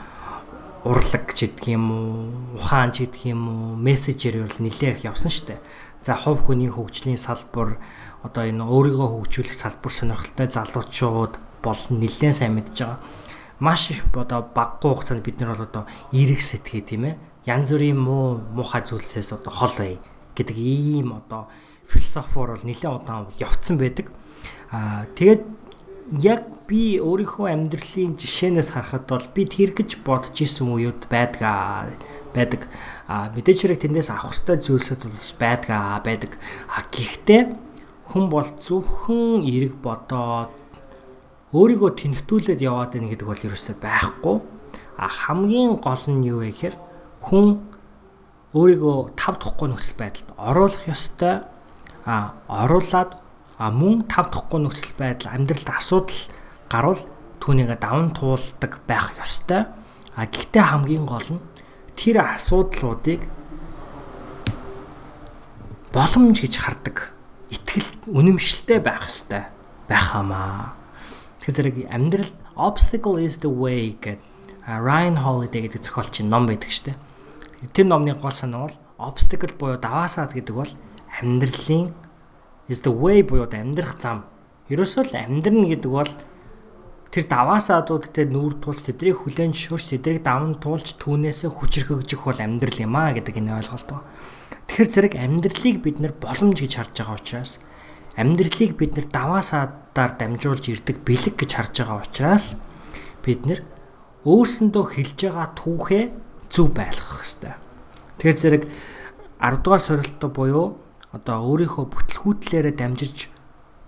урлаг 0.82 1.34
ч 1.34 1.46
гэдэг 1.46 1.64
юм 1.74 1.84
уу, 1.90 2.14
ухаан 2.58 2.90
ч 2.90 3.06
гэдэг 3.06 3.22
юм 3.34 3.42
уу, 3.46 3.76
мессежээр 3.78 4.46
бол 4.46 4.58
нилээх 4.62 5.06
явсан 5.06 5.30
штэ. 5.30 5.62
За 6.02 6.14
хувь 6.14 6.46
хүний 6.46 6.70
хөгжлийн 6.70 7.18
салбар 7.18 7.82
одоо 8.22 8.46
энэ 8.46 8.62
өөрийгөө 8.62 9.08
хөгжүүлэх 9.22 9.58
салбар 9.58 9.92
сонирхолтой 9.92 10.46
залуучууд 10.50 11.34
бол 11.62 11.82
нилээн 11.90 12.34
сайн 12.34 12.54
мэдж 12.54 12.78
байгаа. 12.78 12.98
Маш 13.58 13.90
их 13.90 14.06
одоо 14.14 14.46
баггүй 14.54 14.94
хугацаанд 14.94 15.26
бид 15.26 15.42
нар 15.42 15.54
бол 15.54 15.66
одоо 15.66 15.84
эрг 16.14 16.42
сэтгэе 16.42 16.82
тийм 16.86 17.10
ээ. 17.10 17.18
Янз 17.46 17.74
бүрийн 17.74 17.98
муу 17.98 18.38
муухай 18.54 18.86
зүйлсээс 18.86 19.34
одоо 19.34 19.50
хол 19.50 19.74
бай 19.74 19.98
гэдэг 20.38 20.56
ийм 20.56 21.18
одоо 21.18 21.50
философор 21.82 22.54
бол 22.54 22.64
нэлээд 22.64 22.94
удаан 23.02 23.26
бол 23.26 23.42
явцсан 23.42 23.76
байдаг. 23.76 24.06
Аа 24.70 25.10
тэгээд 25.18 25.42
яг 26.22 26.46
би 26.68 26.96
өөрийнхөө 27.00 27.52
амьдралын 27.52 28.16
жишээнээс 28.16 28.72
харахад 28.72 29.04
бол 29.08 29.26
би 29.34 29.44
тэр 29.44 29.76
гэж 29.76 30.00
бодож 30.06 30.36
исэн 30.40 30.72
үеуд 30.72 31.08
байдгаа 31.10 31.92
байдаг. 32.32 32.68
А 33.08 33.28
мэдээч 33.32 33.66
хэрэг 33.66 33.82
тэндээс 33.84 34.08
авах 34.12 34.32
хөстэй 34.32 34.56
зүйлсүүд 34.60 35.02
бол 35.04 35.32
байдгаа 35.40 36.00
байдаг. 36.00 36.40
А 36.72 36.84
гэхдээ 36.88 37.42
хүн 38.12 38.24
бол 38.32 38.48
зөвхөн 38.56 39.44
эрг 39.44 39.76
бодоод 39.84 40.52
өөрийгөө 41.52 41.90
тэнхтүүлээд 41.96 42.60
яваад 42.64 42.92
байна 42.96 43.08
гэдэг 43.12 43.28
бол 43.28 43.46
ерөөсөй 43.48 43.76
байхгүй. 43.80 44.36
А 44.96 45.08
хамгийн 45.08 45.76
гол 45.80 46.04
нь 46.08 46.24
юу 46.28 46.40
вэ 46.44 46.52
гэхээр 46.52 46.76
хүн 47.24 47.67
өөрийгөө 48.56 49.12
тав 49.12 49.36
тухгүй 49.36 49.68
нөхцөл 49.68 50.00
байдалд 50.00 50.32
оруулах 50.40 50.88
ёстой. 50.88 51.44
А 52.08 52.32
оруулаад 52.48 53.20
а 53.60 53.68
мөн 53.68 54.08
тав 54.08 54.32
тухгүй 54.32 54.64
нөхцөл 54.64 54.96
байдал 54.96 55.36
амьдралд 55.36 55.68
асуудал 55.68 56.20
гарвал 56.72 57.02
түүнийг 57.44 57.76
даван 57.76 58.16
туулдаг 58.16 58.80
байх 58.88 59.12
ёстой. 59.20 59.68
А 60.16 60.24
гэхдээ 60.24 60.64
хамгийн 60.64 61.04
гол 61.04 61.28
нь 61.28 61.44
тэр 61.92 62.24
асуудлуудыг 62.24 63.28
боломж 65.92 66.40
гэж 66.40 66.54
хардаг. 66.56 67.12
Итгэл 67.52 68.08
үнэмшилтэй 68.08 68.80
байх 68.80 69.12
ёстой 69.12 69.44
байх 69.92 70.16
хамаа. 70.16 70.72
Тэгэхээр 71.44 71.52
зэрэг 71.52 71.76
амьдрал 71.92 72.32
obstacle 72.56 73.20
is 73.20 73.44
the 73.44 73.52
way 73.52 73.92
гэдэг 73.92 74.24
Ryan 74.64 75.20
Holiday 75.20 75.68
гэдэг 75.68 75.84
зохиолчийн 75.84 76.32
ном 76.32 76.48
байдаг 76.48 76.72
шүү 76.72 76.92
дээ 76.92 77.07
тэр 77.66 77.86
номны 77.90 78.14
гол 78.14 78.30
санаа 78.30 78.68
бол 78.68 78.76
obstacle 78.98 79.54
буюу 79.58 79.78
даваасаад 79.78 80.34
гэдэг 80.34 80.54
бол 80.54 80.72
амьдралын 81.20 81.94
is 82.68 82.82
the 82.84 82.92
way 82.92 83.22
буюу 83.22 83.48
амьдрах 83.50 83.98
зам. 83.98 84.24
Ерөөсөө 84.70 85.10
л 85.10 85.16
амьдрна 85.18 85.66
гэдэг 85.66 85.90
бол 85.90 86.10
тэр 87.10 87.24
даваасаадуудтай 87.24 88.28
нүүр 88.28 88.60
тулж 88.60 88.84
тэдрийг 88.84 89.24
хүлээн 89.24 89.56
зөвшөөрч 89.56 89.96
тэдрийг 89.96 90.22
даван 90.22 90.60
туулж 90.60 91.00
түүнээс 91.00 91.48
хүчрхэгжих 91.48 92.20
бол 92.20 92.36
амьдрал 92.36 92.78
юм 92.84 92.94
аа 92.94 93.16
гэдэг 93.16 93.40
энэ 93.40 93.56
ойлголт 93.64 93.88
байна. 93.88 94.06
Тэгэхээр 94.68 94.92
зэрэг 94.92 95.14
амьдралыг 95.16 95.76
бид 95.80 95.96
нар 96.04 96.12
боломж 96.12 96.60
гэж 96.60 96.72
харж 96.76 96.94
байгаа 97.00 97.16
учраас 97.16 97.52
амьдралыг 98.20 98.72
бид 98.76 98.92
нар 99.00 99.06
даваасаадаар 99.08 100.12
дамжуулж 100.20 100.64
ирдэг 100.68 101.00
бэлэг 101.00 101.34
гэж 101.40 101.50
харж 101.56 101.74
байгаа 101.80 102.04
учраас 102.04 102.60
бид 103.24 103.40
нар 103.48 103.64
өөрсөндөө 104.28 104.84
хэлж 104.92 105.18
байгаа 105.24 105.48
түүхээ 105.56 106.04
зөв 106.50 106.72
байлгах 106.74 107.22
хэрэгтэй. 107.22 107.54
Тэгэхээр 108.18 108.38
зэрэг 108.38 108.64
10 109.38 109.62
дугаар 109.62 109.82
сорилтоо 109.82 110.30
буюу 110.30 110.66
одоо 111.14 111.36
өөрийнхөө 111.46 111.86
бүтлгүүтлээрээ 111.94 112.74
дамжиж 112.74 113.30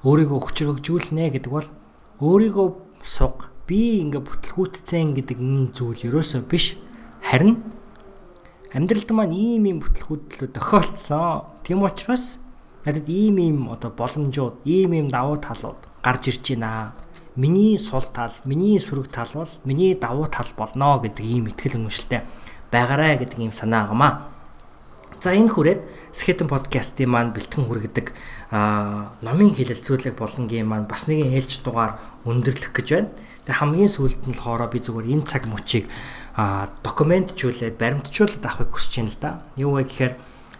өөрийгөө 0.06 0.38
хүчрхэгжүүлнэ 0.40 1.34
гэдэг 1.34 1.52
бол 1.52 1.68
өөрийгөө 2.24 2.68
суг 3.04 3.52
би 3.68 4.00
ингээ 4.00 4.22
бүтлгүүтцэн 4.24 5.12
гэдэг 5.18 5.36
энэ 5.36 5.74
зүйл 5.76 6.06
ерөөсөө 6.08 6.42
биш 6.48 6.80
харин 7.20 7.60
амьдралд 8.72 9.10
маань 9.12 9.34
ийм 9.34 9.66
ийм 9.68 9.78
бүтлгүүтлүүд 9.82 10.54
тохиолдсон. 10.56 11.60
Тийм 11.66 11.82
учраас 11.84 12.38
надад 12.86 13.06
ийм 13.10 13.36
ийм 13.36 13.58
одоо 13.68 13.90
боломжууд, 13.90 14.64
ийм 14.64 14.94
ийм 14.94 15.08
давуу 15.10 15.36
талууд 15.36 15.80
гарч 16.02 16.30
ирж 16.30 16.56
байна. 16.56 16.94
Миний 17.36 17.78
сул 17.78 18.04
тал, 18.14 18.34
миний 18.44 18.78
сөрөг 18.78 19.08
тал 19.12 19.30
бол 19.34 19.52
миний 19.64 19.94
давуу 19.94 20.26
тал 20.26 20.48
болно 20.56 20.98
гэдэг 20.98 21.24
ийм 21.24 21.46
ихтгэл 21.46 21.78
үнэмшилтэй 21.78 22.22
байгаарэ 22.70 23.20
гэдэг 23.26 23.38
ийм 23.38 23.52
санаа 23.52 23.86
агамаа. 23.90 24.30
За 25.20 25.36
энэ 25.36 25.52
хүрээд 25.52 25.80
Skeleton 26.16 26.48
podcast-ийн 26.48 27.12
маань 27.12 27.36
бэлтгэн 27.36 27.68
хүргэдэг 27.68 28.16
номын 29.20 29.52
хилэлцүүлэг 29.52 30.16
болонгийн 30.16 30.64
маань 30.64 30.88
бас 30.88 31.06
нэгэн 31.06 31.36
ээлж 31.36 31.60
дугаар 31.60 32.00
өндөрлөх 32.24 32.72
гэж 32.72 32.88
байна. 32.88 33.12
Тэгээ 33.44 33.60
хамгийн 33.60 33.92
сүүлд 33.92 34.22
нь 34.26 34.32
болохоор 34.32 34.72
би 34.72 34.80
зүгээр 34.80 35.12
энэ 35.12 35.28
цаг 35.28 35.44
мөчийг 35.44 35.92
документжуулаад 36.34 37.76
баримтжуулаад 37.76 38.44
авахыг 38.48 38.72
хүсэж 38.72 38.94
байна 38.96 39.12
л 39.12 39.20
да. 39.20 39.30
Юу 39.60 39.76
вэ 39.76 39.84
гэхээр 39.86 40.14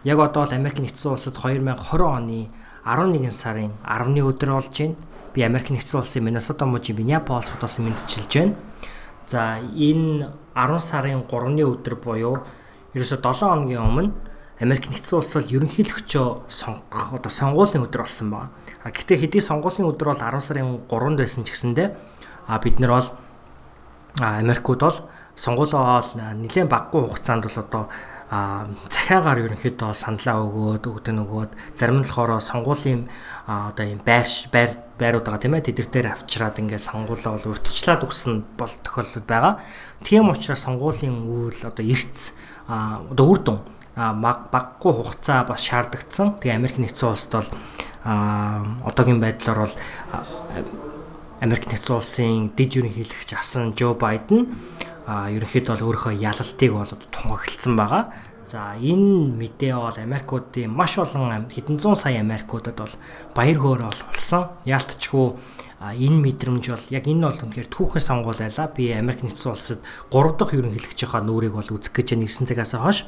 яг 0.04 0.18
одоо 0.20 0.44
л 0.44 0.52
Америк 0.52 0.76
нэгдсэн 0.76 1.08
улсад 1.08 1.40
2020 1.40 2.04
оны 2.04 2.52
11 2.84 3.32
сарын 3.32 3.72
10-ны 3.80 4.20
өдөр 4.28 4.50
болж 4.60 4.76
байна. 4.76 5.00
Би 5.32 5.40
Америк 5.40 5.72
нэгдсэн 5.72 6.04
улсын 6.04 6.20
Миннесота 6.20 6.68
мужийн 6.68 7.00
Миннеаполис 7.00 7.48
хотоос 7.48 7.80
мэдчилж 7.80 8.28
байна. 8.28 8.54
За 9.30 9.62
энэ 9.62 10.26
10 10.58 10.80
сарын 10.82 11.22
3-ны 11.22 11.62
өдөр 11.62 11.94
буюу 12.02 12.42
ерөөсө 12.98 13.22
7 13.22 13.46
хоногийн 13.46 13.78
өмнө 13.78 14.10
Америк 14.58 14.90
нэгдсэн 14.90 15.22
улс 15.22 15.38
бол 15.38 15.54
ерөнхийлөгчөө 15.54 16.50
сонгох 16.50 17.14
одоо 17.14 17.30
сонгуулийн 17.30 17.86
өдөр 17.86 18.02
болсон 18.02 18.34
байна. 18.34 18.50
А 18.82 18.90
гэхдээ 18.90 19.22
хэдий 19.22 19.38
сонгуулийн 19.38 19.86
өдөр 19.86 20.10
бол 20.10 20.18
10 20.18 20.42
сарын 20.42 20.82
3-нд 20.90 21.22
байсан 21.22 21.46
ч 21.46 21.54
гэсэндэ 21.54 21.94
а 22.50 22.58
бид 22.58 22.82
нар 22.82 22.90
бол 22.90 23.08
Америкууд 24.18 24.80
бол 24.82 24.98
сонгуулио 25.38 25.78
ол 25.78 26.10
нэлээд 26.18 26.66
баггүй 26.66 27.06
хугацаанд 27.06 27.46
бол 27.46 27.62
одоо 27.62 27.82
захиагаар 28.30 29.42
ерөнхийдөө 29.42 29.90
саналаа 29.90 30.46
өгөөд 30.46 30.84
өгдөн 30.86 31.18
өгөөд 31.26 31.50
зарим 31.74 31.98
нь 31.98 32.06
болохоор 32.06 32.38
сонгуулийн 32.38 33.10
одоо 33.50 33.86
юм 33.90 33.98
байр 34.06 34.30
байр 34.54 34.70
байрууд 35.02 35.26
байгаа 35.26 35.42
тийм 35.42 35.58
ээ 35.58 35.66
тэд 35.66 35.82
нар 35.82 35.90
дээр 35.90 36.08
авчираад 36.14 36.62
ингээд 36.62 36.78
сонгуулаа 36.78 37.34
бол 37.34 37.50
урьдчилаад 37.50 38.06
өгсөн 38.06 38.46
бол 38.54 38.70
тохиолдол 38.86 39.26
байгаа. 39.26 39.58
Тийм 40.06 40.30
учраас 40.30 40.62
сонгуулийн 40.62 41.26
үйл 41.26 41.58
одоо 41.66 41.82
эрц 41.82 42.38
одоо 42.70 43.26
үр 43.26 43.40
дүн 43.42 43.58
баггүй 43.98 44.92
хугацаа 44.94 45.42
бас 45.50 45.66
шаардагдсан. 45.66 46.38
Тэгээ 46.38 46.54
Америк 46.54 46.78
нэгдсэн 46.78 47.10
улсад 47.10 47.34
бол 47.34 47.50
одоогийн 48.86 49.18
байдлаар 49.18 49.66
бол 49.66 49.74
Америк 51.42 51.66
нэгдсэн 51.66 51.98
улсын 51.98 52.54
дэд 52.54 52.78
ерөнхийлөгч 52.78 53.34
асан 53.34 53.74
Жо 53.74 53.98
Байден 53.98 54.54
ерөнхийдөө 55.34 55.74
бол 55.74 55.86
өөрийнхөө 55.90 56.14
ялалтыг 56.22 56.70
бол 56.72 56.92
тунхагласан 57.10 57.74
байгаа. 57.76 58.02
За 58.46 58.74
энэ 58.74 59.34
мэдээ 59.38 59.74
бол 59.78 59.94
Америкуудын 59.94 60.70
маш 60.70 60.98
олон 60.98 61.46
хэдэн 61.50 61.78
зуун 61.78 61.94
сая 61.94 62.20
Америкуудад 62.20 62.76
бол 62.78 62.94
баяр 63.34 63.58
хөөр 63.58 63.80
бол 63.86 64.00
болсон. 64.10 64.50
Яалтчгүй 64.66 65.26
энэ 65.80 66.18
мэдрэмж 66.24 66.64
бол 66.70 66.86
яг 66.90 67.04
энэ 67.06 67.26
бол 67.30 67.42
үнэхээр 67.46 67.68
түүхэн 67.70 68.02
сонгуул 68.02 68.38
байлаа. 68.38 68.68
Би 68.74 68.90
Америк 68.90 69.22
нэгдсэн 69.22 69.50
улсад 69.54 69.80
3 70.10 70.34
дахь 70.38 70.54
ерөнхийлөгчийнхаа 70.56 71.22
нүрийг 71.22 71.54
бол 71.54 71.70
үзэх 71.70 71.94
гэж 71.94 72.18
нэрсэн 72.18 72.46
цагаас 72.50 72.74
хойш 72.74 73.06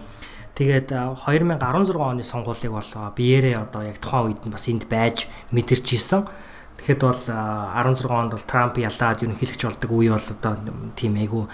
Тэгээд 0.53 0.93
2016 0.93 1.97
оны 1.97 2.21
сонгуулийг 2.21 2.77
бол 2.77 2.91
биеэрээ 3.17 3.57
одоо 3.57 3.89
яг 3.89 3.97
тухайн 4.05 4.37
үед 4.37 4.45
нь 4.45 4.53
бас 4.53 4.69
энд 4.69 4.85
байж 4.85 5.25
мэдэрч 5.49 5.97
исэн. 5.97 6.29
Тэгэхэд 6.77 7.01
бол 7.01 7.25
16 7.25 8.05
онд 8.13 8.37
бол 8.37 8.45
Трамп 8.45 8.77
ялаад 8.77 9.25
ерөнхийлөгч 9.25 9.63
болдог 9.65 9.91
үе 9.97 10.13
бол 10.13 10.29
одоо 10.29 10.53
тийм 10.93 11.17
айгу 11.17 11.49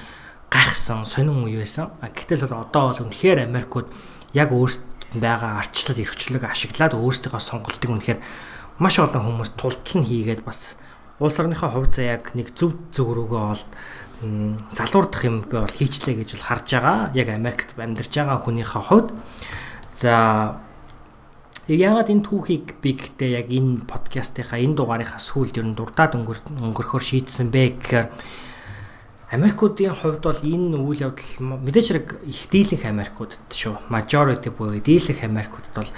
гайхсан 0.48 1.04
сонин 1.04 1.44
үе 1.44 1.60
байсан. 1.62 1.92
Гэтэл 2.00 2.48
бол 2.48 2.64
одоо 2.64 2.84
бол 2.92 3.02
үнэхээр 3.08 3.44
Америкууд 3.44 3.88
яг 4.32 4.52
өөрсдөд 4.52 5.20
байгаа 5.20 5.60
арчлал 5.60 6.00
эрхчлэг 6.00 6.44
ашиглаад 6.44 6.96
өөрсдийнхөө 6.96 7.40
сонголтыг 7.40 7.90
үнэхээр 7.92 8.20
маш 8.80 8.96
олон 8.98 9.24
хүмүүс 9.24 9.50
тултал 9.56 10.00
нь 10.00 10.08
хийгээд 10.08 10.44
бас 10.44 10.80
улс 11.20 11.36
орныхоо 11.36 11.68
хувь 11.68 11.90
заяаг 11.92 12.32
нэг 12.32 12.54
зөв 12.54 12.78
зөв 12.94 13.12
рүүгээ 13.12 13.44
олд 13.52 13.70
залуурдах 14.74 15.22
юм 15.26 15.42
бол 15.46 15.66
хийчлээ 15.66 16.22
гэж 16.22 16.38
бол 16.38 16.46
харж 16.46 16.66
байгаа. 16.74 17.10
Яг 17.14 17.28
Америкт 17.28 17.74
амьдарч 17.76 18.12
байгаа 18.14 18.38
хүнийхээ 18.42 18.82
хувьд 18.88 19.08
за 19.94 20.12
яагаад 21.68 22.08
энэ 22.08 22.24
түүхийг 22.24 22.66
би 22.80 22.96
гэхдээ 22.96 23.30
яг 23.44 23.48
энэ 23.52 23.84
подкастынхаа 23.84 24.58
энэ 24.58 24.78
дугаарынхаа 24.78 25.20
сүүлд 25.20 25.60
ер 25.60 25.66
нь 25.68 25.76
дурдаад 25.76 26.16
өнгөрөхөөр 26.16 27.04
шийдсэн 27.04 27.52
бэ 27.52 27.82
гэхээр 27.82 28.06
Америкуудын 29.28 29.92
хувьд 29.92 30.24
бол 30.24 30.40
энэ 30.40 30.76
үйл 30.80 31.12
явдал 31.12 31.60
мэдээж 31.60 31.86
хэрэг 31.92 32.08
их 32.24 32.48
дийлэнх 32.48 32.84
Америкуудад 32.88 33.44
шүү. 33.52 33.76
Majority 33.92 34.48
буюу 34.48 34.80
дийлэнх 34.80 35.20
Америкуудад 35.20 35.74
бол 35.76 35.90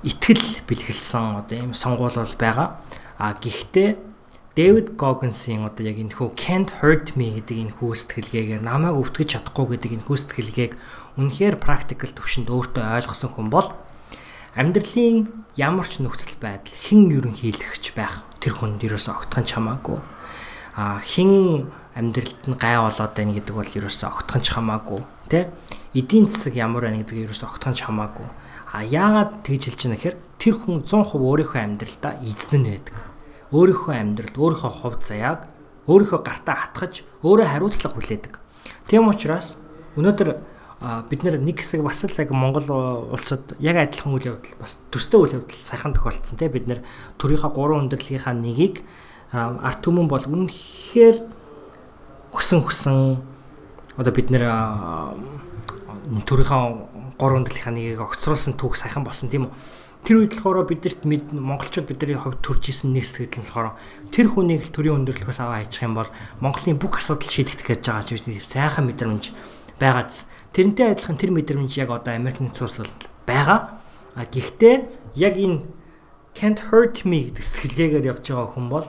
итгэл 0.00 0.64
бэлгэлсэн 0.64 1.44
одоо 1.44 1.56
ийм 1.60 1.76
сонгуул 1.76 2.16
бол 2.16 2.34
байгаа. 2.40 2.80
А 3.20 3.36
гэхдээ 3.36 4.00
Дэвид 4.56 4.96
Гогинсийн 4.96 5.66
одоо 5.66 5.84
яг 5.84 5.98
энэ 5.98 6.14
хүү 6.14 6.38
Can't 6.40 6.70
Hurt 6.80 7.20
Me 7.20 7.36
гэдэг 7.36 7.68
энэ 7.68 7.74
хүү 7.74 7.90
сэтгэлгээгээр 8.00 8.62
намайг 8.62 8.96
өвтгөж 8.96 9.28
чадахгүй 9.34 9.76
гэдэг 9.76 10.00
энэ 10.00 10.06
хүү 10.06 10.16
сэтгэлгээг 10.24 10.72
үнэхээр 11.18 11.56
практикал 11.58 12.14
төвшөнд 12.14 12.48
өөртөө 12.48 12.84
ойлгосон 13.02 13.30
хүн 13.34 13.48
бол 13.50 13.74
амьдралын 14.54 15.26
ямар 15.58 15.90
ч 15.90 15.98
нөхцөл 15.98 16.38
байдал 16.38 16.70
хэн 16.70 17.10
ерөнхийлөгч 17.18 17.98
байх 17.98 18.22
тэр 18.38 18.54
хүнд 18.54 18.86
ерөөсө 18.86 19.10
огтхон 19.10 19.42
чамаагүй. 19.42 19.98
А 20.78 21.02
хэн 21.02 21.66
амьдралд 21.94 22.42
нь 22.50 22.58
гай 22.58 22.76
болоод 22.78 23.12
байна 23.14 23.32
гэдэг 23.34 23.54
бол 23.54 23.76
ерөөсө 23.78 24.04
огтхон 24.10 24.42
ч 24.42 24.54
хамаагүй 24.54 25.02
тий 25.28 25.46
эдийн 25.94 26.26
засаг 26.26 26.54
ямар 26.58 26.90
байна 26.90 27.00
гэдэг 27.02 27.30
ерөөсө 27.30 27.46
огтхон 27.46 27.74
ч 27.74 27.86
хамаагүй. 27.86 28.26
А 28.74 28.82
яагаад 28.82 29.46
тэгж 29.46 29.70
хэлж 29.70 29.80
байна 29.86 29.96
гэхээр 29.96 30.16
тэр 30.42 30.54
хүн 30.58 30.82
100% 30.82 31.14
өөрийнхөө 31.14 31.60
амьдралдаа 31.62 32.12
эзэн 32.18 32.60
нь 32.60 32.70
байдаг. 32.74 32.96
Өөрийнхөө 33.54 33.94
амьдралд 33.94 34.34
өөрийнхөө 34.34 34.72
хувь 34.74 34.98
заяаг 35.06 35.46
өөрийнхөө 35.86 36.20
гартаа 36.26 36.56
хатгаж 36.58 37.06
өөрөө 37.22 37.46
хариуцлага 37.46 37.94
хүлээдэг. 37.94 38.34
Тийм 38.90 39.06
учраас 39.06 39.62
өнөөдөр 39.94 40.28
бид 41.08 41.20
нэг 41.22 41.58
хэсэг 41.62 41.80
бас 41.86 42.02
л 42.04 42.18
яг 42.18 42.30
Монгол 42.34 42.66
улсад 43.14 43.54
яг 43.62 43.78
адилхан 43.78 44.18
үйл 44.18 44.34
явдал 44.34 44.58
бас 44.58 44.82
төстэй 44.90 45.18
үйл 45.22 45.34
явдал 45.38 45.62
сайхан 45.62 45.94
тохиолдсон 45.94 46.36
тийм 46.36 46.52
бид 46.52 46.66
нэр 46.66 46.82
төрийнхаа 47.16 47.54
гурван 47.54 47.86
өндөрлөгийнхаа 47.86 48.34
нэгийг 48.34 48.82
арт 49.30 49.80
түмэн 49.86 50.10
бол 50.10 50.26
үнэхээр 50.26 51.16
хөсөн 52.34 52.60
хөсөн 52.66 53.22
одоо 53.96 54.12
бид 54.12 54.28
нэр 54.34 54.44
төрийнхаа 56.26 56.62
гурван 57.14 57.46
өндөрлөгийнхаа 57.46 57.74
нэгийг 57.74 58.02
огцруулсан 58.02 58.58
түүх 58.58 58.74
сайхан 58.74 59.06
болсон 59.06 59.30
тийм 59.30 59.46
үү 59.48 59.54
Тэр 60.04 60.20
үед 60.20 60.36
болохоор 60.36 60.68
бидэрт 60.68 61.08
монголчууд 61.08 61.88
бидний 61.88 62.20
хувьд 62.20 62.44
төрж 62.44 62.68
исэн 62.68 62.92
нэг 62.92 63.08
сэтгэл 63.08 63.40
нь 63.40 63.48
болохоор 63.48 63.72
тэр 64.12 64.28
хүнийг 64.28 64.68
л 64.68 64.74
төрийн 64.76 65.00
өндөрлөхөөс 65.00 65.40
аваа 65.40 65.64
хайчих 65.64 65.80
юм 65.80 65.96
бол 65.96 66.12
Монголын 66.44 66.76
бүх 66.76 67.00
асуудал 67.00 67.24
шийдэгдэх 67.24 67.72
гэж 67.72 67.88
байгаа 67.88 68.04
ч 68.04 68.20
би 68.20 68.36
сайхан 68.36 68.84
мэдрэмж 68.84 69.32
байгаад 69.80 70.12
тэрнтэй 70.52 70.92
адилхан 70.92 71.16
тэр 71.16 71.32
мэдрэмж 71.32 71.72
яг 71.80 71.88
одоо 71.88 72.20
Америк 72.20 72.36
нэгдсэн 72.36 72.68
улсад 72.68 72.92
байгаа. 73.24 73.80
А 74.12 74.28
гэхдээ 74.28 74.76
яг 75.16 75.40
энэ 75.40 75.64
can't 76.36 76.68
hurt 76.68 77.08
me 77.08 77.32
гэдэг 77.32 77.40
сэтгэлгээгээр 77.40 78.04
явж 78.12 78.28
байгаа 78.28 78.52
хүн 78.52 78.68
бол 78.68 78.84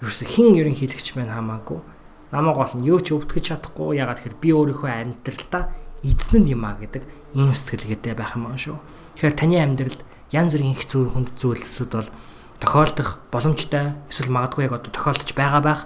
ерөөсө 0.00 0.32
хин 0.32 0.56
ерөнхийлөгч 0.56 1.12
байна 1.12 1.36
хамаагүй. 1.36 1.84
Намайг 2.32 2.56
нь 2.80 2.88
юу 2.88 2.98
ч 3.04 3.12
өвтгөж 3.12 3.44
чадахгүй 3.44 4.00
ягаад 4.00 4.24
гэхээр 4.24 4.40
би 4.40 4.48
өөрийнхөө 4.56 4.88
амьдралдаа 4.88 5.68
эзэн 6.00 6.48
юм 6.48 6.64
а 6.64 6.80
гэдэг 6.80 7.04
ийм 7.36 7.52
сэтгэлгээтэй 7.52 8.16
байх 8.16 8.34
юм 8.40 8.48
шүү. 8.56 8.80
Тэгэхээр 9.20 9.36
таны 9.36 9.56
амьдралд 9.60 10.00
янз 10.32 10.56
бүрийн 10.56 10.72
их 10.72 10.88
зүйл 10.88 11.12
хүнд 11.12 11.36
зүйлсүүд 11.36 11.92
бол 11.92 12.10
тохиолдох 12.56 13.20
боломжтой 13.28 14.00
эсвэл 14.08 14.32
магадгүй 14.32 14.64
яг 14.64 14.80
одоо 14.80 14.90
тохиолдож 14.90 15.30
байгаа 15.36 15.60
байх 15.60 15.80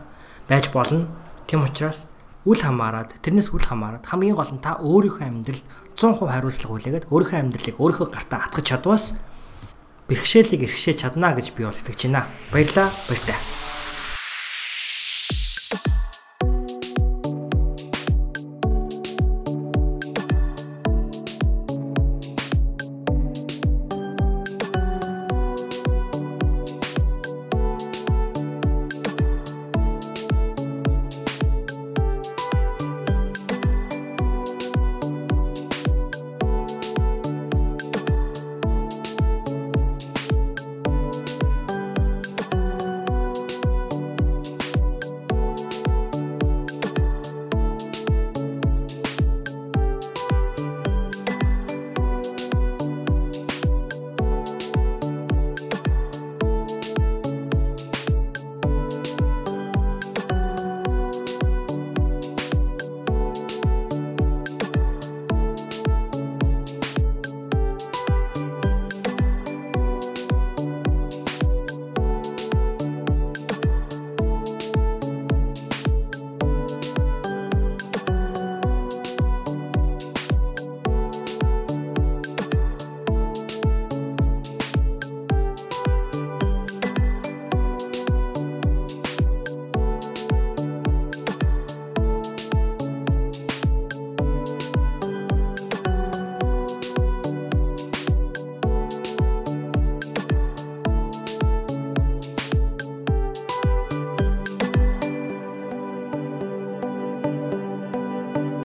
байж 0.47 0.71
болно. 0.71 1.11
Тийм 1.51 1.67
учраас 1.67 2.07
үл 2.47 2.63
хамааран 2.63 3.11
тэрнээс 3.27 3.51
үл 3.51 3.67
хамааран 3.67 4.07
хамгийн 4.07 4.39
гол 4.39 4.55
нь 4.55 4.63
та 4.63 4.79
өөрийнхөө 4.79 5.27
амьдралд 5.27 5.67
100% 5.99 6.31
хариуцлага 6.31 6.73
хүлээгээд 6.79 7.09
өөрийнхөө 7.11 7.39
амьдралыг 7.43 7.77
өөрийнхөө 7.83 8.07
гартаа 8.07 8.39
хатгах 8.47 8.63
чадваас 8.63 9.05
бэрхшээлийг 10.07 10.71
эрхшээж 10.71 11.03
чадна 11.03 11.35
гэж 11.35 11.59
би 11.59 11.67
бол 11.67 11.75
итгэж 11.75 12.07
байна. 12.07 12.23
Баярлалаа. 12.55 12.95
Баяртай. 13.11 13.56